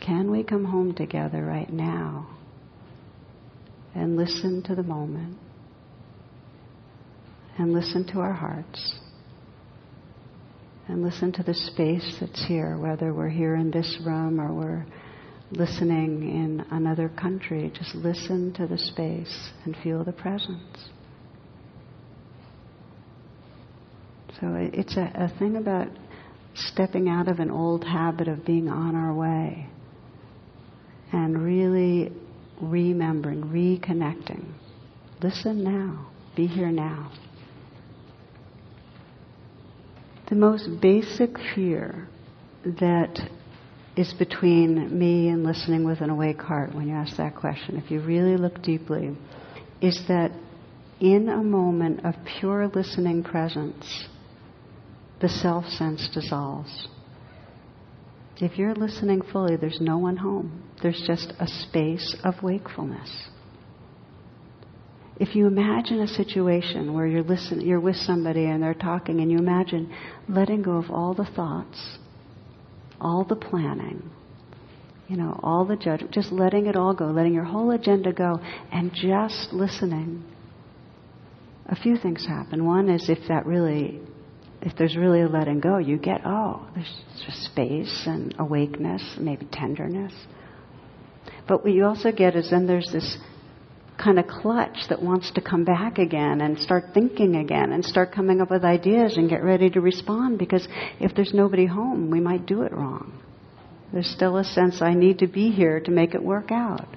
Can 0.00 0.30
we 0.30 0.44
come 0.44 0.64
home 0.64 0.94
together 0.94 1.42
right 1.42 1.72
now 1.72 2.28
and 3.94 4.16
listen 4.16 4.62
to 4.64 4.74
the 4.74 4.82
moment? 4.82 5.38
And 7.58 7.72
listen 7.72 8.04
to 8.06 8.20
our 8.20 8.32
hearts 8.32 8.94
and 10.88 11.02
listen 11.02 11.32
to 11.32 11.42
the 11.42 11.54
space 11.54 12.16
that's 12.20 12.44
here, 12.46 12.76
whether 12.76 13.14
we're 13.14 13.28
here 13.28 13.54
in 13.54 13.70
this 13.70 13.98
room 14.04 14.40
or 14.40 14.52
we're 14.52 14.86
listening 15.50 16.22
in 16.22 16.64
another 16.70 17.08
country. 17.08 17.72
Just 17.74 17.94
listen 17.94 18.52
to 18.54 18.66
the 18.66 18.78
space 18.78 19.50
and 19.64 19.76
feel 19.82 20.04
the 20.04 20.12
presence. 20.12 20.88
So 24.40 24.54
it's 24.72 24.96
a, 24.96 25.10
a 25.14 25.38
thing 25.38 25.56
about 25.56 25.88
stepping 26.54 27.08
out 27.08 27.28
of 27.28 27.38
an 27.38 27.50
old 27.50 27.84
habit 27.84 28.28
of 28.28 28.44
being 28.44 28.68
on 28.68 28.94
our 28.94 29.14
way 29.14 29.68
and 31.12 31.42
really 31.42 32.12
remembering, 32.60 33.42
reconnecting. 33.44 34.52
Listen 35.22 35.64
now. 35.64 36.10
Be 36.36 36.46
here 36.46 36.70
now. 36.70 37.12
The 40.28 40.34
most 40.34 40.80
basic 40.80 41.36
fear 41.54 42.08
that 42.64 43.18
is 43.96 44.12
between 44.14 44.98
me 44.98 45.28
and 45.28 45.44
listening 45.44 45.84
with 45.84 46.00
an 46.00 46.10
awake 46.10 46.40
heart 46.40 46.74
when 46.74 46.88
you 46.88 46.94
ask 46.94 47.16
that 47.18 47.36
question, 47.36 47.76
if 47.76 47.90
you 47.90 48.00
really 48.00 48.36
look 48.36 48.62
deeply, 48.62 49.16
is 49.80 50.02
that 50.08 50.32
in 51.00 51.28
a 51.28 51.42
moment 51.42 52.04
of 52.04 52.14
pure 52.40 52.68
listening 52.68 53.22
presence, 53.22 54.08
the 55.20 55.28
self 55.28 55.66
sense 55.66 56.08
dissolves. 56.12 56.88
If 58.38 58.58
you're 58.58 58.74
listening 58.74 59.22
fully, 59.30 59.56
there's 59.56 59.80
no 59.80 59.98
one 59.98 60.16
home. 60.16 60.62
There's 60.82 61.02
just 61.06 61.32
a 61.38 61.46
space 61.46 62.16
of 62.24 62.42
wakefulness 62.42 63.28
if 65.16 65.36
you 65.36 65.46
imagine 65.46 66.00
a 66.00 66.08
situation 66.08 66.92
where 66.92 67.06
you're 67.06 67.22
listen, 67.22 67.60
you're 67.60 67.80
with 67.80 67.96
somebody 67.96 68.46
and 68.46 68.62
they're 68.62 68.74
talking, 68.74 69.20
and 69.20 69.30
you 69.30 69.38
imagine 69.38 69.94
letting 70.28 70.62
go 70.62 70.72
of 70.72 70.90
all 70.90 71.14
the 71.14 71.24
thoughts, 71.24 71.98
all 73.00 73.24
the 73.24 73.36
planning, 73.36 74.10
you 75.08 75.16
know, 75.16 75.38
all 75.42 75.64
the 75.64 75.76
judgment, 75.76 76.12
just 76.12 76.32
letting 76.32 76.66
it 76.66 76.74
all 76.74 76.94
go, 76.94 77.06
letting 77.06 77.32
your 77.32 77.44
whole 77.44 77.70
agenda 77.70 78.12
go, 78.12 78.40
and 78.72 78.92
just 78.92 79.52
listening. 79.52 80.24
A 81.66 81.76
few 81.76 81.96
things 81.96 82.26
happen. 82.26 82.64
One 82.64 82.90
is 82.90 83.08
if 83.08 83.18
that 83.28 83.46
really, 83.46 84.00
if 84.62 84.76
there's 84.76 84.96
really 84.96 85.20
a 85.20 85.28
letting 85.28 85.60
go, 85.60 85.78
you 85.78 85.96
get 85.96 86.22
oh, 86.26 86.66
there's 86.74 87.02
just 87.24 87.44
space 87.44 88.02
and 88.06 88.34
awakeness, 88.38 89.16
maybe 89.20 89.46
tenderness. 89.52 90.12
But 91.46 91.62
what 91.62 91.72
you 91.72 91.84
also 91.84 92.10
get 92.10 92.34
is 92.34 92.50
then 92.50 92.66
there's 92.66 92.90
this 92.92 93.16
kind 93.96 94.18
of 94.18 94.26
clutch 94.26 94.76
that 94.88 95.00
wants 95.00 95.30
to 95.32 95.40
come 95.40 95.64
back 95.64 95.98
again 95.98 96.40
and 96.40 96.58
start 96.58 96.84
thinking 96.92 97.36
again 97.36 97.72
and 97.72 97.84
start 97.84 98.12
coming 98.12 98.40
up 98.40 98.50
with 98.50 98.64
ideas 98.64 99.16
and 99.16 99.30
get 99.30 99.42
ready 99.42 99.70
to 99.70 99.80
respond 99.80 100.38
because 100.38 100.66
if 101.00 101.14
there's 101.14 101.32
nobody 101.32 101.66
home, 101.66 102.10
we 102.10 102.20
might 102.20 102.46
do 102.46 102.62
it 102.62 102.72
wrong. 102.72 103.20
There's 103.92 104.10
still 104.10 104.36
a 104.38 104.44
sense 104.44 104.82
I 104.82 104.94
need 104.94 105.20
to 105.20 105.28
be 105.28 105.50
here 105.50 105.78
to 105.78 105.90
make 105.90 106.14
it 106.14 106.22
work 106.22 106.50
out. 106.50 106.88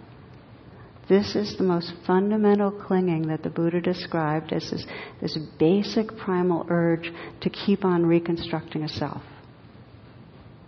This 1.07 1.35
is 1.35 1.55
the 1.57 1.63
most 1.63 1.93
fundamental 2.05 2.71
clinging 2.71 3.27
that 3.27 3.43
the 3.43 3.49
Buddha 3.49 3.79
described 3.79 4.51
as 4.51 4.69
this, 4.71 4.85
this 5.21 5.37
basic 5.57 6.17
primal 6.17 6.65
urge 6.69 7.13
to 7.41 7.49
keep 7.49 7.85
on 7.85 8.05
reconstructing 8.05 8.83
a 8.83 8.89
self. 8.89 9.21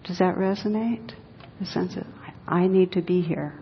Does 0.06 0.20
that 0.20 0.36
resonate? 0.36 1.12
The 1.60 1.66
sense 1.66 1.98
of, 1.98 2.06
I 2.48 2.68
need 2.68 2.94
to 2.94 3.02
be 3.02 3.22
here. 3.22 3.60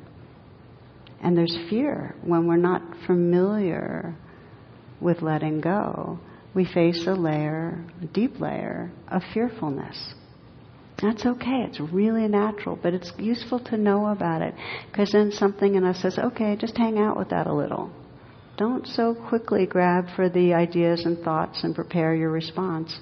And 1.22 1.38
there's 1.38 1.58
fear 1.70 2.16
when 2.24 2.48
we're 2.48 2.58
not 2.58 2.82
familiar 3.06 4.16
with 5.02 5.22
letting 5.22 5.62
go. 5.62 6.20
We 6.54 6.66
face 6.66 7.06
a 7.08 7.14
layer, 7.14 7.84
a 8.02 8.06
deep 8.06 8.40
layer 8.40 8.92
of 9.08 9.22
fearfulness. 9.34 10.14
That's 11.02 11.26
okay. 11.26 11.66
It's 11.68 11.80
really 11.80 12.28
natural, 12.28 12.80
but 12.82 12.94
it's 12.94 13.12
useful 13.20 13.60
to 13.66 13.78
know 13.78 14.08
about 14.08 14.42
it 14.42 14.56
because 14.90 15.12
then 15.12 15.32
something 15.32 15.76
in 15.76 15.84
us 15.84 16.02
says, 16.02 16.18
okay, 16.18 16.56
just 16.56 16.76
hang 16.76 16.98
out 16.98 17.18
with 17.18 17.30
that 17.30 17.46
a 17.46 17.54
little. 17.54 17.92
Don't 18.58 18.88
so 18.88 19.14
quickly 19.14 19.68
grab 19.68 20.08
for 20.16 20.30
the 20.30 20.56
ideas 20.56 21.06
and 21.06 21.20
thoughts 21.20 21.64
and 21.64 21.76
prepare 21.76 22.16
your 22.16 22.32
response. 22.32 22.98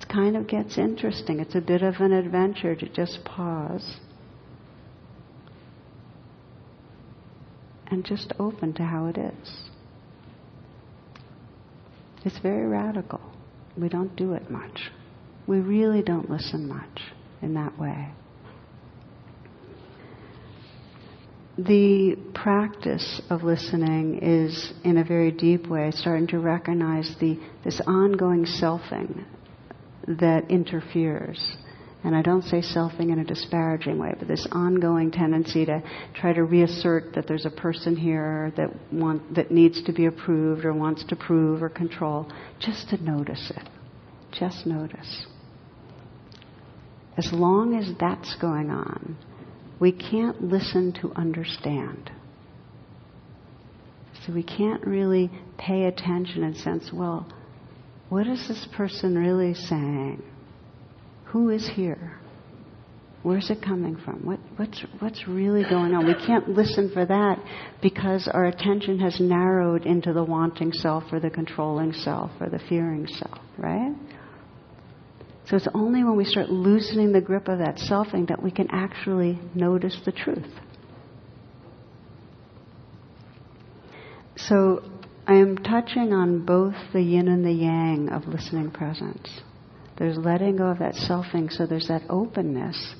It 0.00 0.08
kind 0.08 0.36
of 0.36 0.46
gets 0.46 0.78
interesting. 0.78 1.40
It's 1.40 1.56
a 1.56 1.60
bit 1.60 1.82
of 1.82 1.96
an 1.96 2.12
adventure 2.12 2.76
to 2.76 2.88
just 2.88 3.24
pause 3.24 3.96
and 7.94 8.04
just 8.04 8.32
open 8.40 8.72
to 8.74 8.82
how 8.82 9.06
it 9.06 9.16
is. 9.16 9.70
It's 12.24 12.38
very 12.40 12.66
radical. 12.66 13.20
We 13.78 13.88
don't 13.88 14.14
do 14.16 14.32
it 14.32 14.50
much. 14.50 14.90
We 15.46 15.60
really 15.60 16.02
don't 16.02 16.28
listen 16.28 16.66
much 16.66 17.00
in 17.40 17.54
that 17.54 17.78
way. 17.78 18.10
The 21.56 22.16
practice 22.34 23.22
of 23.30 23.44
listening 23.44 24.18
is, 24.20 24.72
in 24.82 24.98
a 24.98 25.04
very 25.04 25.30
deep 25.30 25.68
way, 25.68 25.92
starting 25.92 26.26
to 26.28 26.40
recognize 26.40 27.14
the, 27.20 27.38
this 27.62 27.80
ongoing 27.86 28.44
selfing 28.44 29.24
that 30.08 30.50
interferes 30.50 31.56
and 32.04 32.14
I 32.14 32.20
don't 32.20 32.42
say 32.42 32.58
selfing 32.58 33.10
in 33.10 33.18
a 33.18 33.24
disparaging 33.24 33.98
way, 33.98 34.12
but 34.18 34.28
this 34.28 34.46
ongoing 34.52 35.10
tendency 35.10 35.64
to 35.64 35.82
try 36.14 36.34
to 36.34 36.44
reassert 36.44 37.14
that 37.14 37.26
there's 37.26 37.46
a 37.46 37.50
person 37.50 37.96
here 37.96 38.52
that 38.58 38.68
want, 38.92 39.34
that 39.34 39.50
needs 39.50 39.82
to 39.84 39.92
be 39.92 40.04
approved 40.04 40.66
or 40.66 40.74
wants 40.74 41.02
to 41.04 41.16
prove 41.16 41.62
or 41.62 41.70
control, 41.70 42.30
just 42.60 42.90
to 42.90 43.02
notice 43.02 43.50
it. 43.56 43.68
Just 44.32 44.66
notice. 44.66 45.26
As 47.16 47.32
long 47.32 47.74
as 47.74 47.90
that's 47.98 48.36
going 48.36 48.68
on, 48.68 49.16
we 49.80 49.90
can't 49.90 50.42
listen 50.42 50.92
to 51.00 51.12
understand. 51.14 52.10
So 54.26 54.32
we 54.34 54.42
can't 54.42 54.86
really 54.86 55.30
pay 55.56 55.84
attention 55.84 56.44
and 56.44 56.56
sense, 56.56 56.90
well, 56.92 57.32
what 58.10 58.26
is 58.26 58.46
this 58.46 58.68
person 58.76 59.16
really 59.16 59.54
saying? 59.54 60.22
Who 61.34 61.50
is 61.50 61.68
here? 61.74 62.12
Where's 63.24 63.50
it 63.50 63.60
coming 63.60 63.96
from? 64.04 64.24
What, 64.24 64.38
what's, 64.54 64.84
what's 65.00 65.26
really 65.26 65.64
going 65.64 65.92
on? 65.92 66.06
We 66.06 66.14
can't 66.14 66.50
listen 66.50 66.92
for 66.92 67.04
that 67.04 67.40
because 67.82 68.28
our 68.32 68.44
attention 68.44 69.00
has 69.00 69.18
narrowed 69.18 69.84
into 69.84 70.12
the 70.12 70.22
wanting 70.22 70.72
self 70.72 71.02
or 71.10 71.18
the 71.18 71.30
controlling 71.30 71.92
self 71.92 72.30
or 72.38 72.48
the 72.50 72.60
fearing 72.68 73.08
self, 73.08 73.40
right? 73.58 73.96
So 75.48 75.56
it's 75.56 75.66
only 75.74 76.04
when 76.04 76.16
we 76.16 76.24
start 76.24 76.50
loosening 76.50 77.10
the 77.10 77.20
grip 77.20 77.48
of 77.48 77.58
that 77.58 77.78
selfing 77.78 78.28
that 78.28 78.40
we 78.40 78.52
can 78.52 78.68
actually 78.70 79.36
notice 79.56 80.00
the 80.04 80.12
truth. 80.12 80.52
So 84.36 84.84
I 85.26 85.34
am 85.34 85.56
touching 85.56 86.12
on 86.12 86.46
both 86.46 86.76
the 86.92 87.02
yin 87.02 87.26
and 87.26 87.44
the 87.44 87.50
yang 87.50 88.10
of 88.10 88.28
listening 88.28 88.70
presence. 88.70 89.40
There's 89.98 90.16
letting 90.18 90.56
go 90.56 90.66
of 90.66 90.78
that 90.80 90.94
selfing, 90.94 91.52
so 91.52 91.66
there's 91.66 91.88
that 91.88 92.02
openness. 92.10 92.94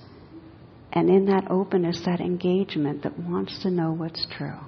And 0.92 1.10
in 1.10 1.26
that 1.26 1.50
openness, 1.50 2.02
that 2.06 2.20
engagement 2.20 3.02
that 3.02 3.18
wants 3.18 3.62
to 3.62 3.70
know 3.70 3.92
what's 3.92 4.26
true. 4.36 4.58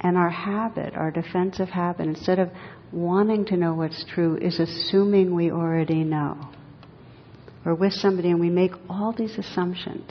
And 0.00 0.18
our 0.18 0.30
habit, 0.30 0.94
our 0.94 1.10
defensive 1.10 1.68
habit, 1.68 2.06
instead 2.06 2.38
of 2.38 2.50
wanting 2.92 3.46
to 3.46 3.56
know 3.56 3.74
what's 3.74 4.04
true, 4.12 4.36
is 4.36 4.58
assuming 4.58 5.34
we 5.34 5.50
already 5.50 6.04
know. 6.04 6.50
We're 7.64 7.74
with 7.74 7.92
somebody 7.92 8.30
and 8.30 8.40
we 8.40 8.50
make 8.50 8.72
all 8.90 9.14
these 9.16 9.38
assumptions 9.38 10.10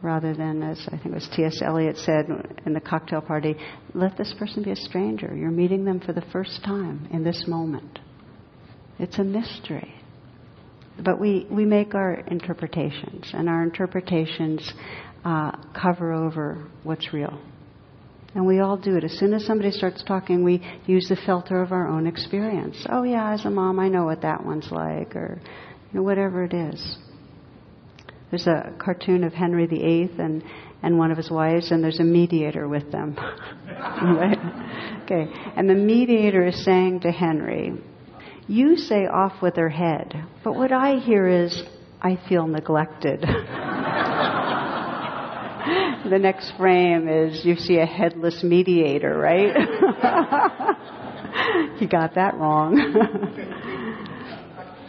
rather 0.00 0.34
than, 0.34 0.62
as 0.62 0.80
I 0.88 0.96
think 0.96 1.06
it 1.06 1.14
was 1.14 1.28
T.S. 1.34 1.60
Eliot 1.62 1.96
said 1.96 2.26
in 2.66 2.72
the 2.72 2.80
cocktail 2.80 3.20
party, 3.20 3.56
let 3.94 4.16
this 4.16 4.34
person 4.38 4.62
be 4.62 4.70
a 4.70 4.76
stranger. 4.76 5.34
You're 5.34 5.50
meeting 5.50 5.84
them 5.84 6.00
for 6.00 6.12
the 6.12 6.24
first 6.32 6.62
time 6.64 7.08
in 7.12 7.22
this 7.24 7.44
moment. 7.46 8.00
It's 9.02 9.18
a 9.18 9.24
mystery. 9.24 9.92
But 11.04 11.18
we, 11.18 11.44
we 11.50 11.64
make 11.64 11.92
our 11.96 12.20
interpretations, 12.28 13.28
and 13.32 13.48
our 13.48 13.64
interpretations 13.64 14.72
uh, 15.24 15.50
cover 15.74 16.12
over 16.12 16.64
what's 16.84 17.12
real. 17.12 17.40
And 18.36 18.46
we 18.46 18.60
all 18.60 18.76
do 18.76 18.96
it. 18.96 19.02
As 19.02 19.18
soon 19.18 19.34
as 19.34 19.44
somebody 19.44 19.72
starts 19.72 20.04
talking, 20.04 20.44
we 20.44 20.62
use 20.86 21.08
the 21.08 21.16
filter 21.26 21.60
of 21.60 21.72
our 21.72 21.88
own 21.88 22.06
experience. 22.06 22.86
Oh, 22.88 23.02
yeah, 23.02 23.32
as 23.32 23.44
a 23.44 23.50
mom, 23.50 23.80
I 23.80 23.88
know 23.88 24.04
what 24.04 24.22
that 24.22 24.46
one's 24.46 24.70
like, 24.70 25.16
or 25.16 25.40
you 25.92 25.98
know, 25.98 26.04
whatever 26.04 26.44
it 26.44 26.54
is. 26.54 26.96
There's 28.30 28.46
a 28.46 28.72
cartoon 28.78 29.24
of 29.24 29.32
Henry 29.32 29.66
VIII 29.66 30.12
and, 30.18 30.44
and 30.84 30.96
one 30.96 31.10
of 31.10 31.16
his 31.16 31.30
wives, 31.30 31.72
and 31.72 31.82
there's 31.82 31.98
a 31.98 32.04
mediator 32.04 32.68
with 32.68 32.92
them. 32.92 33.18
Okay. 35.02 35.26
And 35.56 35.68
the 35.68 35.74
mediator 35.74 36.46
is 36.46 36.64
saying 36.64 37.00
to 37.00 37.10
Henry, 37.10 37.72
You 38.48 38.76
say 38.76 39.06
off 39.06 39.40
with 39.40 39.56
her 39.56 39.68
head, 39.68 40.14
but 40.42 40.54
what 40.54 40.72
I 40.72 40.98
hear 40.98 41.28
is, 41.28 41.62
I 42.00 42.18
feel 42.28 42.46
neglected. 42.46 43.20
the 46.02 46.18
next 46.18 46.52
frame 46.56 47.08
is 47.08 47.44
you 47.44 47.56
see 47.56 47.78
a 47.78 47.86
headless 47.86 48.42
mediator, 48.42 49.16
right? 49.16 49.56
he 51.78 51.86
got 51.86 52.16
that 52.16 52.34
wrong. 52.34 52.76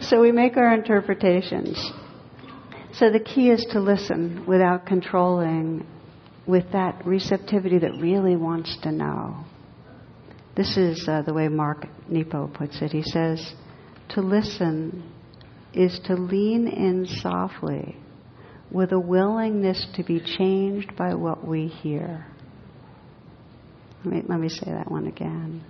so 0.00 0.20
we 0.20 0.32
make 0.32 0.56
our 0.56 0.74
interpretations. 0.74 1.92
So 2.94 3.10
the 3.10 3.20
key 3.20 3.50
is 3.50 3.64
to 3.72 3.80
listen 3.80 4.44
without 4.46 4.86
controlling, 4.86 5.86
with 6.46 6.72
that 6.72 7.06
receptivity 7.06 7.78
that 7.78 7.92
really 8.00 8.36
wants 8.36 8.76
to 8.82 8.90
know. 8.90 9.44
This 10.56 10.76
is 10.76 11.08
uh, 11.08 11.22
the 11.22 11.34
way 11.34 11.48
Mark 11.48 11.86
Nepo 12.08 12.46
puts 12.46 12.80
it. 12.80 12.92
He 12.92 13.02
says, 13.02 13.54
to 14.10 14.20
listen 14.20 15.10
is 15.72 15.98
to 16.06 16.14
lean 16.14 16.68
in 16.68 17.06
softly 17.06 17.96
with 18.70 18.92
a 18.92 19.00
willingness 19.00 19.84
to 19.96 20.04
be 20.04 20.20
changed 20.20 20.96
by 20.96 21.14
what 21.14 21.46
we 21.46 21.66
hear. 21.66 22.26
Let 24.04 24.14
me, 24.14 24.22
let 24.28 24.38
me 24.38 24.48
say 24.48 24.66
that 24.66 24.90
one 24.90 25.06
again. 25.06 25.64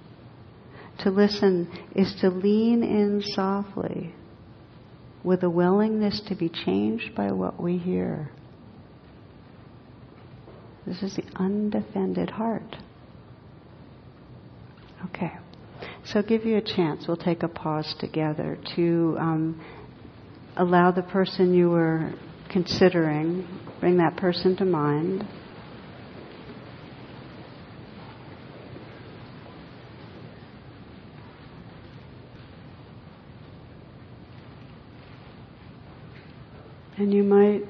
To 1.01 1.11
listen 1.11 1.71
is 1.95 2.15
to 2.21 2.29
lean 2.29 2.83
in 2.83 3.23
softly 3.35 4.15
with 5.23 5.43
a 5.43 5.51
willingness 5.51 6.21
to 6.29 6.35
be 6.35 6.51
changed 6.51 7.15
by 7.15 7.33
what 7.33 7.61
we 7.61 7.79
hear. 7.79 8.31
This 10.87 11.03
is 11.03 11.17
the 11.17 11.25
undefended 11.37 12.31
heart. 12.31 12.77
Okay. 15.15 15.33
So 16.07 16.23
give 16.23 16.45
you 16.45 16.57
a 16.57 16.63
chance. 16.63 17.05
We'll 17.07 17.17
take 17.17 17.43
a 17.45 17.49
pause 17.49 17.95
together 18.01 18.59
to 18.75 19.17
um, 19.21 19.65
allow 20.57 20.91
the 20.91 21.03
person 21.03 21.55
you 21.55 21.71
were 21.71 22.13
considering, 22.51 23.47
bring 23.79 23.99
that 23.99 24.17
person 24.17 24.57
to 24.57 24.65
mind. 24.65 25.25
And 36.97 37.13
you 37.13 37.23
might 37.23 37.63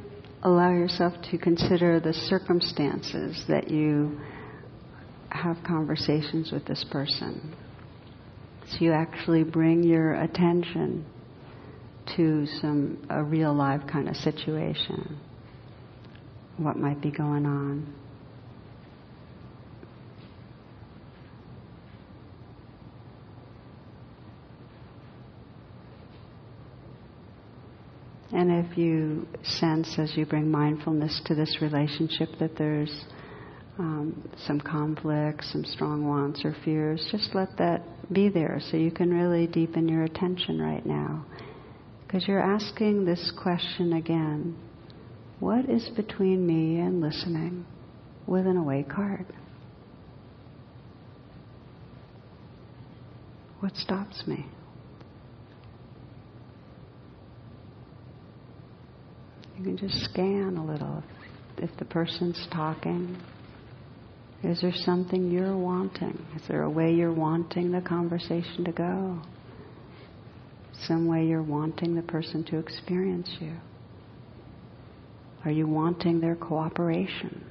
allow 0.43 0.71
yourself 0.71 1.15
to 1.31 1.39
consider 1.39 2.01
the 2.01 2.13
circumstances 2.13 3.45
that 3.49 3.71
you 3.71 4.19
have 5.35 5.57
conversations 5.67 6.53
with 6.53 6.65
this 6.65 6.85
person. 6.91 7.55
So 8.69 8.79
you 8.81 8.93
actually 8.93 9.43
bring 9.43 9.83
your 9.83 10.15
attention 10.15 11.05
to 12.17 12.47
some 12.61 13.05
a 13.11 13.23
real 13.23 13.53
life 13.53 13.83
kind 13.91 14.09
of 14.09 14.17
situation. 14.17 15.19
What 16.57 16.77
might 16.77 17.01
be 17.03 17.11
going 17.11 17.47
on? 17.47 17.93
And 28.33 28.51
if 28.51 28.77
you 28.77 29.29
sense 29.43 29.97
as 29.99 30.17
you 30.17 30.27
bring 30.27 30.51
mindfulness 30.51 31.21
to 31.27 31.35
this 31.35 31.59
relationship 31.61 32.31
that 32.41 32.57
there's 32.57 33.05
um, 33.79 34.31
some 34.47 34.61
conflicts, 34.61 35.51
some 35.53 35.65
strong 35.65 36.07
wants 36.07 36.45
or 36.45 36.55
fears, 36.65 37.07
just 37.11 37.35
let 37.35 37.57
that 37.59 37.83
be 38.13 38.29
there 38.29 38.61
so 38.71 38.77
you 38.77 38.91
can 38.91 39.13
really 39.13 39.47
deepen 39.47 39.89
your 39.89 40.05
attention 40.05 40.61
right 40.61 40.85
now. 40.87 41.25
Because 42.07 42.29
you're 42.29 42.41
asking 42.41 43.05
this 43.05 43.33
question 43.43 43.95
again 43.95 44.57
What 45.41 45.69
is 45.69 45.89
between 45.97 46.47
me 46.47 46.79
and 46.79 47.01
listening 47.01 47.67
with 48.27 48.47
an 48.47 48.57
awake 48.57 48.93
heart? 48.93 49.27
What 53.59 53.75
stops 53.77 54.23
me? 54.27 54.47
You 59.59 59.65
can 59.65 59.77
just 59.77 60.05
scan 60.05 60.57
a 60.57 60.65
little. 60.65 61.03
If, 61.59 61.71
if 61.71 61.77
the 61.79 61.85
person's 61.85 62.47
talking, 62.53 63.17
is 64.45 64.61
there 64.61 64.73
something 64.75 65.31
you're 65.31 65.57
wanting? 65.57 66.27
Is 66.37 66.43
there 66.49 66.63
a 66.63 66.71
way 66.71 66.93
you're 66.93 67.13
wanting 67.13 67.73
the 67.73 67.81
conversation 67.81 68.65
to 68.65 68.73
go? 68.73 69.21
Some 70.87 71.07
way 71.07 71.27
you're 71.27 71.43
wanting 71.43 71.95
the 71.95 72.03
person 72.03 72.45
to 72.45 72.59
experience 72.59 73.31
you? 73.41 73.55
Are 75.45 75.51
you 75.51 75.67
wanting 75.67 76.21
their 76.21 76.37
cooperation? 76.37 77.45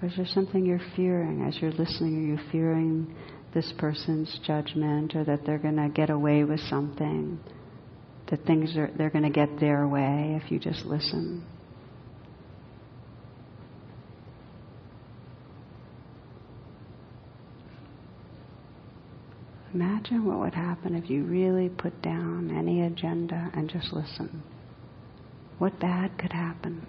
Or 0.00 0.08
is 0.08 0.16
there 0.16 0.26
something 0.26 0.66
you're 0.66 0.80
fearing 0.96 1.44
as 1.46 1.60
you're 1.62 1.72
listening? 1.72 2.16
Are 2.16 2.42
you 2.42 2.50
fearing 2.50 3.14
this 3.54 3.72
person's 3.78 4.40
judgment 4.46 5.14
or 5.14 5.24
that 5.24 5.44
they're 5.44 5.58
going 5.58 5.76
to 5.76 5.88
get 5.88 6.10
away 6.10 6.44
with 6.44 6.60
something, 6.60 7.38
that 8.32 8.46
things 8.46 8.74
are, 8.78 8.90
they're 8.96 9.10
going 9.10 9.24
to 9.24 9.30
get 9.30 9.60
their 9.60 9.86
way 9.86 10.40
if 10.42 10.50
you 10.50 10.58
just 10.58 10.86
listen. 10.86 11.44
Imagine 19.74 20.24
what 20.24 20.38
would 20.38 20.54
happen 20.54 20.94
if 20.94 21.10
you 21.10 21.24
really 21.24 21.68
put 21.68 22.00
down 22.00 22.50
any 22.56 22.80
agenda 22.80 23.50
and 23.52 23.68
just 23.68 23.92
listen. 23.92 24.42
What 25.58 25.78
bad 25.78 26.16
could 26.16 26.32
happen? 26.32 26.86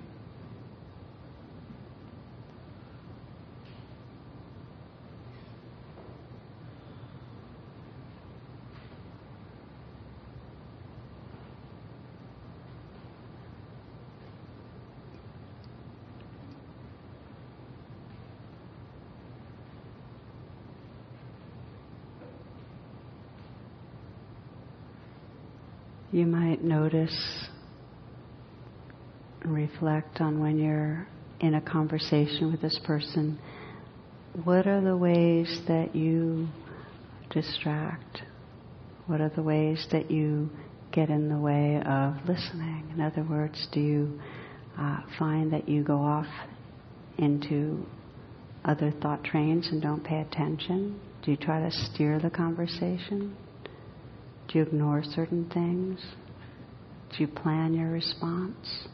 You 26.14 26.28
might 26.28 26.64
notice 26.64 27.48
and 29.42 29.54
reflect 29.54 30.22
on 30.22 30.40
when 30.40 30.60
you're 30.60 31.08
in 31.40 31.56
a 31.56 31.62
conversation 31.62 32.52
with 32.52 32.62
this 32.62 32.80
person, 32.86 33.40
what 34.44 34.68
are 34.68 34.80
the 34.80 34.96
ways 34.96 35.62
that 35.68 35.96
you 35.96 36.48
distract? 37.32 38.22
What 39.08 39.22
are 39.22 39.32
the 39.36 39.42
ways 39.42 39.88
that 39.92 40.12
you 40.12 40.52
get 40.92 41.10
in 41.10 41.30
the 41.30 41.38
way 41.38 41.82
of 41.84 42.14
listening? 42.28 42.92
In 42.94 43.02
other 43.02 43.24
words, 43.24 43.68
do 43.74 43.80
you 43.80 44.22
uh, 44.80 45.02
find 45.18 45.52
that 45.52 45.68
you 45.68 45.84
go 45.84 45.98
off 45.98 46.28
into 47.18 47.84
other 48.64 48.94
thought 49.02 49.24
trains 49.24 49.68
and 49.72 49.82
don't 49.82 50.04
pay 50.04 50.22
attention? 50.22 51.00
Do 51.24 51.32
you 51.32 51.38
try 51.38 51.60
to 51.60 51.72
steer 51.72 52.20
the 52.20 52.30
conversation? 52.30 53.36
Do 54.54 54.60
you 54.60 54.66
ignore 54.66 55.04
certain 55.04 55.50
things? 55.52 56.00
Do 57.10 57.18
you 57.24 57.28
plan 57.28 57.74
your 57.74 57.90
response? 57.90 58.86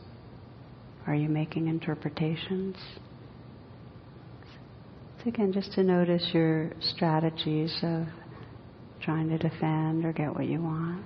Are 1.05 1.13
you 1.13 1.27
making 1.27 1.67
interpretations? 1.67 2.77
So 5.21 5.27
again, 5.27 5.51
just 5.51 5.73
to 5.73 5.83
notice 5.83 6.29
your 6.33 6.71
strategies 6.79 7.77
of 7.83 8.05
trying 9.01 9.27
to 9.29 9.37
defend 9.37 10.05
or 10.05 10.13
get 10.13 10.33
what 10.33 10.45
you 10.45 10.61
want. 10.61 11.03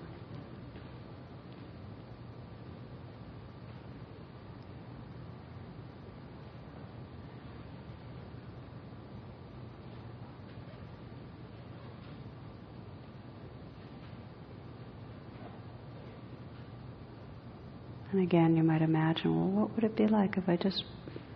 And 18.14 18.22
again, 18.22 18.55
you 18.55 18.61
might 18.61 18.84
imagine, 18.84 19.36
well, 19.36 19.61
what 19.61 19.76
would 19.76 19.84
it 19.84 19.97
be 19.97 20.05
like 20.05 20.38
if 20.38 20.47
I 20.47 20.55
just 20.55 20.84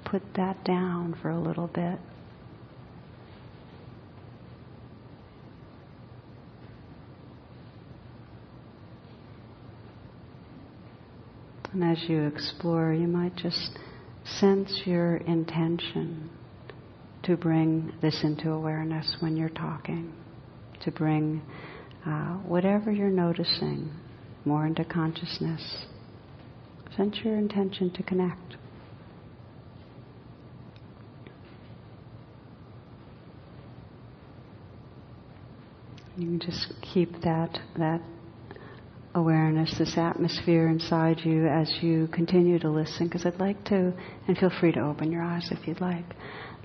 put 0.06 0.22
that 0.36 0.64
down 0.64 1.18
for 1.20 1.32
a 1.32 1.40
little 1.40 1.66
bit? 1.66 1.98
And 11.74 11.84
as 11.84 12.08
you 12.08 12.28
explore, 12.28 12.94
you 12.94 13.08
might 13.08 13.36
just 13.36 13.80
sense 14.24 14.84
your 14.86 15.18
intention 15.18 16.30
to 17.24 17.36
bring 17.36 17.92
this 18.04 18.24
into 18.24 18.52
awareness 18.52 19.18
when 19.20 19.36
you're 19.36 19.50
talking, 19.50 20.14
to 20.84 20.92
bring 20.92 21.42
uh, 22.06 22.36
whatever 22.36 22.92
you're 22.92 23.10
noticing 23.10 23.90
more 24.46 24.68
into 24.68 24.86
consciousness. 24.86 25.88
Sense 26.98 27.20
your 27.24 27.38
intention 27.38 27.92
to 27.92 28.02
connect. 28.02 28.58
You 36.18 36.26
can 36.26 36.40
just 36.40 36.74
keep 36.82 37.22
that 37.22 37.60
that 37.78 38.02
awareness, 39.14 39.78
this 39.78 39.96
atmosphere 39.96 40.68
inside 40.68 41.20
you 41.24 41.46
as 41.46 41.72
you 41.82 42.08
continue 42.08 42.58
to 42.58 42.70
listen. 42.70 43.08
Because 43.08 43.28
I'd 43.28 43.40
like 43.40 43.64
to, 43.66 43.94
and 44.28 44.36
feel 44.36 44.50
free 44.60 44.72
to 44.72 44.80
open 44.80 45.12
your 45.12 45.22
eyes 45.22 45.50
if 45.52 45.68
you'd 45.68 45.80
like. 45.80 46.06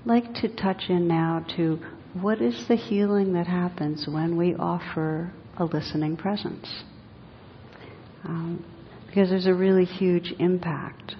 Like 0.05 0.33
to 0.35 0.47
touch 0.55 0.89
in 0.89 1.07
now 1.07 1.45
to 1.57 1.79
what 2.19 2.41
is 2.41 2.67
the 2.67 2.75
healing 2.75 3.33
that 3.33 3.45
happens 3.45 4.07
when 4.07 4.35
we 4.35 4.55
offer 4.55 5.31
a 5.57 5.65
listening 5.65 6.17
presence. 6.17 6.83
Um, 8.23 8.65
because 9.13 9.29
there's 9.29 9.45
a 9.45 9.53
really 9.53 9.85
huge 9.85 10.33
impact. 10.39 11.15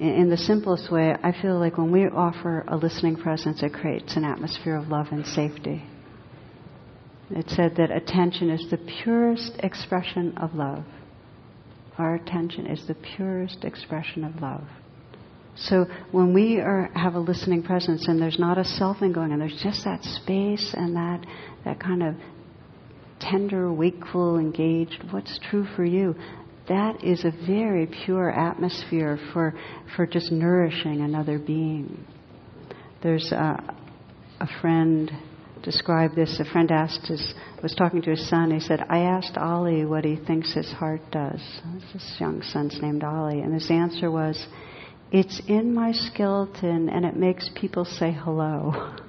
In, 0.00 0.28
the 0.28 0.36
simplest 0.36 0.90
way, 0.90 1.14
I 1.22 1.32
feel 1.40 1.58
like 1.60 1.78
when 1.78 1.92
we 1.92 2.06
offer 2.06 2.64
a 2.66 2.76
listening 2.76 3.16
presence, 3.16 3.62
it 3.62 3.72
creates 3.72 4.16
an 4.16 4.24
atmosphere 4.24 4.74
of 4.74 4.88
love 4.88 5.06
and 5.12 5.24
safety. 5.24 5.84
It 7.30 7.48
said 7.50 7.76
that 7.76 7.92
attention 7.92 8.50
is 8.50 8.68
the 8.70 8.78
purest 9.04 9.52
expression 9.60 10.36
of 10.38 10.54
love. 10.54 10.84
Our 11.96 12.16
attention 12.16 12.66
is 12.66 12.84
the 12.88 12.96
purest 13.16 13.62
expression 13.62 14.24
of 14.24 14.40
love. 14.42 14.64
So 15.56 15.86
when 16.10 16.34
we 16.34 16.58
are, 16.58 16.90
have 16.94 17.14
a 17.14 17.20
listening 17.20 17.62
presence 17.62 18.08
and 18.08 18.20
there's 18.20 18.38
not 18.38 18.58
a 18.58 18.62
selfing 18.62 19.14
going 19.14 19.32
on, 19.32 19.38
there's 19.38 19.60
just 19.62 19.84
that 19.84 20.02
space 20.02 20.74
and 20.76 20.96
that, 20.96 21.24
that 21.64 21.78
kind 21.78 22.02
of 22.02 22.16
tender, 23.20 23.72
wakeful, 23.72 24.38
engaged, 24.38 25.04
what's 25.10 25.38
true 25.50 25.66
for 25.76 25.84
you, 25.84 26.14
that 26.68 27.02
is 27.04 27.24
a 27.24 27.32
very 27.46 27.86
pure 28.04 28.30
atmosphere 28.30 29.18
for, 29.32 29.54
for 29.96 30.06
just 30.06 30.30
nourishing 30.30 31.00
another 31.00 31.38
being. 31.38 32.04
There's 33.02 33.32
a, 33.32 33.74
a 34.40 34.48
friend 34.60 35.10
described 35.62 36.14
this. 36.16 36.40
A 36.40 36.44
friend 36.44 36.70
asked 36.70 37.06
his, 37.06 37.34
was 37.62 37.74
talking 37.74 38.02
to 38.02 38.10
his 38.10 38.28
son. 38.28 38.50
He 38.50 38.60
said, 38.60 38.80
I 38.88 39.00
asked 39.00 39.36
Ali 39.36 39.84
what 39.84 40.04
he 40.04 40.16
thinks 40.16 40.54
his 40.54 40.70
heart 40.72 41.00
does. 41.10 41.40
This 41.92 42.16
young 42.18 42.42
son's 42.42 42.78
named 42.80 43.04
Ali. 43.04 43.40
And 43.40 43.54
his 43.54 43.70
answer 43.70 44.10
was, 44.10 44.46
It's 45.10 45.40
in 45.48 45.74
my 45.74 45.92
skeleton 45.92 46.88
and 46.88 47.04
it 47.04 47.16
makes 47.16 47.50
people 47.54 47.84
say 47.84 48.12
hello. 48.12 48.94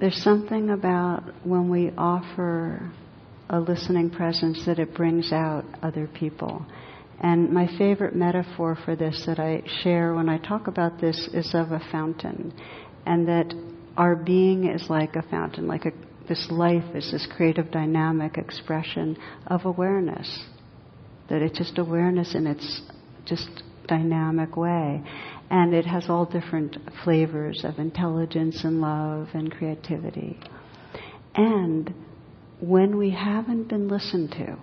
There's 0.00 0.22
something 0.22 0.70
about 0.70 1.22
when 1.44 1.70
we 1.70 1.90
offer 1.96 2.90
a 3.52 3.60
listening 3.60 4.10
presence 4.10 4.64
that 4.64 4.78
it 4.78 4.94
brings 4.94 5.30
out 5.30 5.64
other 5.82 6.08
people. 6.08 6.64
And 7.20 7.52
my 7.52 7.68
favorite 7.78 8.16
metaphor 8.16 8.76
for 8.84 8.96
this 8.96 9.24
that 9.26 9.38
I 9.38 9.62
share 9.82 10.14
when 10.14 10.28
I 10.28 10.38
talk 10.38 10.66
about 10.66 11.00
this 11.00 11.28
is 11.32 11.54
of 11.54 11.70
a 11.70 11.80
fountain, 11.92 12.52
and 13.06 13.28
that 13.28 13.54
our 13.96 14.16
being 14.16 14.68
is 14.68 14.88
like 14.88 15.16
a 15.16 15.22
fountain, 15.22 15.68
like 15.68 15.84
a, 15.84 15.92
this 16.28 16.48
life 16.50 16.96
is 16.96 17.12
this 17.12 17.28
creative, 17.36 17.70
dynamic 17.70 18.38
expression 18.38 19.16
of 19.46 19.66
awareness. 19.66 20.44
That 21.28 21.42
it's 21.42 21.58
just 21.58 21.78
awareness 21.78 22.34
in 22.34 22.46
its 22.46 22.80
just 23.26 23.62
dynamic 23.86 24.56
way. 24.56 25.02
And 25.50 25.74
it 25.74 25.84
has 25.84 26.06
all 26.08 26.24
different 26.24 26.78
flavors 27.04 27.64
of 27.64 27.78
intelligence 27.78 28.64
and 28.64 28.80
love 28.80 29.28
and 29.34 29.52
creativity. 29.52 30.40
And 31.34 31.94
when 32.62 32.96
we 32.96 33.10
haven't 33.10 33.68
been 33.68 33.88
listened 33.88 34.30
to, 34.30 34.56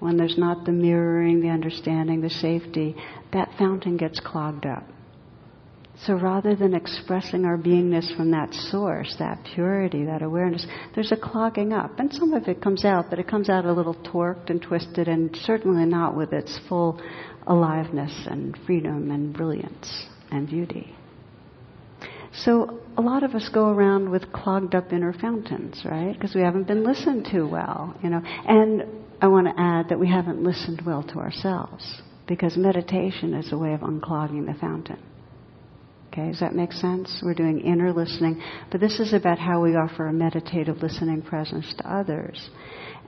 when 0.00 0.16
there's 0.16 0.36
not 0.36 0.64
the 0.64 0.72
mirroring, 0.72 1.40
the 1.40 1.48
understanding, 1.48 2.20
the 2.20 2.30
safety, 2.30 2.96
that 3.32 3.48
fountain 3.56 3.96
gets 3.96 4.18
clogged 4.18 4.66
up. 4.66 4.82
So 6.06 6.14
rather 6.14 6.56
than 6.56 6.74
expressing 6.74 7.44
our 7.44 7.56
beingness 7.56 8.16
from 8.16 8.32
that 8.32 8.52
source, 8.52 9.14
that 9.20 9.38
purity, 9.54 10.06
that 10.06 10.22
awareness, 10.22 10.66
there's 10.94 11.12
a 11.12 11.16
clogging 11.16 11.72
up. 11.72 12.00
And 12.00 12.12
some 12.12 12.32
of 12.32 12.48
it 12.48 12.60
comes 12.60 12.84
out, 12.84 13.10
but 13.10 13.20
it 13.20 13.28
comes 13.28 13.48
out 13.48 13.64
a 13.64 13.72
little 13.72 13.94
torqued 13.94 14.50
and 14.50 14.60
twisted 14.60 15.06
and 15.06 15.36
certainly 15.44 15.84
not 15.84 16.16
with 16.16 16.32
its 16.32 16.58
full 16.68 17.00
aliveness 17.46 18.26
and 18.26 18.58
freedom 18.66 19.10
and 19.10 19.32
brilliance 19.32 20.06
and 20.32 20.48
beauty. 20.48 20.96
So 22.32 22.79
a 22.96 23.02
lot 23.02 23.22
of 23.22 23.34
us 23.34 23.48
go 23.52 23.68
around 23.68 24.10
with 24.10 24.32
clogged 24.32 24.74
up 24.74 24.92
inner 24.92 25.12
fountains, 25.12 25.82
right? 25.84 26.12
Because 26.12 26.34
we 26.34 26.42
haven't 26.42 26.66
been 26.66 26.84
listened 26.84 27.26
to 27.32 27.44
well, 27.44 27.94
you 28.02 28.10
know. 28.10 28.20
And 28.24 28.82
I 29.20 29.28
want 29.28 29.46
to 29.46 29.54
add 29.56 29.88
that 29.88 29.98
we 29.98 30.08
haven't 30.08 30.42
listened 30.42 30.82
well 30.84 31.02
to 31.04 31.18
ourselves 31.18 32.02
because 32.26 32.56
meditation 32.56 33.34
is 33.34 33.52
a 33.52 33.58
way 33.58 33.74
of 33.74 33.80
unclogging 33.80 34.46
the 34.46 34.58
fountain. 34.60 34.98
Okay, 36.12 36.28
does 36.28 36.40
that 36.40 36.54
make 36.54 36.72
sense? 36.72 37.20
We're 37.22 37.34
doing 37.34 37.60
inner 37.60 37.92
listening, 37.92 38.42
but 38.72 38.80
this 38.80 38.98
is 38.98 39.12
about 39.12 39.38
how 39.38 39.62
we 39.62 39.76
offer 39.76 40.06
a 40.06 40.12
meditative 40.12 40.78
listening 40.78 41.22
presence 41.22 41.72
to 41.78 41.92
others. 41.92 42.50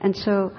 And 0.01 0.15
so, 0.15 0.53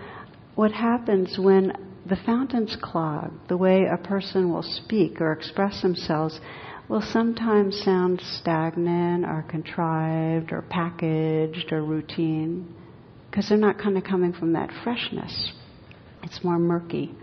what 0.55 0.71
happens 0.71 1.39
when 1.39 1.73
the 2.07 2.17
fountain's 2.27 2.77
clog. 2.83 3.33
the 3.49 3.57
way 3.57 3.87
a 3.87 3.97
person 3.97 4.53
will 4.53 4.63
speak 4.63 5.21
or 5.21 5.33
express 5.33 5.81
themselves 5.83 6.39
will 6.89 7.01
sometimes 7.01 7.81
sound 7.83 8.21
stagnant 8.21 9.25
or 9.25 9.45
contrived 9.49 10.53
or 10.53 10.63
packaged 10.63 11.73
or 11.73 11.83
routine 11.83 12.75
because 13.31 13.49
they're 13.49 13.59
not 13.59 13.79
kind 13.79 13.97
of 13.97 14.05
coming 14.05 14.33
from 14.33 14.53
that 14.53 14.71
freshness. 14.85 15.53
It's 16.23 16.45
more 16.45 16.59
murky. 16.59 17.15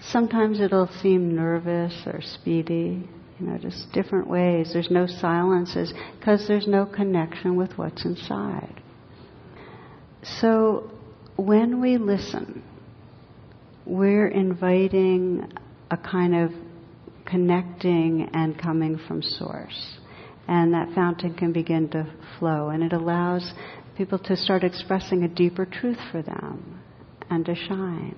Sometimes 0.00 0.60
it'll 0.60 0.88
seem 1.02 1.34
nervous 1.34 1.92
or 2.06 2.20
speedy, 2.22 3.06
you 3.38 3.46
know, 3.46 3.58
just 3.58 3.92
different 3.92 4.28
ways. 4.28 4.70
There's 4.72 4.90
no 4.90 5.06
silences 5.06 5.92
because 6.18 6.46
there's 6.46 6.66
no 6.66 6.86
connection 6.86 7.56
with 7.56 7.76
what's 7.76 8.04
inside. 8.04 8.80
So 10.40 10.90
when 11.36 11.80
we 11.80 11.98
listen, 11.98 12.62
we're 13.86 14.28
inviting 14.28 15.50
a 15.90 15.96
kind 15.96 16.34
of 16.34 16.50
connecting 17.24 18.28
and 18.34 18.60
coming 18.60 18.98
from 19.06 19.22
source. 19.22 19.98
And 20.48 20.74
that 20.74 20.94
fountain 20.94 21.34
can 21.34 21.52
begin 21.52 21.88
to 21.90 22.12
flow, 22.38 22.68
and 22.68 22.82
it 22.82 22.92
allows 22.92 23.52
people 23.96 24.18
to 24.20 24.36
start 24.36 24.62
expressing 24.62 25.22
a 25.22 25.28
deeper 25.28 25.64
truth 25.64 25.98
for 26.12 26.22
them 26.22 26.80
and 27.30 27.44
to 27.46 27.54
shine. 27.54 28.16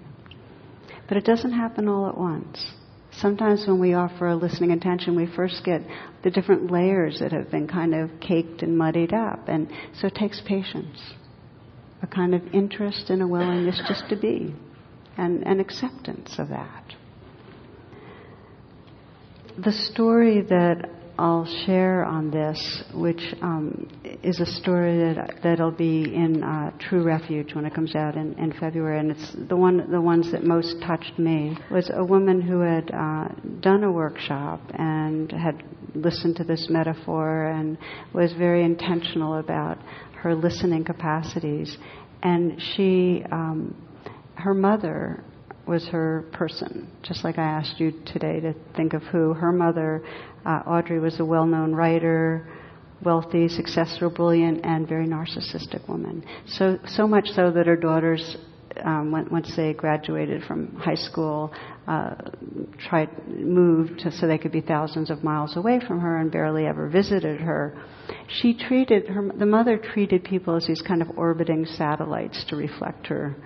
But 1.06 1.16
it 1.16 1.24
doesn't 1.24 1.52
happen 1.52 1.88
all 1.88 2.08
at 2.08 2.18
once. 2.18 2.72
Sometimes 3.12 3.66
when 3.66 3.80
we 3.80 3.94
offer 3.94 4.28
a 4.28 4.36
listening 4.36 4.72
attention, 4.72 5.16
we 5.16 5.26
first 5.34 5.64
get 5.64 5.80
the 6.22 6.30
different 6.30 6.70
layers 6.70 7.18
that 7.20 7.32
have 7.32 7.50
been 7.50 7.66
kind 7.66 7.94
of 7.94 8.10
caked 8.20 8.62
and 8.62 8.76
muddied 8.76 9.14
up. 9.14 9.48
And 9.48 9.68
so 9.98 10.08
it 10.08 10.14
takes 10.14 10.42
patience, 10.46 10.98
a 12.02 12.06
kind 12.06 12.34
of 12.34 12.42
interest 12.52 13.08
and 13.08 13.22
a 13.22 13.26
willingness 13.26 13.80
just 13.88 14.08
to 14.10 14.16
be 14.16 14.54
and, 15.18 15.46
and 15.46 15.60
acceptance 15.60 16.36
of 16.38 16.48
that. 16.48 16.84
The 19.58 19.72
story 19.72 20.42
that 20.42 20.88
I'll 21.18 21.46
share 21.66 22.04
on 22.04 22.30
this, 22.30 22.84
which 22.94 23.34
um, 23.42 23.88
is 24.22 24.38
a 24.38 24.46
story 24.46 25.14
that 25.14 25.40
that'll 25.42 25.72
be 25.72 26.14
in 26.14 26.44
uh, 26.44 26.70
True 26.78 27.02
Refuge 27.02 27.56
when 27.56 27.64
it 27.64 27.74
comes 27.74 27.96
out 27.96 28.14
in, 28.14 28.38
in 28.38 28.52
February, 28.52 29.00
and 29.00 29.10
it's 29.10 29.34
the 29.48 29.56
one 29.56 29.90
the 29.90 30.00
ones 30.00 30.30
that 30.30 30.44
most 30.44 30.76
touched 30.86 31.18
me 31.18 31.58
was 31.72 31.90
a 31.92 32.04
woman 32.04 32.40
who 32.40 32.60
had 32.60 32.92
uh, 32.92 33.28
done 33.58 33.82
a 33.82 33.90
workshop 33.90 34.60
and 34.74 35.32
had 35.32 35.60
listened 35.96 36.36
to 36.36 36.44
this 36.44 36.68
metaphor 36.70 37.46
and 37.46 37.76
was 38.14 38.32
very 38.34 38.62
intentional 38.64 39.40
about 39.40 39.76
her 40.22 40.36
listening 40.36 40.84
capacities, 40.84 41.76
and 42.22 42.62
she 42.76 43.24
um, 43.32 43.74
her 44.38 44.54
mother 44.54 45.24
was 45.66 45.86
her 45.88 46.24
person, 46.32 46.90
just 47.02 47.24
like 47.24 47.38
I 47.38 47.42
asked 47.42 47.78
you 47.78 47.92
today 48.06 48.40
to 48.40 48.54
think 48.76 48.94
of 48.94 49.02
who. 49.02 49.34
Her 49.34 49.52
mother, 49.52 50.02
uh, 50.46 50.62
Audrey, 50.66 50.98
was 50.98 51.20
a 51.20 51.24
well 51.24 51.44
known 51.44 51.74
writer, 51.74 52.46
wealthy, 53.04 53.48
successful, 53.48 54.10
brilliant, 54.10 54.64
and 54.64 54.88
very 54.88 55.06
narcissistic 55.06 55.86
woman. 55.88 56.24
So, 56.46 56.78
so 56.86 57.06
much 57.06 57.28
so 57.34 57.50
that 57.50 57.66
her 57.66 57.76
daughters, 57.76 58.36
um, 58.82 59.10
once 59.30 59.52
they 59.56 59.74
graduated 59.74 60.44
from 60.44 60.74
high 60.76 60.94
school, 60.94 61.52
uh, 61.86 62.14
tried 62.88 63.10
moved 63.28 64.02
so 64.10 64.26
they 64.26 64.38
could 64.38 64.52
be 64.52 64.60
thousands 64.60 65.10
of 65.10 65.24
miles 65.24 65.56
away 65.56 65.80
from 65.86 66.00
her 66.00 66.18
and 66.18 66.30
barely 66.30 66.64
ever 66.64 66.88
visited 66.88 67.40
her. 67.40 67.76
She 68.40 68.54
treated 68.54 69.08
her 69.08 69.30
the 69.36 69.46
mother 69.46 69.76
treated 69.78 70.24
people 70.24 70.56
as 70.56 70.66
these 70.66 70.80
kind 70.80 71.02
of 71.02 71.10
orbiting 71.18 71.66
satellites 71.66 72.44
to 72.48 72.56
reflect 72.56 73.06
her 73.08 73.36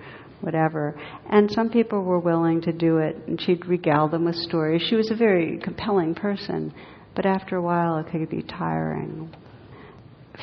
whatever. 0.43 0.99
And 1.29 1.49
some 1.51 1.69
people 1.69 2.03
were 2.03 2.19
willing 2.19 2.61
to 2.61 2.71
do 2.71 2.97
it, 2.97 3.15
and 3.27 3.41
she'd 3.41 3.65
regale 3.65 4.07
them 4.07 4.25
with 4.25 4.35
stories. 4.35 4.83
She 4.87 4.95
was 4.95 5.09
a 5.09 5.15
very 5.15 5.57
compelling 5.57 6.13
person, 6.13 6.73
but 7.15 7.25
after 7.25 7.55
a 7.55 7.61
while 7.61 7.97
it 7.97 8.07
could 8.11 8.29
be 8.29 8.43
tiring. 8.43 9.35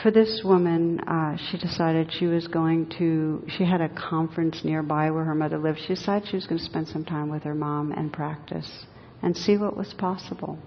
For 0.03 0.11
this 0.11 0.42
woman, 0.44 1.01
uh, 1.01 1.36
she 1.36 1.59
decided 1.59 2.12
she 2.12 2.26
was 2.26 2.46
going 2.46 2.90
to, 2.98 3.44
she 3.48 3.64
had 3.64 3.80
a 3.80 3.88
conference 3.88 4.61
nearby 4.64 5.11
where 5.11 5.24
her 5.24 5.34
mother 5.34 5.59
lived. 5.59 5.80
She 5.80 5.94
decided 5.94 6.28
she 6.28 6.36
was 6.36 6.46
going 6.46 6.61
to 6.61 6.64
spend 6.64 6.88
some 6.88 7.05
time 7.05 7.28
with 7.28 7.42
her 7.42 7.55
mom 7.55 7.92
and 7.92 8.12
practice 8.12 8.86
and 9.22 9.36
see 9.36 9.57
what 9.57 9.76
was 9.76 9.92
possible. 9.98 10.59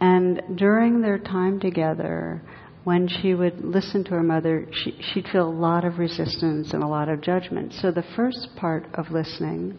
And 0.00 0.42
during 0.56 1.00
their 1.00 1.18
time 1.18 1.60
together, 1.60 2.42
when 2.84 3.08
she 3.08 3.34
would 3.34 3.62
listen 3.62 4.04
to 4.04 4.10
her 4.10 4.22
mother, 4.22 4.66
she, 4.72 4.96
she'd 5.12 5.28
feel 5.28 5.48
a 5.48 5.50
lot 5.50 5.84
of 5.84 5.98
resistance 5.98 6.72
and 6.72 6.82
a 6.82 6.86
lot 6.86 7.08
of 7.08 7.20
judgment. 7.20 7.74
So 7.74 7.90
the 7.90 8.04
first 8.16 8.48
part 8.56 8.86
of 8.94 9.10
listening, 9.10 9.78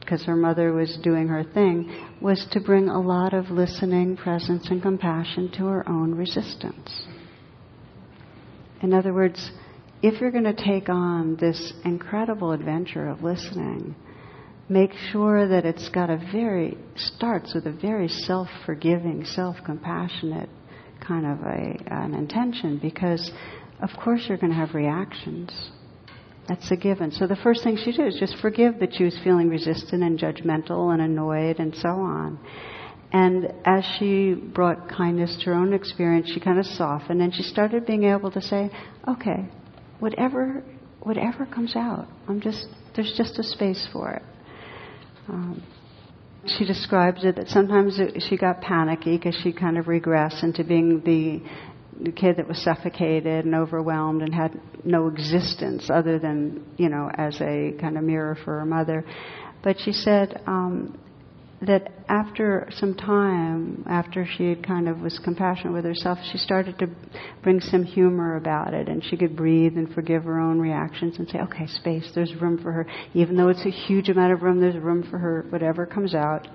because 0.00 0.24
her 0.24 0.36
mother 0.36 0.72
was 0.72 0.98
doing 1.02 1.28
her 1.28 1.44
thing, 1.44 1.90
was 2.20 2.46
to 2.52 2.60
bring 2.60 2.88
a 2.88 3.00
lot 3.00 3.32
of 3.32 3.50
listening, 3.50 4.16
presence, 4.16 4.68
and 4.70 4.82
compassion 4.82 5.50
to 5.52 5.64
her 5.66 5.88
own 5.88 6.14
resistance. 6.14 7.06
In 8.82 8.92
other 8.92 9.14
words, 9.14 9.50
if 10.02 10.20
you're 10.20 10.30
going 10.30 10.44
to 10.44 10.54
take 10.54 10.88
on 10.88 11.36
this 11.36 11.72
incredible 11.84 12.52
adventure 12.52 13.08
of 13.08 13.22
listening, 13.22 13.96
make 14.68 14.92
sure 15.10 15.48
that 15.48 15.64
it's 15.64 15.88
got 15.88 16.10
a 16.10 16.18
very, 16.32 16.76
starts 16.96 17.54
with 17.54 17.66
a 17.66 17.72
very 17.72 18.08
self 18.08 18.48
forgiving, 18.66 19.24
self 19.24 19.56
compassionate 19.64 20.50
kind 21.06 21.26
of 21.26 21.40
a, 21.40 21.76
an 21.90 22.14
intention 22.14 22.78
because, 22.80 23.30
of 23.80 23.90
course, 24.02 24.24
you're 24.28 24.38
going 24.38 24.52
to 24.52 24.58
have 24.58 24.74
reactions. 24.74 25.70
That's 26.48 26.70
a 26.70 26.76
given. 26.76 27.12
So 27.12 27.26
the 27.26 27.36
first 27.36 27.62
thing 27.62 27.76
she 27.76 27.92
did 27.92 28.08
is 28.08 28.16
just 28.18 28.36
forgive 28.40 28.78
that 28.80 28.94
she 28.94 29.04
was 29.04 29.18
feeling 29.22 29.48
resistant 29.48 30.02
and 30.02 30.18
judgmental 30.18 30.92
and 30.92 31.02
annoyed 31.02 31.58
and 31.58 31.74
so 31.76 31.88
on. 31.88 32.38
And 33.12 33.52
as 33.64 33.84
she 33.98 34.34
brought 34.34 34.88
kindness 34.88 35.36
to 35.40 35.46
her 35.46 35.54
own 35.54 35.72
experience, 35.72 36.30
she 36.32 36.40
kind 36.40 36.58
of 36.58 36.66
softened 36.66 37.22
and 37.22 37.34
she 37.34 37.42
started 37.42 37.86
being 37.86 38.04
able 38.04 38.30
to 38.30 38.40
say, 38.40 38.70
okay, 39.06 39.48
whatever, 39.98 40.62
whatever 41.00 41.46
comes 41.46 41.74
out, 41.74 42.06
I'm 42.28 42.40
just, 42.40 42.66
there's 42.94 43.14
just 43.16 43.38
a 43.38 43.42
space 43.42 43.86
for 43.92 44.10
it. 44.12 44.22
Um, 45.28 45.62
she 46.46 46.64
describes 46.64 47.24
it 47.24 47.36
that 47.36 47.48
sometimes 47.48 47.98
it, 47.98 48.22
she 48.28 48.36
got 48.36 48.60
panicky 48.60 49.16
because 49.16 49.36
she 49.42 49.52
kind 49.52 49.78
of 49.78 49.86
regressed 49.86 50.42
into 50.42 50.64
being 50.64 51.00
the, 51.00 51.42
the 52.04 52.12
kid 52.12 52.36
that 52.36 52.46
was 52.46 52.62
suffocated 52.62 53.44
and 53.44 53.54
overwhelmed 53.54 54.22
and 54.22 54.34
had 54.34 54.60
no 54.84 55.08
existence 55.08 55.90
other 55.90 56.18
than, 56.18 56.64
you 56.76 56.88
know, 56.88 57.10
as 57.14 57.40
a 57.40 57.74
kind 57.80 57.98
of 57.98 58.04
mirror 58.04 58.36
for 58.44 58.58
her 58.58 58.64
mother. 58.64 59.04
But 59.62 59.80
she 59.80 59.92
said 59.92 60.40
um, 60.46 60.98
that 61.60 61.90
after 62.08 62.68
some 62.70 62.94
time, 62.94 63.84
after 63.88 64.24
she 64.24 64.54
kind 64.54 64.88
of 64.88 65.00
was 65.00 65.18
compassionate 65.24 65.72
with 65.72 65.84
herself, 65.84 66.18
she 66.30 66.38
started 66.38 66.78
to 66.78 66.88
bring 67.42 67.60
some 67.60 67.82
humor 67.82 68.36
about 68.36 68.74
it, 68.74 68.88
and 68.88 69.04
she 69.04 69.16
could 69.16 69.34
breathe 69.34 69.76
and 69.76 69.92
forgive 69.92 70.24
her 70.24 70.38
own 70.38 70.60
reactions 70.60 71.18
and 71.18 71.28
say, 71.28 71.40
"Okay, 71.40 71.66
space. 71.66 72.12
There's 72.14 72.34
room 72.36 72.58
for 72.58 72.70
her. 72.70 72.86
Even 73.12 73.36
though 73.36 73.48
it's 73.48 73.66
a 73.66 73.70
huge 73.70 74.08
amount 74.08 74.32
of 74.32 74.42
room, 74.42 74.60
there's 74.60 74.76
room 74.76 75.02
for 75.02 75.18
her. 75.18 75.46
Whatever 75.48 75.84
comes 75.84 76.14
out." 76.14 76.46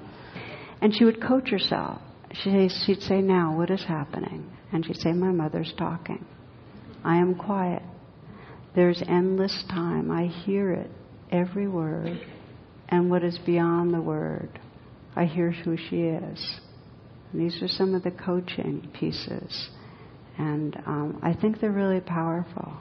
And 0.81 0.95
she 0.95 1.03
would 1.03 1.21
coach 1.21 1.49
herself. 1.49 2.01
She'd, 2.31 2.71
she'd 2.85 3.01
say, 3.01 3.21
"Now, 3.21 3.57
what 3.57 3.69
is 3.69 3.83
happening?" 3.83 4.45
And 4.71 4.85
she'd 4.85 4.97
say, 4.97 5.11
"My 5.11 5.31
mother's 5.31 5.73
talking. 5.77 6.25
I 7.03 7.17
am 7.17 7.35
quiet. 7.35 7.83
There's 8.73 9.03
endless 9.05 9.65
time. 9.69 10.09
I 10.09 10.27
hear 10.27 10.71
it, 10.71 10.89
every 11.29 11.67
word, 11.67 12.21
and 12.87 13.11
what 13.11 13.23
is 13.23 13.37
beyond 13.39 13.93
the 13.93 14.01
word." 14.01 14.59
I 15.15 15.25
hear 15.25 15.51
who 15.51 15.77
she 15.77 16.01
is. 16.01 16.59
And 17.31 17.41
these 17.41 17.61
are 17.61 17.67
some 17.67 17.93
of 17.95 18.03
the 18.03 18.11
coaching 18.11 18.89
pieces. 18.93 19.69
And 20.37 20.75
um, 20.85 21.19
I 21.21 21.33
think 21.33 21.59
they're 21.59 21.71
really 21.71 21.99
powerful. 21.99 22.73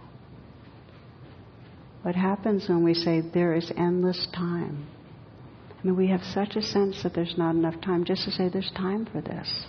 What 2.02 2.14
happens 2.14 2.68
when 2.68 2.82
we 2.82 2.94
say 2.94 3.20
there 3.20 3.54
is 3.54 3.70
endless 3.76 4.26
time? 4.34 4.86
I 5.70 5.86
mean, 5.86 5.96
we 5.96 6.08
have 6.08 6.22
such 6.22 6.56
a 6.56 6.62
sense 6.62 7.02
that 7.02 7.14
there's 7.14 7.36
not 7.36 7.54
enough 7.54 7.80
time 7.80 8.04
just 8.04 8.24
to 8.24 8.30
say 8.30 8.48
there's 8.48 8.72
time 8.76 9.06
for 9.06 9.20
this. 9.20 9.66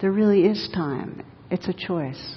There 0.00 0.12
really 0.12 0.46
is 0.46 0.68
time. 0.74 1.24
It's 1.50 1.68
a 1.68 1.74
choice. 1.74 2.36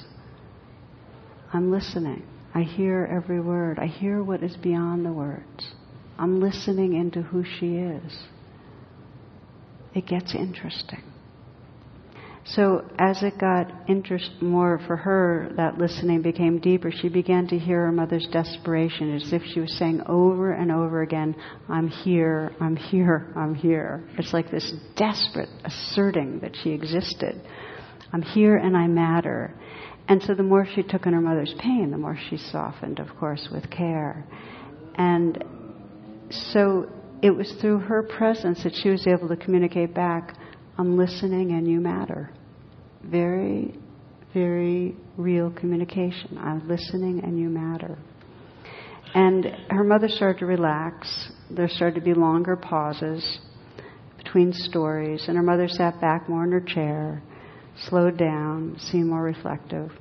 I'm 1.53 1.71
listening. 1.71 2.23
I 2.53 2.63
hear 2.63 3.07
every 3.11 3.39
word. 3.39 3.79
I 3.79 3.87
hear 3.87 4.23
what 4.23 4.43
is 4.43 4.55
beyond 4.57 5.05
the 5.05 5.13
words. 5.13 5.73
I'm 6.17 6.39
listening 6.39 6.95
into 6.95 7.21
who 7.21 7.43
she 7.43 7.77
is 7.77 8.27
it 9.93 10.07
gets 10.07 10.33
interesting. 10.35 11.03
So 12.45 12.83
as 12.99 13.23
it 13.23 13.39
got 13.39 13.71
interest 13.87 14.29
more 14.41 14.77
for 14.85 14.97
her, 14.97 15.53
that 15.55 15.77
listening 15.77 16.21
became 16.21 16.59
deeper. 16.59 16.91
She 16.91 17.07
began 17.07 17.47
to 17.47 17.57
hear 17.57 17.85
her 17.85 17.91
mother's 17.91 18.27
desperation, 18.33 19.15
as 19.15 19.31
if 19.31 19.41
she 19.53 19.61
was 19.61 19.73
saying 19.77 20.01
over 20.07 20.51
and 20.51 20.69
over 20.69 21.03
again, 21.03 21.35
"I'm 21.69 21.87
here, 21.87 22.51
I'm 22.59 22.75
here, 22.75 23.31
I'm 23.37 23.55
here." 23.55 24.03
It's 24.17 24.33
like 24.33 24.51
this 24.51 24.73
desperate 24.97 25.49
asserting 25.63 26.39
that 26.39 26.53
she 26.57 26.71
existed. 26.71 27.39
I'm 28.11 28.21
here 28.21 28.57
and 28.57 28.75
I 28.75 28.87
matter. 28.87 29.53
And 30.09 30.21
so 30.21 30.33
the 30.33 30.43
more 30.43 30.65
she 30.65 30.83
took 30.83 31.05
in 31.05 31.13
her 31.13 31.21
mother's 31.21 31.53
pain, 31.59 31.91
the 31.91 31.97
more 31.97 32.17
she 32.29 32.35
softened, 32.35 32.99
of 32.99 33.07
course, 33.17 33.47
with 33.53 33.69
care. 33.69 34.25
And 34.95 35.41
so 36.29 36.89
it 37.23 37.31
was 37.31 37.49
through 37.61 37.79
her 37.79 38.03
presence 38.03 38.61
that 38.63 38.73
she 38.83 38.89
was 38.89 39.07
able 39.07 39.29
to 39.29 39.37
communicate 39.37 39.93
back, 39.93 40.35
I'm 40.77 40.97
listening 40.97 41.53
and 41.53 41.65
you 41.65 41.79
matter. 41.79 42.29
Very, 43.01 43.79
very 44.33 44.97
real 45.15 45.49
communication. 45.51 46.37
I'm 46.37 46.67
listening 46.67 47.21
and 47.23 47.39
you 47.39 47.47
matter. 47.47 47.97
And 49.15 49.45
her 49.69 49.85
mother 49.85 50.09
started 50.09 50.39
to 50.39 50.45
relax. 50.45 51.31
There 51.49 51.69
started 51.69 51.95
to 51.95 52.01
be 52.01 52.13
longer 52.13 52.57
pauses 52.57 53.39
between 54.17 54.51
stories, 54.51 55.23
and 55.27 55.37
her 55.37 55.43
mother 55.43 55.69
sat 55.69 56.01
back 56.01 56.27
more 56.27 56.43
in 56.43 56.51
her 56.51 56.61
chair, 56.61 57.21
slowed 57.87 58.17
down, 58.17 58.75
seemed 58.79 59.07
more 59.07 59.21
reflective. 59.21 59.91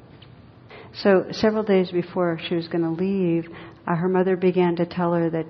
So, 0.94 1.26
several 1.30 1.62
days 1.62 1.90
before 1.90 2.38
she 2.48 2.54
was 2.54 2.68
going 2.68 2.84
to 2.84 2.90
leave, 2.90 3.48
uh, 3.86 3.94
her 3.94 4.08
mother 4.08 4.36
began 4.36 4.76
to 4.76 4.86
tell 4.86 5.12
her 5.12 5.30
that 5.30 5.46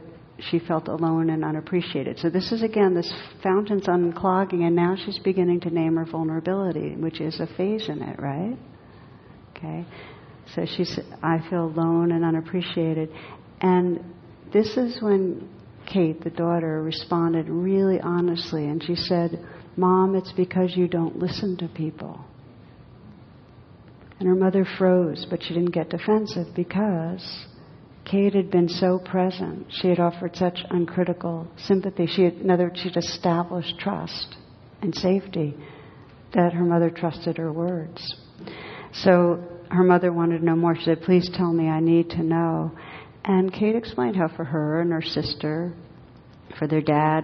she 0.51 0.59
felt 0.59 0.89
alone 0.89 1.31
and 1.31 1.45
unappreciated. 1.45 2.19
So 2.19 2.31
this 2.31 2.53
is 2.53 2.63
again 2.63 2.95
this 2.95 3.13
fountain's 3.43 3.87
unclogging, 3.87 4.63
and 4.63 4.75
now 4.75 4.97
she's 4.97 5.19
beginning 5.19 5.61
to 5.61 5.71
name 5.71 5.97
her 5.97 6.05
vulnerability, 6.05 6.97
which 6.97 7.21
is 7.21 7.41
a 7.41 7.47
phase 7.57 7.89
in 7.89 8.03
it, 8.03 8.21
right? 8.21 8.57
Okay. 9.57 9.87
So 10.55 10.67
she 10.77 10.85
said, 10.85 11.05
I 11.23 11.39
feel 11.49 11.67
alone 11.67 12.13
and 12.13 12.25
unappreciated. 12.25 13.11
And 13.61 14.01
this 14.53 14.77
is 14.77 15.01
when 15.01 15.49
Kate, 15.87 16.23
the 16.23 16.31
daughter, 16.31 16.83
responded 16.83 17.49
really 17.49 18.01
honestly, 18.01 18.67
and 18.67 18.83
she 18.83 18.97
said, 18.97 19.45
Mom, 19.77 20.15
it's 20.15 20.33
because 20.33 20.77
you 20.77 20.89
don't 20.89 21.19
listen 21.19 21.57
to 21.59 21.69
people. 21.69 22.21
And 24.19 24.29
her 24.29 24.35
mother 24.35 24.67
froze, 24.79 25.27
but 25.29 25.43
she 25.43 25.55
didn't 25.55 25.73
get 25.73 25.89
defensive 25.89 26.49
because 26.55 27.47
Kate 28.05 28.35
had 28.35 28.51
been 28.51 28.69
so 28.69 28.99
present. 28.99 29.67
She 29.71 29.89
had 29.89 30.01
offered 30.01 30.37
such 30.37 30.59
uncritical 30.71 31.47
sympathy. 31.57 32.07
She 32.07 32.25
had, 32.25 32.35
in 32.35 32.51
other 32.51 32.65
words, 32.65 32.81
she'd 32.81 32.97
established 32.97 33.79
trust 33.79 34.37
and 34.81 34.95
safety 34.95 35.55
that 36.35 36.53
her 36.53 36.65
mother 36.65 36.91
trusted 36.91 37.37
her 37.37 37.53
words. 37.53 38.03
So 38.93 39.43
her 39.71 39.85
mother 39.85 40.13
wanted 40.13 40.39
to 40.39 40.45
know 40.45 40.57
more. 40.57 40.75
She 40.75 40.85
said, 40.85 41.03
Please 41.03 41.31
tell 41.35 41.53
me, 41.53 41.69
I 41.69 41.81
need 41.81 42.11
to 42.11 42.23
know. 42.23 42.73
And 43.25 43.53
Kate 43.53 43.77
explained 43.77 44.17
how 44.17 44.29
for 44.29 44.45
her 44.45 44.81
and 44.81 44.93
her 44.93 45.03
sister, 45.03 45.73
for 46.59 46.67
their 46.67 46.81
dad, 46.81 47.23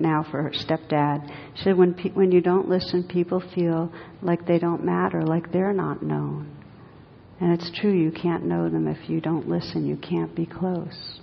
now 0.00 0.24
for 0.30 0.42
her 0.42 0.50
stepdad, 0.50 1.28
she 1.56 1.64
said, 1.64 1.76
when, 1.76 1.94
pe- 1.94 2.10
when 2.10 2.32
you 2.32 2.40
don't 2.40 2.68
listen, 2.68 3.04
people 3.04 3.42
feel 3.54 3.92
like 4.22 4.46
they 4.46 4.58
don't 4.58 4.84
matter, 4.84 5.22
like 5.22 5.52
they're 5.52 5.72
not 5.72 6.02
known. 6.02 6.57
And 7.40 7.52
it's 7.52 7.70
true, 7.80 7.92
you 7.92 8.10
can't 8.10 8.44
know 8.44 8.68
them 8.68 8.88
if 8.88 9.08
you 9.08 9.20
don't 9.20 9.48
listen, 9.48 9.86
you 9.86 9.96
can't 9.96 10.34
be 10.34 10.44
close. 10.44 11.20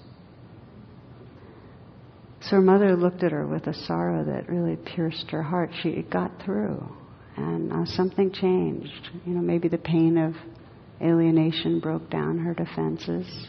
So 2.41 2.51
her 2.51 2.61
mother 2.61 2.95
looked 2.95 3.23
at 3.23 3.31
her 3.31 3.45
with 3.45 3.67
a 3.67 3.73
sorrow 3.73 4.23
that 4.23 4.47
really 4.47 4.75
pierced 4.77 5.31
her 5.31 5.41
heart. 5.41 5.71
She 5.81 6.03
got 6.03 6.31
through, 6.43 6.87
and 7.35 7.73
uh, 7.73 7.85
something 7.85 8.31
changed. 8.31 9.09
You 9.25 9.33
know, 9.33 9.41
maybe 9.41 9.67
the 9.67 9.79
pain 9.79 10.17
of 10.17 10.35
alienation 11.01 11.79
broke 11.79 12.09
down 12.09 12.37
her 12.37 12.53
defenses. 12.53 13.47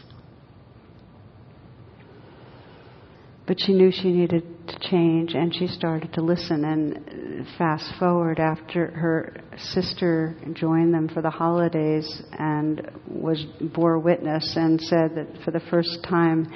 But 3.45 3.61
she 3.61 3.73
knew 3.73 3.91
she 3.91 4.11
needed 4.11 4.43
to 4.67 4.89
change, 4.89 5.33
and 5.33 5.53
she 5.53 5.67
started 5.67 6.13
to 6.13 6.21
listen. 6.21 6.63
And 6.65 7.47
fast 7.57 7.91
forward, 7.99 8.39
after 8.39 8.91
her 8.91 9.37
sister 9.57 10.35
joined 10.53 10.93
them 10.93 11.09
for 11.09 11.21
the 11.21 11.29
holidays 11.29 12.21
and 12.37 12.89
was 13.07 13.43
bore 13.73 13.99
witness 13.99 14.53
and 14.55 14.79
said 14.81 15.15
that 15.15 15.27
for 15.43 15.51
the 15.51 15.61
first 15.71 16.03
time 16.07 16.47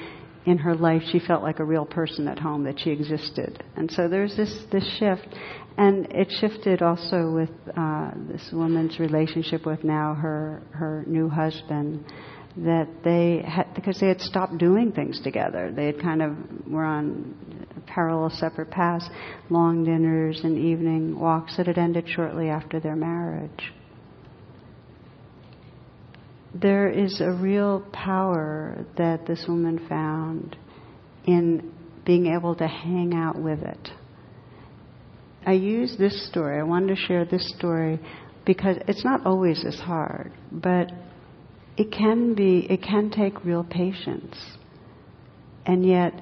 in 0.44 0.58
her 0.58 0.74
life 0.74 1.02
she 1.12 1.20
felt 1.20 1.42
like 1.42 1.60
a 1.60 1.64
real 1.64 1.86
person 1.86 2.26
at 2.26 2.38
home, 2.38 2.64
that 2.64 2.80
she 2.80 2.90
existed. 2.90 3.62
And 3.76 3.90
so 3.90 4.08
there's 4.08 4.36
this 4.36 4.64
this 4.72 4.84
shift, 4.98 5.28
and 5.78 6.06
it 6.12 6.32
shifted 6.40 6.82
also 6.82 7.30
with 7.32 7.50
uh, 7.76 8.10
this 8.28 8.48
woman's 8.52 8.98
relationship 8.98 9.64
with 9.64 9.84
now 9.84 10.14
her 10.14 10.62
her 10.72 11.04
new 11.06 11.28
husband 11.28 12.04
that 12.56 12.88
they 13.02 13.42
had 13.48 13.72
because 13.74 13.98
they 14.00 14.08
had 14.08 14.20
stopped 14.20 14.58
doing 14.58 14.92
things 14.92 15.20
together. 15.22 15.72
They 15.74 15.86
had 15.86 16.00
kind 16.00 16.22
of 16.22 16.36
were 16.66 16.84
on 16.84 17.34
parallel 17.94 18.30
separate 18.30 18.70
paths, 18.70 19.08
long 19.50 19.84
dinners 19.84 20.40
and 20.44 20.58
evening 20.58 21.18
walks 21.18 21.56
that 21.56 21.66
had 21.66 21.78
ended 21.78 22.08
shortly 22.08 22.48
after 22.48 22.80
their 22.80 22.96
marriage. 22.96 23.72
There 26.54 26.88
is 26.88 27.20
a 27.20 27.32
real 27.32 27.80
power 27.92 28.84
that 28.96 29.26
this 29.26 29.44
woman 29.48 29.86
found 29.88 30.56
in 31.26 31.72
being 32.04 32.26
able 32.26 32.54
to 32.56 32.66
hang 32.66 33.14
out 33.14 33.40
with 33.40 33.60
it. 33.60 33.88
I 35.46 35.52
use 35.52 35.96
this 35.98 36.28
story, 36.28 36.58
I 36.58 36.62
wanted 36.62 36.96
to 36.96 37.06
share 37.06 37.24
this 37.24 37.48
story 37.56 38.00
because 38.44 38.76
it's 38.86 39.04
not 39.04 39.24
always 39.26 39.64
as 39.66 39.76
hard, 39.76 40.32
but 40.50 40.90
it 41.76 41.90
can 41.90 42.34
be, 42.34 42.66
it 42.70 42.82
can 42.82 43.10
take 43.10 43.44
real 43.44 43.64
patience. 43.64 44.36
And 45.64 45.86
yet, 45.86 46.12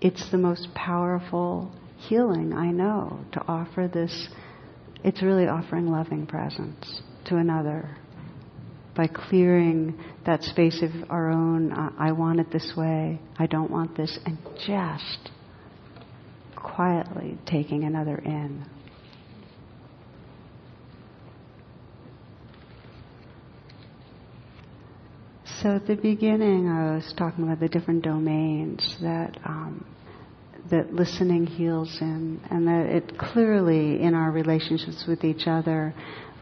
it's 0.00 0.30
the 0.30 0.38
most 0.38 0.68
powerful 0.74 1.72
healing 1.96 2.52
I 2.52 2.70
know 2.70 3.20
to 3.32 3.40
offer 3.46 3.88
this. 3.92 4.28
It's 5.04 5.22
really 5.22 5.46
offering 5.46 5.86
loving 5.88 6.26
presence 6.26 7.00
to 7.26 7.36
another 7.36 7.96
by 8.96 9.06
clearing 9.06 9.98
that 10.24 10.42
space 10.42 10.82
of 10.82 11.10
our 11.10 11.30
own, 11.30 11.72
I 11.72 12.12
want 12.12 12.40
it 12.40 12.50
this 12.50 12.72
way, 12.76 13.20
I 13.38 13.46
don't 13.46 13.70
want 13.70 13.96
this, 13.96 14.18
and 14.24 14.38
just 14.66 15.30
quietly 16.56 17.38
taking 17.46 17.84
another 17.84 18.16
in. 18.16 18.64
So 25.66 25.74
at 25.74 25.88
the 25.88 25.96
beginning, 25.96 26.68
I 26.68 26.94
was 26.94 27.12
talking 27.18 27.42
about 27.42 27.58
the 27.58 27.68
different 27.68 28.04
domains 28.04 28.98
that 29.02 29.36
um, 29.44 29.84
that 30.70 30.92
listening 30.92 31.44
heals 31.44 31.98
in, 32.00 32.40
and 32.52 32.68
that 32.68 32.86
it 32.86 33.18
clearly 33.18 34.00
in 34.00 34.14
our 34.14 34.30
relationships 34.30 35.06
with 35.08 35.24
each 35.24 35.48
other. 35.48 35.92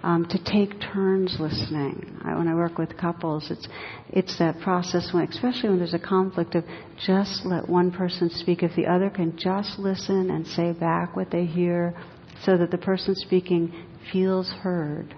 Um, 0.02 0.26
to 0.26 0.44
take 0.44 0.78
turns 0.92 1.38
listening. 1.40 2.20
I, 2.22 2.36
when 2.36 2.48
I 2.48 2.54
work 2.54 2.76
with 2.76 2.98
couples, 2.98 3.50
it's 3.50 3.66
it's 4.10 4.38
that 4.40 4.60
process 4.60 5.08
when, 5.14 5.26
especially 5.26 5.70
when 5.70 5.78
there's 5.78 5.94
a 5.94 5.98
conflict, 5.98 6.54
of 6.54 6.64
just 7.06 7.46
let 7.46 7.66
one 7.66 7.92
person 7.92 8.28
speak. 8.28 8.62
If 8.62 8.76
the 8.76 8.86
other 8.86 9.08
can 9.08 9.38
just 9.38 9.78
listen 9.78 10.30
and 10.32 10.46
say 10.46 10.72
back 10.72 11.16
what 11.16 11.30
they 11.30 11.46
hear, 11.46 11.94
so 12.42 12.58
that 12.58 12.70
the 12.70 12.76
person 12.76 13.14
speaking 13.14 13.72
feels 14.12 14.50
heard 14.50 15.14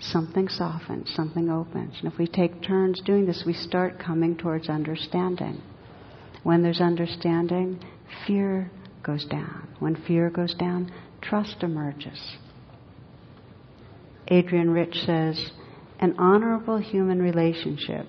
something 0.00 0.48
softens, 0.48 1.10
something 1.14 1.50
opens. 1.50 1.96
And 2.02 2.12
if 2.12 2.18
we 2.18 2.26
take 2.26 2.62
turns 2.62 3.00
doing 3.04 3.26
this, 3.26 3.44
we 3.46 3.52
start 3.52 3.98
coming 3.98 4.36
towards 4.36 4.68
understanding. 4.68 5.62
When 6.42 6.62
there's 6.62 6.80
understanding, 6.80 7.84
fear 8.26 8.70
goes 9.02 9.24
down. 9.24 9.68
When 9.78 9.96
fear 10.06 10.30
goes 10.30 10.54
down, 10.54 10.92
trust 11.20 11.62
emerges. 11.62 12.36
Adrienne 14.30 14.70
Rich 14.70 14.94
says, 15.06 15.50
an 16.00 16.14
honorable 16.18 16.78
human 16.78 17.20
relationship, 17.20 18.06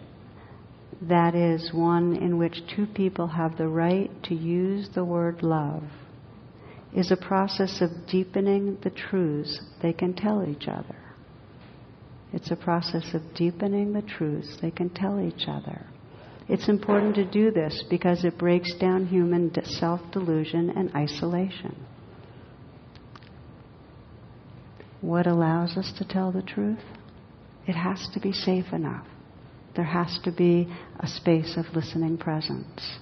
that 1.02 1.34
is, 1.34 1.72
one 1.74 2.16
in 2.16 2.38
which 2.38 2.62
two 2.76 2.86
people 2.86 3.28
have 3.28 3.58
the 3.58 3.68
right 3.68 4.12
to 4.24 4.36
use 4.36 4.90
the 4.94 5.06
word 5.06 5.42
love, 5.42 5.84
is 6.94 7.12
a 7.12 7.18
process 7.18 7.82
of 7.82 7.90
deepening 8.08 8.78
the 8.84 8.90
truths 8.90 9.62
they 9.82 9.94
can 9.94 10.14
tell 10.14 10.46
each 10.48 10.68
other. 10.68 11.09
It's 12.32 12.52
a 12.52 12.56
process 12.56 13.14
of 13.14 13.34
deepening 13.36 13.94
the 13.94 14.02
truths 14.02 14.58
they 14.62 14.72
can 14.72 14.90
tell 14.90 15.20
each 15.20 15.48
other. 15.48 15.86
It's 16.48 16.68
important 16.68 17.16
to 17.16 17.26
do 17.26 17.52
this 17.52 17.84
because 17.90 18.24
it 18.24 18.38
breaks 18.38 18.74
down 18.76 19.08
human 19.08 19.54
self 19.64 20.02
delusion 20.12 20.72
and 20.72 20.94
isolation. 20.96 21.76
What 25.02 25.28
allows 25.28 25.78
us 25.78 25.92
to 25.98 26.06
tell 26.06 26.32
the 26.32 26.42
truth? 26.42 26.80
It 27.68 27.74
has 27.74 28.08
to 28.14 28.20
be 28.20 28.34
safe 28.34 28.74
enough. 28.74 29.06
There 29.76 29.86
has 29.86 30.20
to 30.24 30.32
be 30.32 30.68
a 31.00 31.08
space 31.08 31.56
of 31.56 31.66
listening 31.76 32.18
presence. 32.18 32.98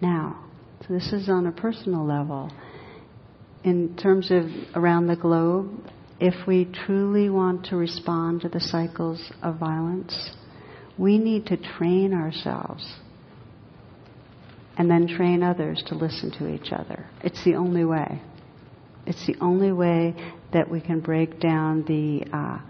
Now, 0.00 0.44
so 0.80 0.92
this 0.94 1.12
is 1.12 1.28
on 1.28 1.46
a 1.46 1.52
personal 1.52 2.04
level. 2.04 2.50
In 3.62 3.96
terms 3.96 4.32
of 4.32 4.46
around 4.74 5.06
the 5.06 5.14
globe, 5.14 5.88
if 6.22 6.46
we 6.46 6.64
truly 6.86 7.28
want 7.28 7.64
to 7.64 7.74
respond 7.74 8.42
to 8.42 8.48
the 8.48 8.60
cycles 8.60 9.32
of 9.42 9.58
violence, 9.58 10.30
we 10.96 11.18
need 11.18 11.46
to 11.46 11.56
train 11.56 12.14
ourselves 12.14 12.94
and 14.78 14.88
then 14.88 15.08
train 15.08 15.42
others 15.42 15.82
to 15.88 15.96
listen 15.96 16.30
to 16.30 16.46
each 16.46 16.70
other. 16.70 17.06
It's 17.24 17.44
the 17.44 17.56
only 17.56 17.84
way. 17.84 18.22
It's 19.04 19.26
the 19.26 19.34
only 19.40 19.72
way 19.72 20.14
that 20.52 20.70
we 20.70 20.80
can 20.80 21.00
break 21.00 21.40
down 21.40 21.84
the 21.86 22.24
uh, 22.32 22.60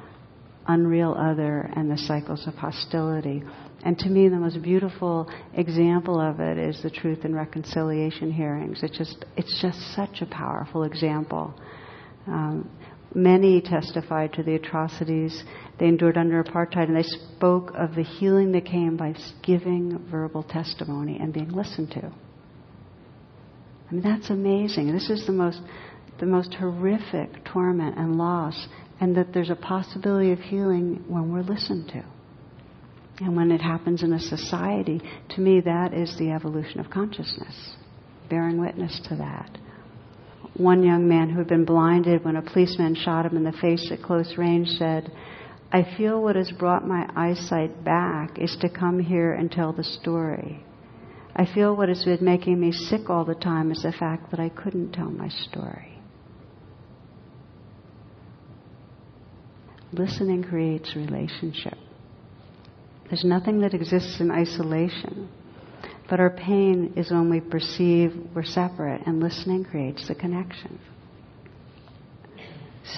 unreal 0.66 1.12
other 1.12 1.70
and 1.76 1.90
the 1.90 1.98
cycles 1.98 2.46
of 2.46 2.55
hostility. 2.55 3.42
And 3.84 3.98
to 3.98 4.09
me, 4.09 4.30
the 4.30 4.36
most 4.36 4.62
beautiful 4.62 5.30
example 5.53 6.18
of 6.18 6.40
it 6.40 6.57
is 6.57 6.82
the 6.82 6.90
Truth 6.90 7.24
and 7.24 7.34
Reconciliation 7.34 8.32
hearings. 8.32 8.78
It's 8.82 8.96
just, 8.96 9.26
it's 9.36 9.61
just 9.61 9.78
such 9.94 10.22
a 10.22 10.26
powerful 10.26 10.84
example. 10.84 11.53
Um, 12.26 12.70
Many 13.14 13.60
testified 13.60 14.32
to 14.34 14.42
the 14.42 14.54
atrocities 14.54 15.44
they 15.78 15.86
endured 15.86 16.16
under 16.16 16.42
apartheid, 16.42 16.88
and 16.88 16.96
they 16.96 17.02
spoke 17.02 17.72
of 17.74 17.94
the 17.94 18.02
healing 18.02 18.52
that 18.52 18.64
came 18.64 18.96
by 18.96 19.14
giving 19.42 19.98
verbal 20.10 20.42
testimony 20.42 21.18
and 21.20 21.32
being 21.32 21.50
listened 21.50 21.90
to. 21.90 22.12
I 23.90 23.94
mean, 23.94 24.02
that's 24.02 24.30
amazing. 24.30 24.92
This 24.92 25.10
is 25.10 25.26
the 25.26 25.32
most, 25.32 25.60
the 26.20 26.26
most 26.26 26.54
horrific 26.54 27.44
torment 27.44 27.98
and 27.98 28.16
loss, 28.16 28.66
and 28.98 29.14
that 29.16 29.34
there's 29.34 29.50
a 29.50 29.56
possibility 29.56 30.32
of 30.32 30.38
healing 30.38 31.04
when 31.06 31.30
we're 31.30 31.42
listened 31.42 31.88
to. 31.88 32.04
And 33.20 33.36
when 33.36 33.52
it 33.52 33.60
happens 33.60 34.02
in 34.02 34.14
a 34.14 34.20
society, 34.20 35.02
to 35.30 35.40
me, 35.40 35.60
that 35.60 35.92
is 35.92 36.16
the 36.18 36.30
evolution 36.30 36.80
of 36.80 36.88
consciousness, 36.88 37.76
bearing 38.30 38.58
witness 38.58 38.98
to 39.08 39.16
that 39.16 39.58
one 40.55 40.82
young 40.82 41.09
man 41.09 41.30
who 41.30 41.38
had 41.38 41.48
been 41.48 41.64
blinded 41.64 42.24
when 42.24 42.36
a 42.36 42.42
policeman 42.42 42.94
shot 42.94 43.26
him 43.26 43.36
in 43.36 43.44
the 43.44 43.53
face 43.53 43.90
at 43.90 44.03
close 44.03 44.36
range 44.36 44.68
said, 44.68 45.11
I 45.72 45.86
feel 45.96 46.22
what 46.22 46.36
has 46.36 46.50
brought 46.50 46.86
my 46.86 47.09
eyesight 47.16 47.82
back 47.82 48.38
is 48.38 48.57
to 48.61 48.68
come 48.68 48.98
here 48.98 49.32
and 49.32 49.50
tell 49.50 49.72
the 49.72 49.84
story. 49.84 50.62
I 51.34 51.46
feel 51.46 51.74
what 51.74 51.88
has 51.88 52.05
been 52.05 52.22
making 52.22 52.61
me 52.61 52.72
sick 52.72 53.09
all 53.09 53.24
the 53.24 53.34
time 53.34 53.72
is 53.72 53.82
the 53.82 53.92
fact 53.92 54.30
that 54.30 54.40
I 54.40 54.50
couldn't 54.50 54.92
tell 54.92 55.11
my 55.11 55.28
story. 55.28 55.98
Listening 59.92 60.42
creates 60.42 60.94
relationship. 60.94 61.78
There's 63.09 63.24
nothing 63.24 63.61
that 63.61 63.72
exists 63.72 64.20
in 64.20 64.30
isolation. 64.30 65.30
But 66.09 66.20
our 66.20 66.30
pain 66.30 66.94
is 66.96 67.11
when 67.11 67.30
we 67.30 67.40
perceive 67.40 68.12
we're 68.34 68.44
separate, 68.44 69.03
and 69.07 69.20
listening 69.20 69.64
creates 69.64 70.09
the 70.09 70.14
connection. 70.14 70.78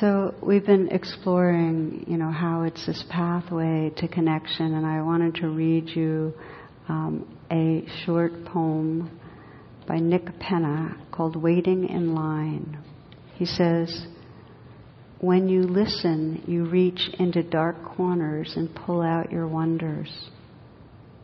So 0.01 0.35
we've 0.43 0.65
been 0.65 0.89
exploring, 0.89 2.07
you 2.09 2.17
know, 2.17 2.31
how 2.31 2.63
it's 2.63 2.85
this 2.87 3.05
pathway 3.11 3.93
to 3.99 4.09
connection, 4.09 4.75
and 4.75 4.85
I 4.85 5.03
wanted 5.03 5.37
to 5.37 5.49
read 5.49 5.89
you 5.91 6.33
um, 6.89 7.39
a 7.51 7.85
short 8.05 8.45
poem 8.47 9.21
by 9.87 9.99
Nick 9.99 10.39
Penna 10.41 10.97
called 11.13 11.37
"Waiting 11.37 11.89
in 11.89 12.15
Line." 12.15 12.79
He 13.35 13.45
says, 13.45 14.07
"When 15.21 15.49
you 15.49 15.63
listen, 15.63 16.43
you 16.47 16.65
reach 16.65 17.11
into 17.19 17.43
dark 17.43 17.85
corners 17.85 18.55
and 18.57 18.75
pull 18.75 19.03
out 19.03 19.31
your 19.31 19.47
wonders." 19.47 20.31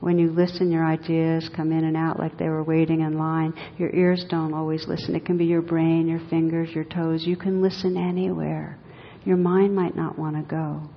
When 0.01 0.18
you 0.18 0.30
listen, 0.30 0.72
your 0.72 0.84
ideas 0.84 1.51
come 1.55 1.72
in 1.72 1.84
and 1.84 1.96
out 1.96 2.18
like 2.18 2.38
they 2.38 2.48
were 2.48 2.64
waiting 2.64 3.03
in 3.03 3.18
line. 3.18 3.53
Your 3.78 3.94
ears 3.94 4.24
don't 4.30 4.55
always 4.55 4.86
listen. 4.88 5.14
It 5.14 5.26
can 5.26 5.36
be 5.36 5.44
your 5.44 5.61
brain, 5.61 6.09
your 6.09 6.22
fingers, 6.30 6.70
your 6.74 6.84
toes. 6.84 7.26
You 7.26 7.36
can 7.36 7.61
listen 7.61 7.96
anywhere. 7.98 8.78
Your 9.24 9.36
mind 9.36 9.76
might 9.76 9.94
not 9.94 10.18
want 10.18 10.36
to 10.36 10.42
go. 10.42 10.88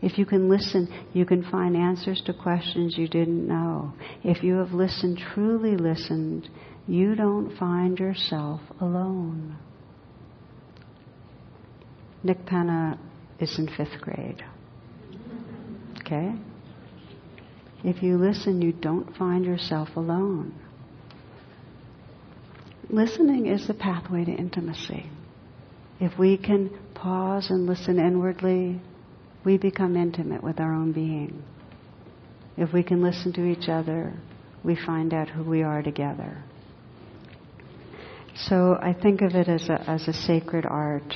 If 0.00 0.18
you 0.18 0.26
can 0.26 0.48
listen, 0.48 0.88
you 1.12 1.24
can 1.24 1.42
find 1.50 1.76
answers 1.76 2.22
to 2.26 2.34
questions 2.34 2.96
you 2.96 3.08
didn't 3.08 3.48
know. 3.48 3.92
If 4.22 4.44
you 4.44 4.54
have 4.56 4.72
listened, 4.72 5.20
truly 5.34 5.76
listened, 5.76 6.48
you 6.86 7.16
don't 7.16 7.56
find 7.58 7.98
yourself 7.98 8.60
alone. 8.80 9.56
Nick 12.22 12.38
is 13.40 13.58
in 13.58 13.68
fifth 13.76 14.00
grade. 14.00 14.44
Okay? 16.00 16.34
If 17.86 18.02
you 18.02 18.18
listen, 18.18 18.60
you 18.60 18.72
don't 18.72 19.16
find 19.16 19.44
yourself 19.44 19.90
alone. 19.94 20.52
Listening 22.90 23.46
is 23.46 23.68
the 23.68 23.74
pathway 23.74 24.24
to 24.24 24.32
intimacy. 24.32 25.08
If 26.00 26.18
we 26.18 26.36
can 26.36 26.76
pause 26.94 27.48
and 27.48 27.64
listen 27.64 28.00
inwardly, 28.00 28.80
we 29.44 29.56
become 29.56 29.96
intimate 29.96 30.42
with 30.42 30.58
our 30.58 30.74
own 30.74 30.90
being. 30.90 31.44
If 32.56 32.72
we 32.72 32.82
can 32.82 33.04
listen 33.04 33.32
to 33.34 33.44
each 33.46 33.68
other, 33.68 34.14
we 34.64 34.74
find 34.74 35.14
out 35.14 35.28
who 35.28 35.44
we 35.44 35.62
are 35.62 35.80
together. 35.80 36.42
So 38.34 38.76
I 38.82 38.94
think 39.00 39.22
of 39.22 39.36
it 39.36 39.46
as 39.46 39.68
a, 39.68 39.80
as 39.88 40.08
a 40.08 40.12
sacred 40.12 40.66
art. 40.66 41.14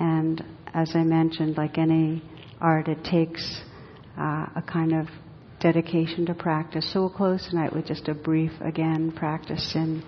And 0.00 0.44
as 0.74 0.90
I 0.96 1.04
mentioned, 1.04 1.56
like 1.56 1.78
any 1.78 2.24
art, 2.60 2.88
it 2.88 3.04
takes 3.04 3.60
uh, 4.18 4.46
a 4.56 4.64
kind 4.66 4.92
of 4.92 5.06
dedication 5.60 6.26
to 6.26 6.34
practice. 6.34 6.92
So 6.92 7.00
we'll 7.00 7.10
close 7.10 7.46
tonight 7.48 7.72
with 7.74 7.86
just 7.86 8.08
a 8.08 8.14
brief, 8.14 8.52
again, 8.60 9.12
practice 9.12 9.74
in, 9.74 10.02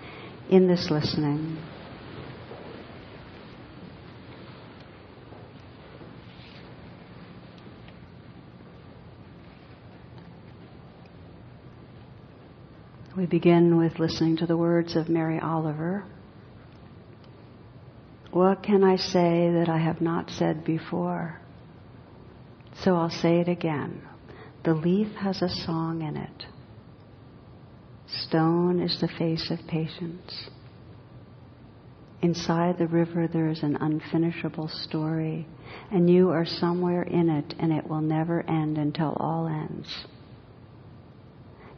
in 0.49 0.67
this 0.67 0.89
listening. 0.89 1.57
We 13.17 13.25
begin 13.25 13.77
with 13.77 13.99
listening 13.99 14.37
to 14.37 14.45
the 14.45 14.55
words 14.55 14.95
of 14.95 15.09
Mary 15.09 15.39
Oliver. 15.39 16.05
What 18.31 18.63
can 18.63 18.83
I 18.83 18.95
say 18.95 19.51
that 19.55 19.67
I 19.67 19.77
have 19.77 19.99
not 19.99 20.29
said 20.29 20.63
before? 20.63 21.37
So 22.81 22.95
I'll 22.95 23.09
say 23.09 23.41
it 23.41 23.49
again. 23.49 24.08
The 24.63 24.73
leaf 24.73 25.07
has 25.15 25.41
a 25.41 25.49
song 25.49 26.01
in 26.01 26.17
it. 26.17 26.45
Stone 28.07 28.81
is 28.81 28.99
the 28.99 29.07
face 29.07 29.49
of 29.51 29.59
patience. 29.67 30.49
Inside 32.21 32.77
the 32.77 32.87
river, 32.87 33.27
there 33.27 33.47
is 33.47 33.63
an 33.63 33.77
unfinishable 33.77 34.69
story, 34.83 35.47
and 35.91 36.09
you 36.09 36.29
are 36.29 36.45
somewhere 36.45 37.03
in 37.03 37.29
it, 37.29 37.55
and 37.59 37.71
it 37.71 37.87
will 37.87 38.01
never 38.01 38.41
end 38.49 38.77
until 38.77 39.15
all 39.17 39.47
ends. 39.47 40.05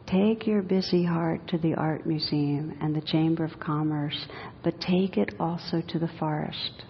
Take 0.06 0.46
your 0.46 0.62
busy 0.62 1.04
heart 1.04 1.46
to 1.48 1.58
the 1.58 1.74
art 1.74 2.04
museum 2.04 2.76
and 2.80 2.94
the 2.94 3.00
Chamber 3.00 3.44
of 3.44 3.60
Commerce, 3.60 4.26
but 4.64 4.80
take 4.80 5.16
it 5.16 5.34
also 5.38 5.80
to 5.88 5.98
the 6.00 6.10
forest 6.18 6.84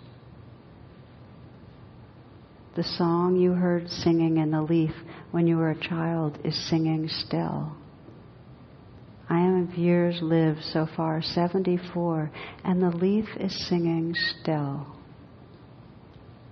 the 2.74 2.84
song 2.84 3.36
you 3.36 3.52
heard 3.52 3.88
singing 3.88 4.38
in 4.38 4.50
the 4.50 4.62
leaf 4.62 4.94
when 5.30 5.46
you 5.46 5.56
were 5.56 5.70
a 5.70 5.88
child 5.88 6.38
is 6.44 6.68
singing 6.68 7.08
still. 7.08 7.72
I 9.28 9.40
am 9.40 9.68
of 9.68 9.78
years 9.78 10.18
lived 10.22 10.62
so 10.72 10.86
far, 10.96 11.22
74, 11.22 12.30
and 12.64 12.82
the 12.82 12.90
leaf 12.90 13.26
is 13.38 13.68
singing 13.68 14.14
still. 14.14 14.86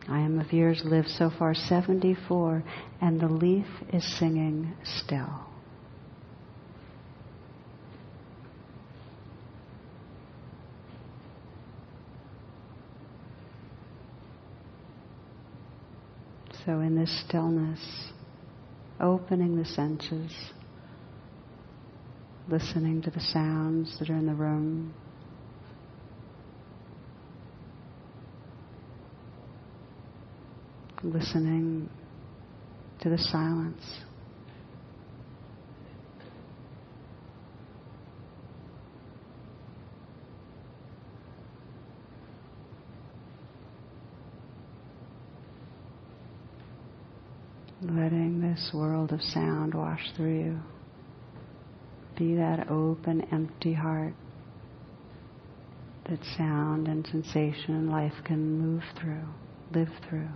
I 0.08 0.20
am 0.20 0.38
of 0.40 0.52
years 0.52 0.82
lived 0.84 1.08
so 1.08 1.30
far, 1.38 1.54
74, 1.54 2.64
and 3.00 3.20
the 3.20 3.28
leaf 3.28 3.66
is 3.92 4.04
singing 4.18 4.74
still. 4.84 5.49
So, 16.66 16.80
in 16.80 16.94
this 16.94 17.24
stillness, 17.26 17.80
opening 19.00 19.56
the 19.56 19.64
senses, 19.64 20.30
listening 22.48 23.00
to 23.02 23.10
the 23.10 23.20
sounds 23.20 23.98
that 23.98 24.10
are 24.10 24.16
in 24.16 24.26
the 24.26 24.34
room. 24.34 24.92
Listening 31.02 31.88
to 33.00 33.08
the 33.08 33.16
silence. 33.16 34.00
Letting 47.82 48.40
this 48.40 48.70
world 48.74 49.12
of 49.12 49.22
sound 49.22 49.74
wash 49.74 50.12
through 50.16 50.38
you. 50.38 50.60
Be 52.18 52.34
that 52.34 52.70
open, 52.70 53.22
empty 53.32 53.72
heart 53.72 54.14
that 56.10 56.18
sound 56.36 56.88
and 56.88 57.06
sensation 57.06 57.74
and 57.74 57.88
life 57.88 58.12
can 58.24 58.58
move 58.58 58.82
through, 59.00 59.22
live 59.72 59.88
through. 60.08 60.28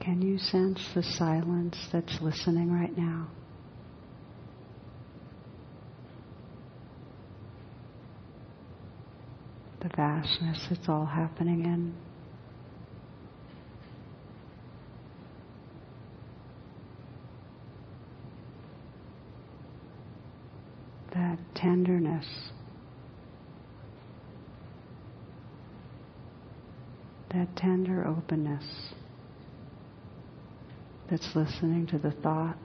Can 0.00 0.22
you 0.22 0.38
sense 0.38 0.80
the 0.94 1.02
silence 1.02 1.76
that's 1.92 2.20
listening 2.20 2.72
right 2.72 2.96
now? 2.96 3.28
Vastness 9.96 10.66
it's 10.70 10.88
all 10.88 11.06
happening 11.06 11.64
in. 11.64 11.94
That 21.14 21.38
tenderness. 21.54 22.26
That 27.32 27.54
tender 27.56 28.06
openness 28.06 28.64
that's 31.10 31.28
listening 31.34 31.86
to 31.88 31.98
the 31.98 32.10
thoughts, 32.22 32.56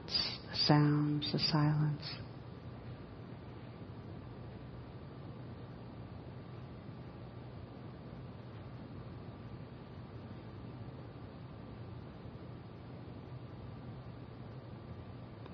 the 0.49 0.57
sounds, 0.65 1.31
the 1.31 1.39
silence. 1.39 2.03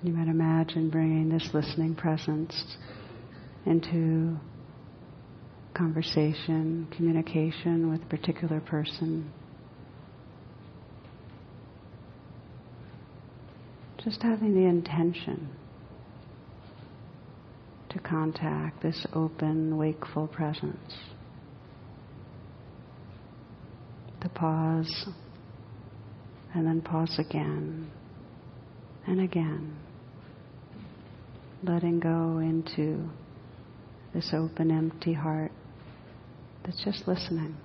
You 0.03 0.11
might 0.11 0.27
imagine 0.27 0.89
bringing 0.89 1.29
this 1.29 1.49
listening 1.53 1.95
presence 1.95 2.75
into 3.65 4.37
conversation, 5.73 6.89
communication 6.93 7.89
with 7.89 8.01
a 8.03 8.05
particular 8.07 8.59
person. 8.59 9.31
Just 14.03 14.21
having 14.21 14.53
the 14.53 14.67
intention 14.67 15.47
to 17.89 17.99
contact 17.99 18.83
this 18.83 19.07
open, 19.13 19.77
wakeful 19.77 20.27
presence. 20.27 20.95
To 24.19 24.27
pause 24.27 25.05
and 26.53 26.67
then 26.67 26.81
pause 26.81 27.17
again 27.17 27.89
and 29.07 29.21
again, 29.21 29.77
letting 31.63 31.99
go 31.99 32.39
into 32.39 33.09
this 34.13 34.31
open, 34.33 34.69
empty 34.69 35.13
heart 35.13 35.51
that's 36.65 36.83
just 36.83 37.07
listening. 37.07 37.55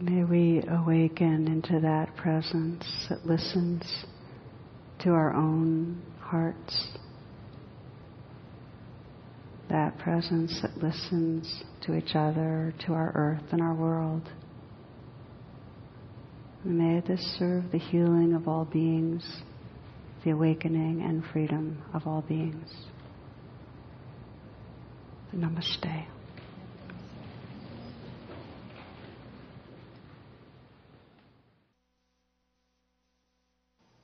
May 0.00 0.22
we 0.22 0.62
awaken 0.68 1.48
into 1.64 1.80
that 1.80 2.14
presence 2.16 2.84
that 3.08 3.24
listens 3.26 4.04
to 5.00 5.10
our 5.10 5.32
own 5.34 6.02
hearts. 6.20 6.88
That 9.70 9.98
presence 9.98 10.60
that 10.62 10.76
listens 10.82 11.62
to 11.82 11.94
each 11.96 12.14
other, 12.14 12.74
to 12.86 12.92
our 12.92 13.12
earth 13.14 13.52
and 13.52 13.60
our 13.60 13.74
world. 13.74 14.28
May 16.64 17.00
this 17.00 17.20
serve 17.38 17.70
the 17.72 17.78
healing 17.78 18.34
of 18.34 18.48
all 18.48 18.64
beings, 18.64 19.42
the 20.24 20.30
awakening 20.30 21.02
and 21.02 21.22
freedom 21.32 21.82
of 21.92 22.06
all 22.06 22.22
beings. 22.22 22.70
Namaste. 25.34 26.06